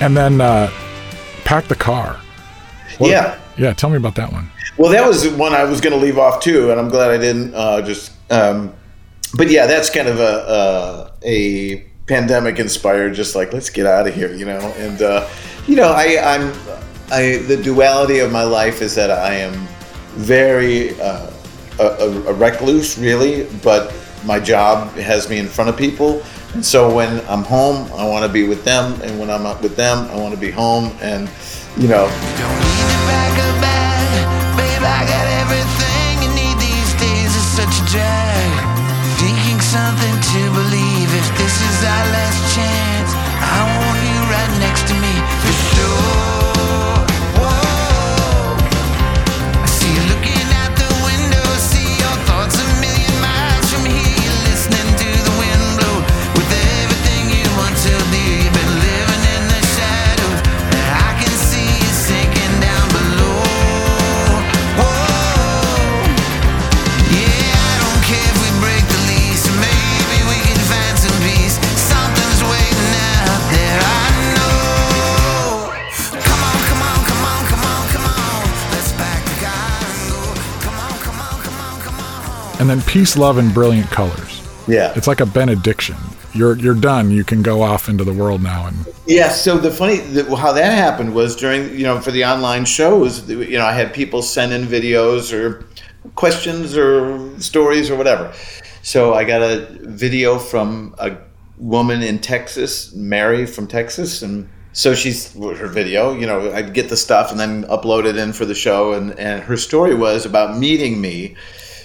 [0.00, 0.70] And then uh,
[1.44, 2.18] pack the car.
[2.98, 3.38] What- Yeah.
[3.56, 3.72] yeah.
[3.72, 4.50] Tell me about that one.
[4.76, 7.18] Well, that was one I was going to leave off too, and I'm glad I
[7.18, 7.54] didn't.
[7.54, 8.72] Uh, just, um,
[9.34, 13.12] but yeah, that's kind of a a, a pandemic inspired.
[13.14, 14.58] Just like let's get out of here, you know.
[14.78, 15.28] And uh,
[15.66, 16.52] you know, I, I'm
[17.12, 19.52] I the duality of my life is that I am
[20.14, 21.30] very uh,
[21.78, 23.92] a, a, a recluse, really, but
[24.24, 26.22] my job has me in front of people.
[26.54, 29.62] And so when I'm home, I want to be with them, and when I'm not
[29.62, 30.90] with them, I want to be home.
[31.00, 31.28] And
[31.76, 32.50] you know, babe.
[32.76, 33.20] You
[37.92, 38.40] days.
[39.70, 40.79] Something to believe.
[82.60, 84.46] And then peace, love, and brilliant colors.
[84.68, 85.96] yeah, It's like a benediction.
[86.34, 87.10] You're you're done.
[87.10, 88.66] You can go off into the world now.
[88.66, 88.76] And
[89.06, 92.66] Yeah, so the funny the, how that happened was during you know for the online
[92.66, 95.64] shows, you know I had people send in videos or
[96.16, 98.30] questions or stories or whatever.
[98.82, 101.16] So I got a video from a
[101.56, 106.12] woman in Texas, Mary from Texas, and so she's her video.
[106.12, 109.18] You know, I'd get the stuff and then upload it in for the show, and
[109.18, 111.36] and her story was about meeting me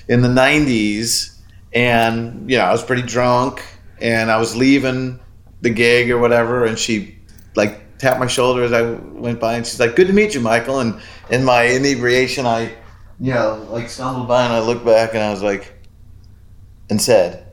[0.08, 1.38] in the '90s,
[1.74, 3.64] and you know I was pretty drunk,
[4.00, 5.20] and I was leaving
[5.62, 7.18] the gig or whatever, and she
[7.56, 10.42] like tapped my shoulder as I went by, and she's like, "Good to meet you,
[10.42, 12.72] Michael." And in my inebriation, I,
[13.20, 15.74] you know, like stumbled by, and I looked back, and I was like,
[16.90, 17.46] and said,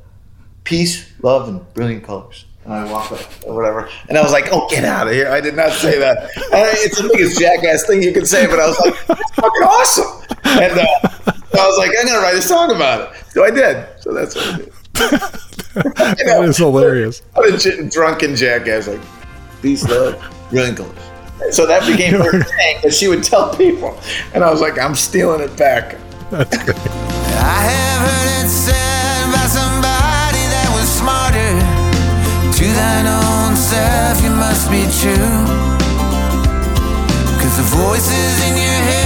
[0.65, 4.49] "Peace, love, and brilliant colors." And I walked up or whatever, and I was like,
[4.53, 6.31] "Oh, get out of here!" I did not say that.
[6.53, 9.63] And it's the biggest jackass thing you can say, but I was like, "That's fucking
[9.63, 11.09] awesome!" And uh,
[11.55, 13.87] I was like, "I'm gonna write a song about it." So I did.
[14.01, 14.73] So that's what I did.
[15.75, 17.23] That is hilarious.
[17.35, 19.01] What a j- drunken jackass, like
[19.63, 20.21] peace, love,
[20.53, 20.95] wrinkles.
[21.51, 23.99] So that became her thing that she would tell people,
[24.35, 25.97] and I was like, I'm stealing it back.
[26.31, 26.77] That's great.
[27.41, 31.53] I have heard it said by somebody that was smarter.
[32.53, 35.33] To thine own self, you must be true.
[37.41, 39.02] Cause the voices in your head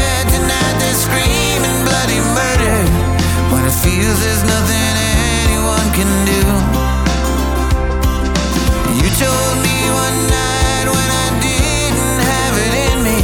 [3.87, 4.95] feels there's nothing
[5.47, 6.43] anyone can do.
[8.99, 13.21] You told me one night when I didn't have it in me.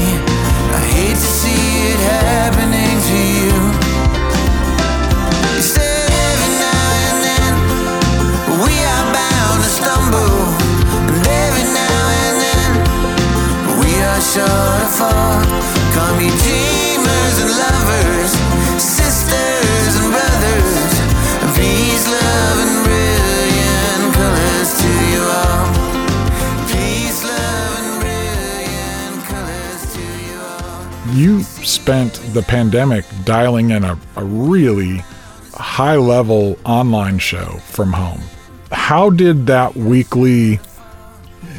[0.79, 3.57] I hate to see it happening to you.
[5.57, 7.53] You said every now and then
[8.63, 10.39] we are bound to stumble,
[11.11, 12.71] and every now and then
[13.83, 15.43] we are sure to fall.
[15.95, 18.33] Call me dreamers and lovers,
[31.13, 34.99] You spent the pandemic dialing in a, a really
[35.53, 38.23] high level online show from home.
[38.71, 40.59] How did that weekly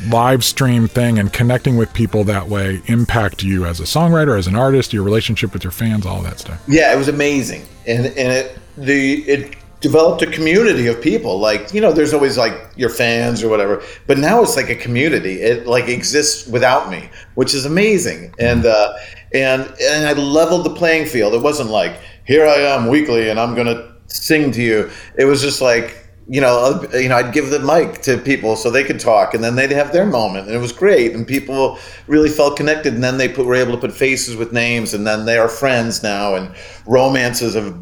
[0.09, 4.47] live stream thing and connecting with people that way impact you as a songwriter, as
[4.47, 6.61] an artist, your relationship with your fans, all that stuff?
[6.67, 11.39] Yeah, it was amazing, and and it the it developed a community of people.
[11.39, 14.75] Like you know, there's always like your fans or whatever, but now it's like a
[14.75, 15.41] community.
[15.41, 18.33] It like exists without me, which is amazing.
[18.39, 18.93] And uh,
[19.33, 21.33] and and I leveled the playing field.
[21.33, 24.89] It wasn't like here I am weekly and I'm gonna sing to you.
[25.17, 25.99] It was just like.
[26.25, 29.33] You know, uh, you know, I'd give the mic to people so they could talk,
[29.33, 31.13] and then they'd have their moment, and it was great.
[31.13, 31.77] And people
[32.07, 35.05] really felt connected, and then they put, were able to put faces with names, and
[35.05, 36.55] then they are friends now, and
[36.85, 37.75] romances have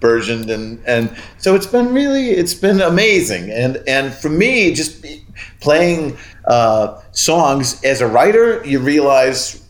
[0.00, 5.04] burgeoned and and so it's been really it's been amazing and and for me just
[5.60, 6.16] playing
[6.46, 9.65] uh, songs as a writer you realize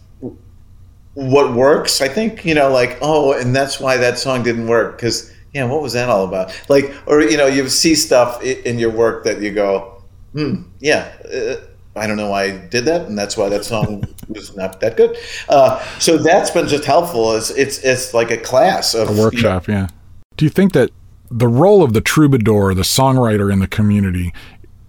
[1.16, 4.96] what works i think you know like oh and that's why that song didn't work
[4.96, 8.78] because yeah what was that all about like or you know you see stuff in
[8.78, 10.02] your work that you go
[10.32, 11.56] hmm yeah uh,
[11.96, 14.98] I don't know why I did that, and that's why that song was not that
[14.98, 15.16] good.
[15.48, 17.32] Uh, so that's been just helpful.
[17.34, 19.88] It's it's it's like a class of A workshop, yeah.
[20.36, 20.90] Do you think that
[21.30, 24.34] the role of the troubadour, the songwriter in the community,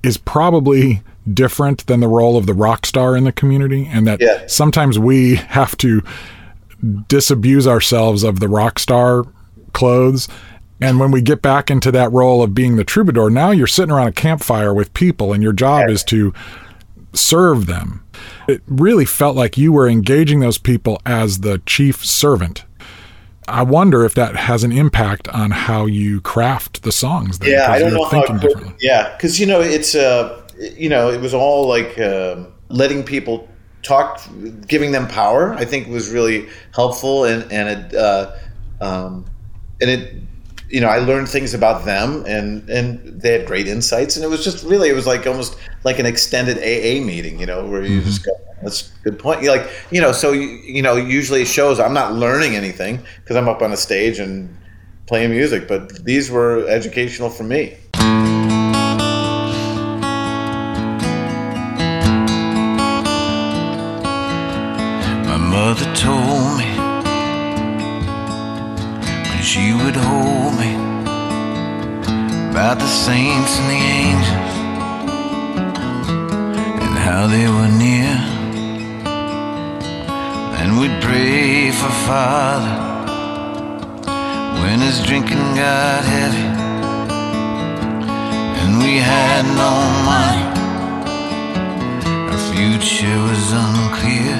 [0.03, 1.01] is probably
[1.33, 3.89] different than the role of the rock star in the community?
[3.91, 4.43] And that Yeah.
[4.47, 6.01] sometimes we have to
[7.07, 9.25] disabuse ourselves of the rock star
[9.73, 10.27] clothes.
[10.79, 13.91] And when we get back into that role of being the troubadour, now you're sitting
[13.91, 16.33] around a campfire with people, and your job is to
[17.13, 18.03] serve them.
[18.47, 22.63] It really felt like you were engaging those people as the chief servant.
[23.47, 27.39] I wonder if that has an impact on how you craft the songs.
[27.39, 28.37] Then, yeah, I because don't you're know how.
[28.37, 33.03] Could, yeah, because you know it's uh, you know it was all like um letting
[33.03, 33.47] people
[33.87, 34.21] talk,
[34.67, 35.53] giving them power.
[35.53, 38.35] I think was really helpful, and and it uh,
[38.81, 39.25] um,
[39.81, 40.15] and it
[40.69, 44.27] you know I learned things about them, and and they had great insights, and it
[44.27, 47.83] was just really it was like almost like an extended AA meeting, you know, where
[47.83, 48.31] you just go.
[48.61, 49.43] That's a good point.
[49.43, 53.35] You're like, you know, so you, you know, usually shows I'm not learning anything because
[53.35, 54.55] I'm up on a stage and
[55.05, 57.77] playing music, but these were educational for me.
[72.57, 74.55] About the saints and the angels
[76.85, 78.15] and how they were near.
[80.59, 82.75] And we'd pray for Father
[84.61, 86.49] when his drinking got heavy
[88.61, 89.73] and we had no
[90.11, 90.45] money.
[92.31, 94.37] Our future was unclear.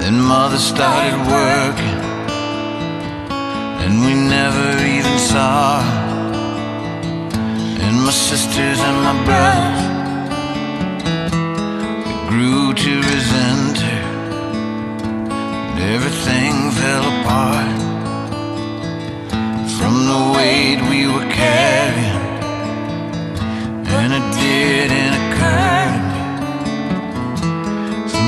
[0.00, 2.03] Then mother started working
[3.84, 5.82] and we never even saw.
[7.84, 9.84] And my sisters and my brothers
[12.30, 14.04] grew to resent her,
[15.68, 17.78] and everything fell apart
[19.76, 22.24] from the weight we were carrying,
[23.98, 25.64] and it didn't occur
[28.12, 28.18] to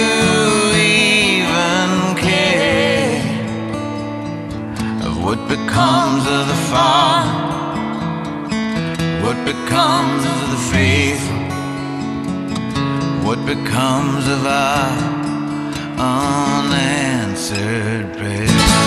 [0.75, 3.21] even care
[5.07, 7.27] of what becomes of the farm?
[9.23, 11.41] What becomes of the faithful?
[13.27, 14.91] What becomes of our
[16.63, 18.86] unanswered prayers?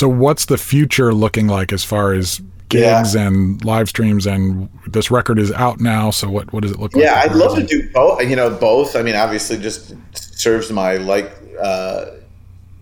[0.00, 2.40] So, what's the future looking like as far as
[2.70, 4.26] gigs and live streams?
[4.26, 6.10] And this record is out now.
[6.10, 7.04] So, what what does it look like?
[7.04, 8.22] Yeah, I'd love to do both.
[8.22, 8.96] You know, both.
[8.96, 12.12] I mean, obviously, just serves my like uh,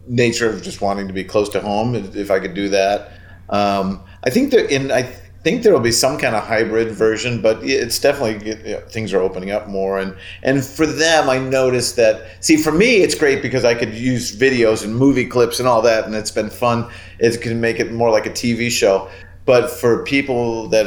[0.07, 1.97] nature of just wanting to be close to home.
[1.97, 3.15] If if I could do that,
[3.49, 5.13] um, I think that in I
[5.49, 9.15] think there will be some kind of hybrid version, but it's definitely you know, things
[9.15, 9.99] are opening up more.
[9.99, 12.45] And and for them, I noticed that.
[12.45, 15.81] See, for me, it's great because I could use videos and movie clips and all
[15.83, 16.91] that, and it's been fun.
[17.19, 19.09] It can make it more like a TV show.
[19.47, 20.87] But for people that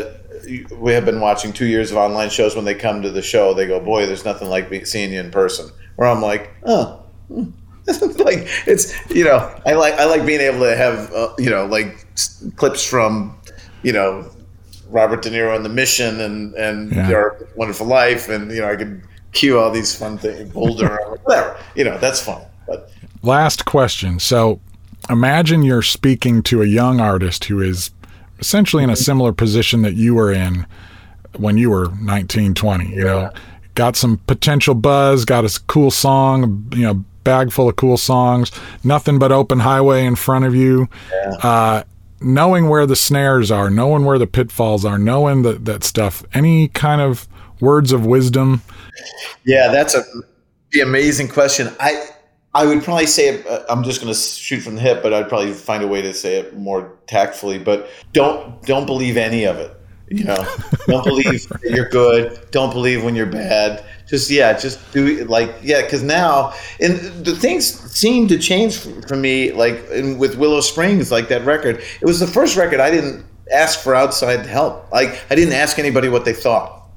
[0.77, 3.55] we have been watching two years of online shows, when they come to the show,
[3.55, 7.49] they go, "Boy, there's nothing like seeing you in person." Where I'm like, "Oh." hmm."
[8.19, 11.65] like it's you know I like I like being able to have uh, you know
[11.65, 12.05] like
[12.55, 13.35] clips from
[13.81, 14.29] you know
[14.91, 17.09] Robert De Niro in The Mission and and Yeah.
[17.09, 19.01] Your Wonderful Life and you know I could
[19.31, 22.91] cue all these fun things Boulder or whatever you know that's fun but
[23.23, 24.19] Last question.
[24.19, 24.59] So,
[25.09, 27.91] imagine you're speaking to a young artist who is
[28.39, 30.65] essentially in a similar position that you were in
[31.37, 32.89] when you were 19, 20.
[32.89, 33.29] You know,
[33.75, 38.51] got some potential buzz, got a cool song, you know, bag full of cool songs,
[38.83, 40.89] nothing but open highway in front of you.
[41.43, 41.83] Uh,
[42.21, 46.23] knowing where the snares are, knowing where the pitfalls are, knowing that that stuff.
[46.33, 47.27] Any kind of
[47.59, 48.61] words of wisdom?
[49.43, 50.03] Yeah, that's a
[50.71, 51.69] the amazing question.
[51.79, 52.09] I
[52.53, 55.29] I would probably say uh, I'm just going to shoot from the hip, but I'd
[55.29, 57.57] probably find a way to say it more tactfully.
[57.59, 59.75] But don't don't believe any of it.
[60.09, 60.45] You know,
[60.87, 62.51] don't believe that you're good.
[62.51, 63.85] Don't believe when you're bad.
[64.11, 65.81] Just yeah, just do like yeah.
[65.81, 69.53] Because now and the things seem to change for, me.
[69.53, 71.77] Like in, with Willow Springs, like that record.
[71.77, 73.23] It was the first record I didn't
[73.53, 74.91] ask for outside help.
[74.91, 76.89] Like I didn't ask anybody what they thought.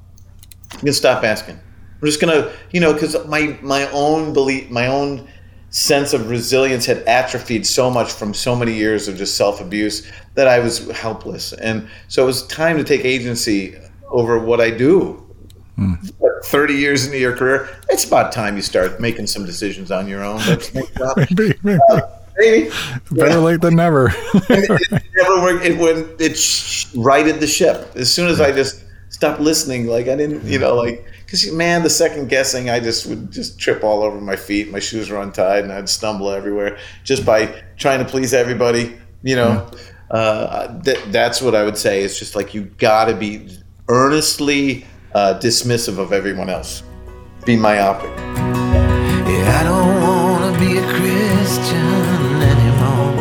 [0.73, 1.55] I'm gonna stop asking.
[1.55, 5.29] I'm just gonna, you know, because my my own belief, my own
[5.71, 10.11] sense of resilience had atrophied so much from so many years of just self abuse
[10.35, 13.77] that I was helpless, and so it was time to take agency
[14.09, 15.24] over what I do.
[16.19, 20.07] What, Thirty years into your career, it's about time you start making some decisions on
[20.07, 20.41] your own.
[21.17, 21.81] Maybe, maybe.
[22.37, 22.71] Maybe.
[23.13, 24.13] Better late than never.
[24.35, 25.65] it never worked.
[25.65, 27.93] It when it sh- righted the ship.
[27.95, 31.83] As soon as I just stopped listening, like I didn't, you know, like because man,
[31.83, 34.71] the second guessing, I just would just trip all over my feet.
[34.71, 38.97] My shoes were untied, and I'd stumble everywhere just by trying to please everybody.
[39.23, 39.71] You know,
[40.11, 42.03] uh, that that's what I would say.
[42.03, 46.83] It's just like you got to be earnestly uh, dismissive of everyone else.
[47.45, 48.11] Be myopic.
[49.27, 53.15] Yeah, I don't wanna be a Christian anymore.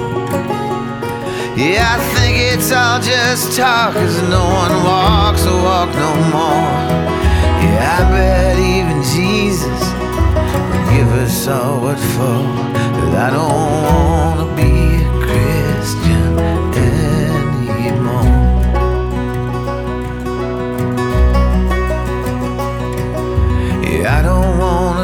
[1.55, 6.71] Yeah, I think it's all just talk, cause no one walks the walk no more.
[7.63, 9.81] Yeah, I bet even Jesus
[10.69, 12.41] would give us all what for.
[12.97, 14.72] But I don't wanna be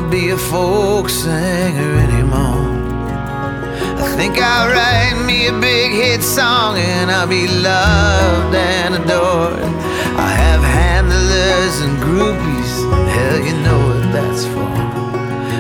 [0.09, 2.65] be a folk singer anymore.
[4.01, 9.61] I think I'll write me a big hit song and I'll be loved and adored.
[10.17, 12.71] I have handlers and groupies,
[13.13, 14.71] hell, you know what that's for.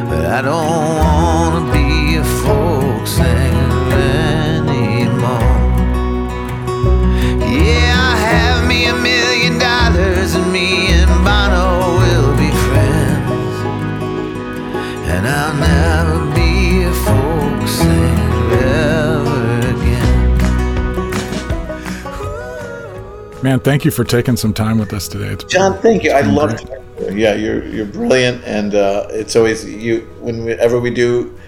[0.09, 2.58] But I don't wanna be a folk
[23.41, 25.27] Man, thank you for taking some time with us today.
[25.29, 26.11] It's John, thank you.
[26.11, 26.67] I love great.
[26.67, 26.67] talking
[26.97, 27.17] to you.
[27.17, 30.01] Yeah, you're you're brilliant, and uh, it's always you.
[30.19, 31.39] Whenever we do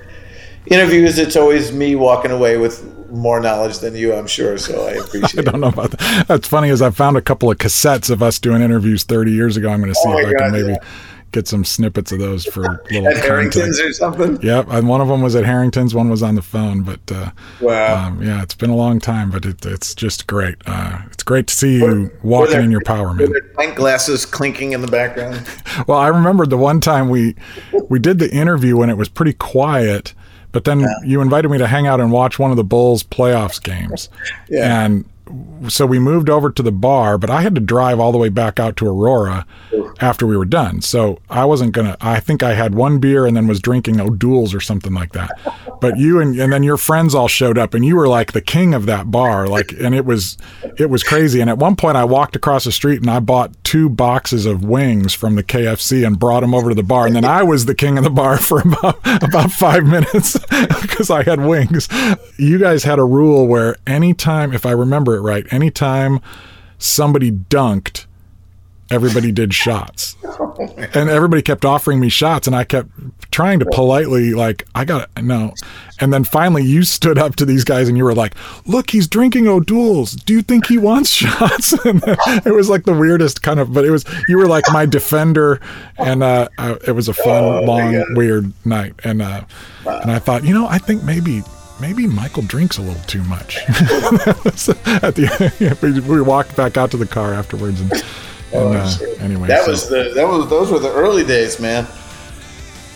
[0.67, 4.13] interviews, it's always me walking away with more knowledge than you.
[4.15, 4.57] I'm sure.
[4.57, 4.91] So I
[5.23, 5.45] I appreciate.
[5.47, 5.51] it.
[5.51, 6.27] don't know about that.
[6.27, 9.57] That's funny as I found a couple of cassettes of us doing interviews 30 years
[9.57, 9.69] ago.
[9.69, 10.77] I'm going to see Oh if I God, can maybe yeah.
[11.31, 13.89] Get some snippets of those for little At Harrington's content.
[13.89, 14.39] or something.
[14.41, 16.83] Yep, and one of them was at Harrington's, one was on the phone.
[16.83, 17.31] But uh,
[17.61, 18.07] Wow.
[18.07, 20.55] um, yeah, it's been a long time, but it, it's just great.
[20.65, 23.31] Uh, it's great to see you walking there- in your power, man.
[23.55, 25.45] pint glasses clinking in the background.
[25.87, 27.35] Well, I remember the one time we
[27.89, 30.13] we did the interview when it was pretty quiet,
[30.51, 33.61] but then you invited me to hang out and watch one of the Bulls playoffs
[33.61, 34.09] games.
[34.49, 34.85] Yeah.
[34.85, 35.05] And
[35.71, 38.27] so we moved over to the bar, but I had to drive all the way
[38.27, 39.45] back out to Aurora
[40.01, 40.81] after we were done.
[40.81, 41.95] So I wasn't gonna.
[42.01, 45.31] I think I had one beer and then was drinking O'Doul's or something like that.
[45.79, 48.41] But you and and then your friends all showed up, and you were like the
[48.41, 49.47] king of that bar.
[49.47, 50.37] Like, and it was
[50.77, 51.39] it was crazy.
[51.39, 54.65] And at one point, I walked across the street and I bought two boxes of
[54.65, 57.05] wings from the KFC and brought them over to the bar.
[57.05, 60.37] And then I was the king of the bar for about about five minutes
[60.81, 61.87] because I had wings.
[62.37, 66.19] You guys had a rule where anytime, if I remember it right, anytime
[66.77, 68.07] somebody dunked,
[68.91, 70.15] everybody did shots.
[70.93, 72.89] And everybody kept offering me shots, and I kept
[73.31, 75.53] trying to politely, like, I got no.
[75.99, 78.33] And then finally, you stood up to these guys and you were like,
[78.65, 80.13] Look, he's drinking O'Doul's.
[80.13, 81.73] Do you think he wants shots?
[81.85, 82.03] And
[82.45, 85.59] it was like the weirdest kind of, but it was, you were like my defender.
[85.97, 88.93] And uh, uh, it was a fun, long, weird night.
[89.03, 89.43] And, uh,
[89.85, 91.43] and I thought, you know, I think maybe.
[91.79, 93.57] Maybe Michael drinks a little too much.
[93.67, 97.91] At the we, we walked back out to the car afterwards, and,
[98.53, 101.87] and uh, anyway, That so- was the that was those were the early days, man.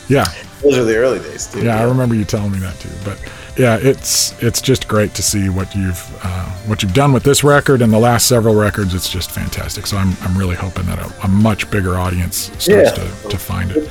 [0.08, 0.26] yeah,
[0.62, 1.64] Those are the early days, too.
[1.64, 1.80] yeah.
[1.80, 2.90] I remember you telling me that too.
[3.04, 3.18] But
[3.58, 7.44] yeah, it's it's just great to see what you've uh, what you've done with this
[7.44, 8.94] record and the last several records.
[8.94, 9.88] It's just fantastic.
[9.88, 12.92] So I'm I'm really hoping that a, a much bigger audience starts Yeah.
[12.92, 13.88] to, to find it.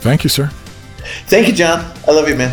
[0.00, 0.48] Thank you, sir.
[1.26, 1.80] Thank you, John.
[2.06, 2.50] I love you, man.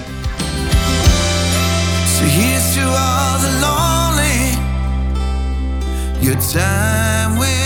[2.15, 4.39] So here's to all the lonely.
[6.25, 7.60] Your time will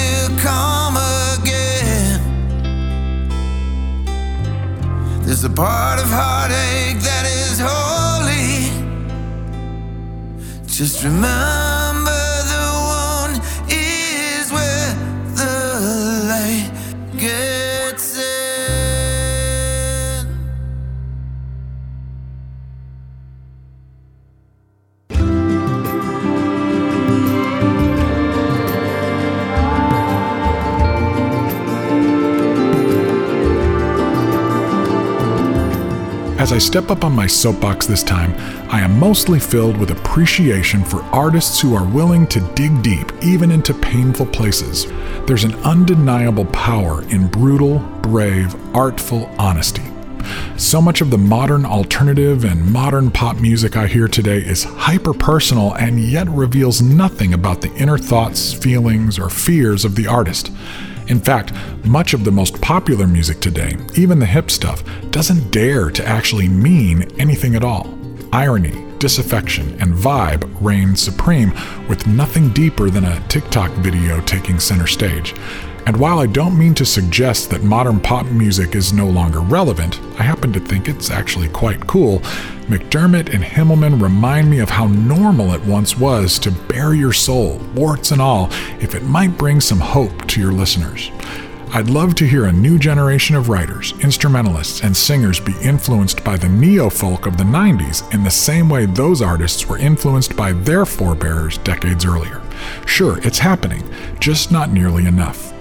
[5.26, 8.70] There's a part of heartache that is holy.
[10.68, 11.85] Just remember
[36.46, 38.36] As I step up on my soapbox this time,
[38.70, 43.50] I am mostly filled with appreciation for artists who are willing to dig deep, even
[43.50, 44.86] into painful places.
[45.26, 49.82] There's an undeniable power in brutal, brave, artful honesty.
[50.56, 55.16] So much of the modern alternative and modern pop music I hear today is hyper
[55.16, 60.52] personal and yet reveals nothing about the inner thoughts, feelings, or fears of the artist.
[61.08, 61.54] In fact,
[61.86, 66.48] much of the most popular music today, even the hip stuff, doesn't dare to actually
[66.48, 67.94] mean anything at all.
[68.34, 71.54] Irony, disaffection, and vibe reign supreme,
[71.88, 75.36] with nothing deeper than a TikTok video taking center stage.
[75.86, 80.00] And while I don't mean to suggest that modern pop music is no longer relevant,
[80.20, 82.20] I happen to think it's actually quite cool.
[82.68, 87.60] McDermott and Himmelman remind me of how normal it once was to bare your soul,
[87.76, 88.50] warts and all,
[88.80, 91.12] if it might bring some hope to your listeners.
[91.70, 96.38] I'd love to hear a new generation of writers, instrumentalists, and singers be influenced by
[96.38, 100.54] the neo folk of the 90s in the same way those artists were influenced by
[100.54, 102.42] their forebears decades earlier.
[102.88, 103.84] Sure, it's happening,
[104.20, 105.55] just not nearly enough.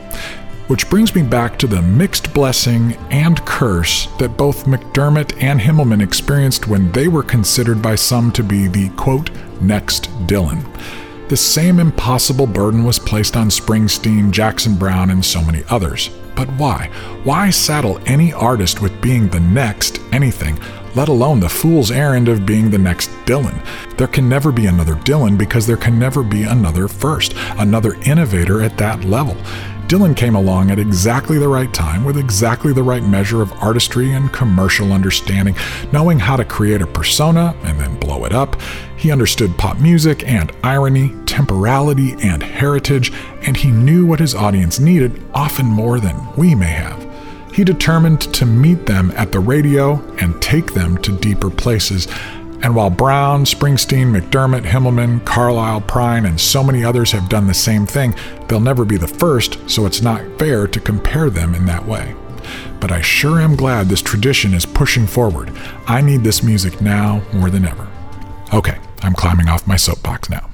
[0.66, 6.02] Which brings me back to the mixed blessing and curse that both McDermott and Himmelman
[6.02, 9.30] experienced when they were considered by some to be the quote,
[9.60, 10.64] next Dylan.
[11.28, 16.08] The same impossible burden was placed on Springsteen, Jackson Browne, and so many others.
[16.34, 16.90] But why?
[17.24, 20.58] Why saddle any artist with being the next anything,
[20.94, 23.64] let alone the fool's errand of being the next Dylan?
[23.96, 28.62] There can never be another Dylan because there can never be another first, another innovator
[28.62, 29.36] at that level.
[29.88, 34.12] Dylan came along at exactly the right time with exactly the right measure of artistry
[34.12, 35.54] and commercial understanding,
[35.92, 38.56] knowing how to create a persona and then blow it up.
[38.96, 43.12] He understood pop music and irony, temporality and heritage,
[43.42, 47.06] and he knew what his audience needed often more than we may have.
[47.52, 52.08] He determined to meet them at the radio and take them to deeper places.
[52.64, 57.52] And while Browne, Springsteen, McDermott, Himmelman, Carlile, Prine, and so many others have done the
[57.52, 58.14] same thing,
[58.48, 62.16] they'll never be the first, so it's not fair to compare them in that way.
[62.80, 65.52] But I sure am glad this tradition is pushing forward.
[65.86, 67.86] I need this music now more than ever.
[68.54, 70.53] Okay, I'm climbing off my soapbox now.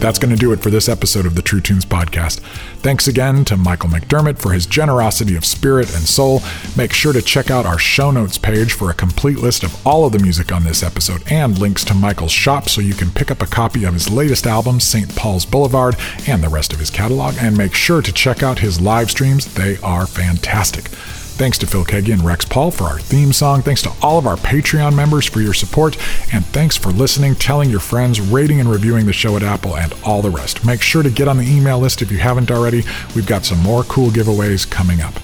[0.00, 2.38] That's going to do it for this episode of the True Tunes podcast.
[2.78, 6.40] Thanks again to Michael McDermott for his generosity of spirit and soul.
[6.76, 10.06] Make sure to check out our show notes page for a complete list of all
[10.06, 13.32] of the music on this episode and links to Michael's shop so you can pick
[13.32, 15.14] up a copy of his latest album, St.
[15.16, 15.96] Paul's Boulevard,
[16.28, 17.34] and the rest of his catalog.
[17.40, 20.90] And make sure to check out his live streams, they are fantastic.
[21.38, 23.62] Thanks to Phil Keaggy and Rex Paul for our theme song.
[23.62, 25.96] Thanks to all of our Patreon members for your support.
[26.32, 29.94] And thanks for listening, telling your friends, rating and reviewing the show at Apple, and
[30.04, 30.66] all the rest.
[30.66, 32.82] Make sure to get on the email list if you haven't already.
[33.14, 35.14] We've got some more cool giveaways coming up.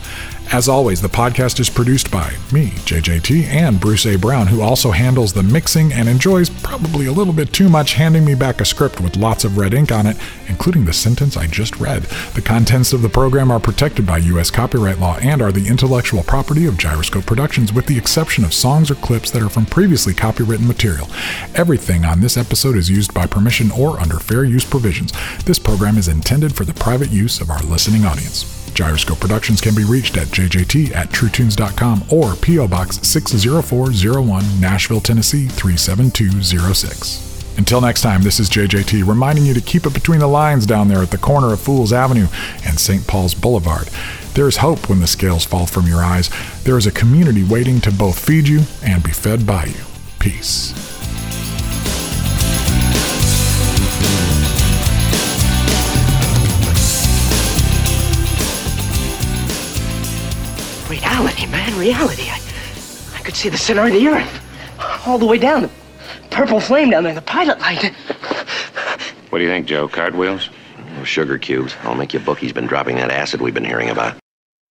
[0.52, 4.16] As always, the podcast is produced by me, JJT, and Bruce A.
[4.16, 8.24] Brown, who also handles the mixing and enjoys probably a little bit too much handing
[8.24, 10.16] me back a script with lots of red ink on it,
[10.46, 12.02] including the sentence I just read.
[12.34, 14.50] The contents of the program are protected by U.S.
[14.50, 18.92] copyright law and are the intellectual property of Gyroscope Productions, with the exception of songs
[18.92, 21.08] or clips that are from previously copywritten material.
[21.56, 25.12] Everything on this episode is used by permission or under fair use provisions.
[25.46, 28.53] This program is intended for the private use of our listening audience.
[28.74, 32.68] Gyroscope Productions can be reached at jjt at truetunes.com or P.O.
[32.68, 37.24] Box 60401, Nashville, Tennessee 37206.
[37.56, 40.88] Until next time, this is JJT reminding you to keep it between the lines down
[40.88, 42.26] there at the corner of Fools Avenue
[42.64, 43.06] and St.
[43.06, 43.88] Paul's Boulevard.
[44.34, 46.30] There is hope when the scales fall from your eyes.
[46.64, 49.84] There is a community waiting to both feed you and be fed by you.
[50.18, 50.93] Peace.
[61.14, 62.24] Reality, man, reality.
[62.24, 62.40] I,
[63.14, 65.70] I could see the center of the earth, all the way down, the
[66.32, 67.94] purple flame down there, the pilot light.
[69.30, 69.86] What do you think, Joe?
[69.86, 70.50] Cartwheels?
[71.04, 71.76] Sugar cubes.
[71.84, 72.38] I'll make you book.
[72.38, 74.23] He's been dropping that acid we've been hearing about.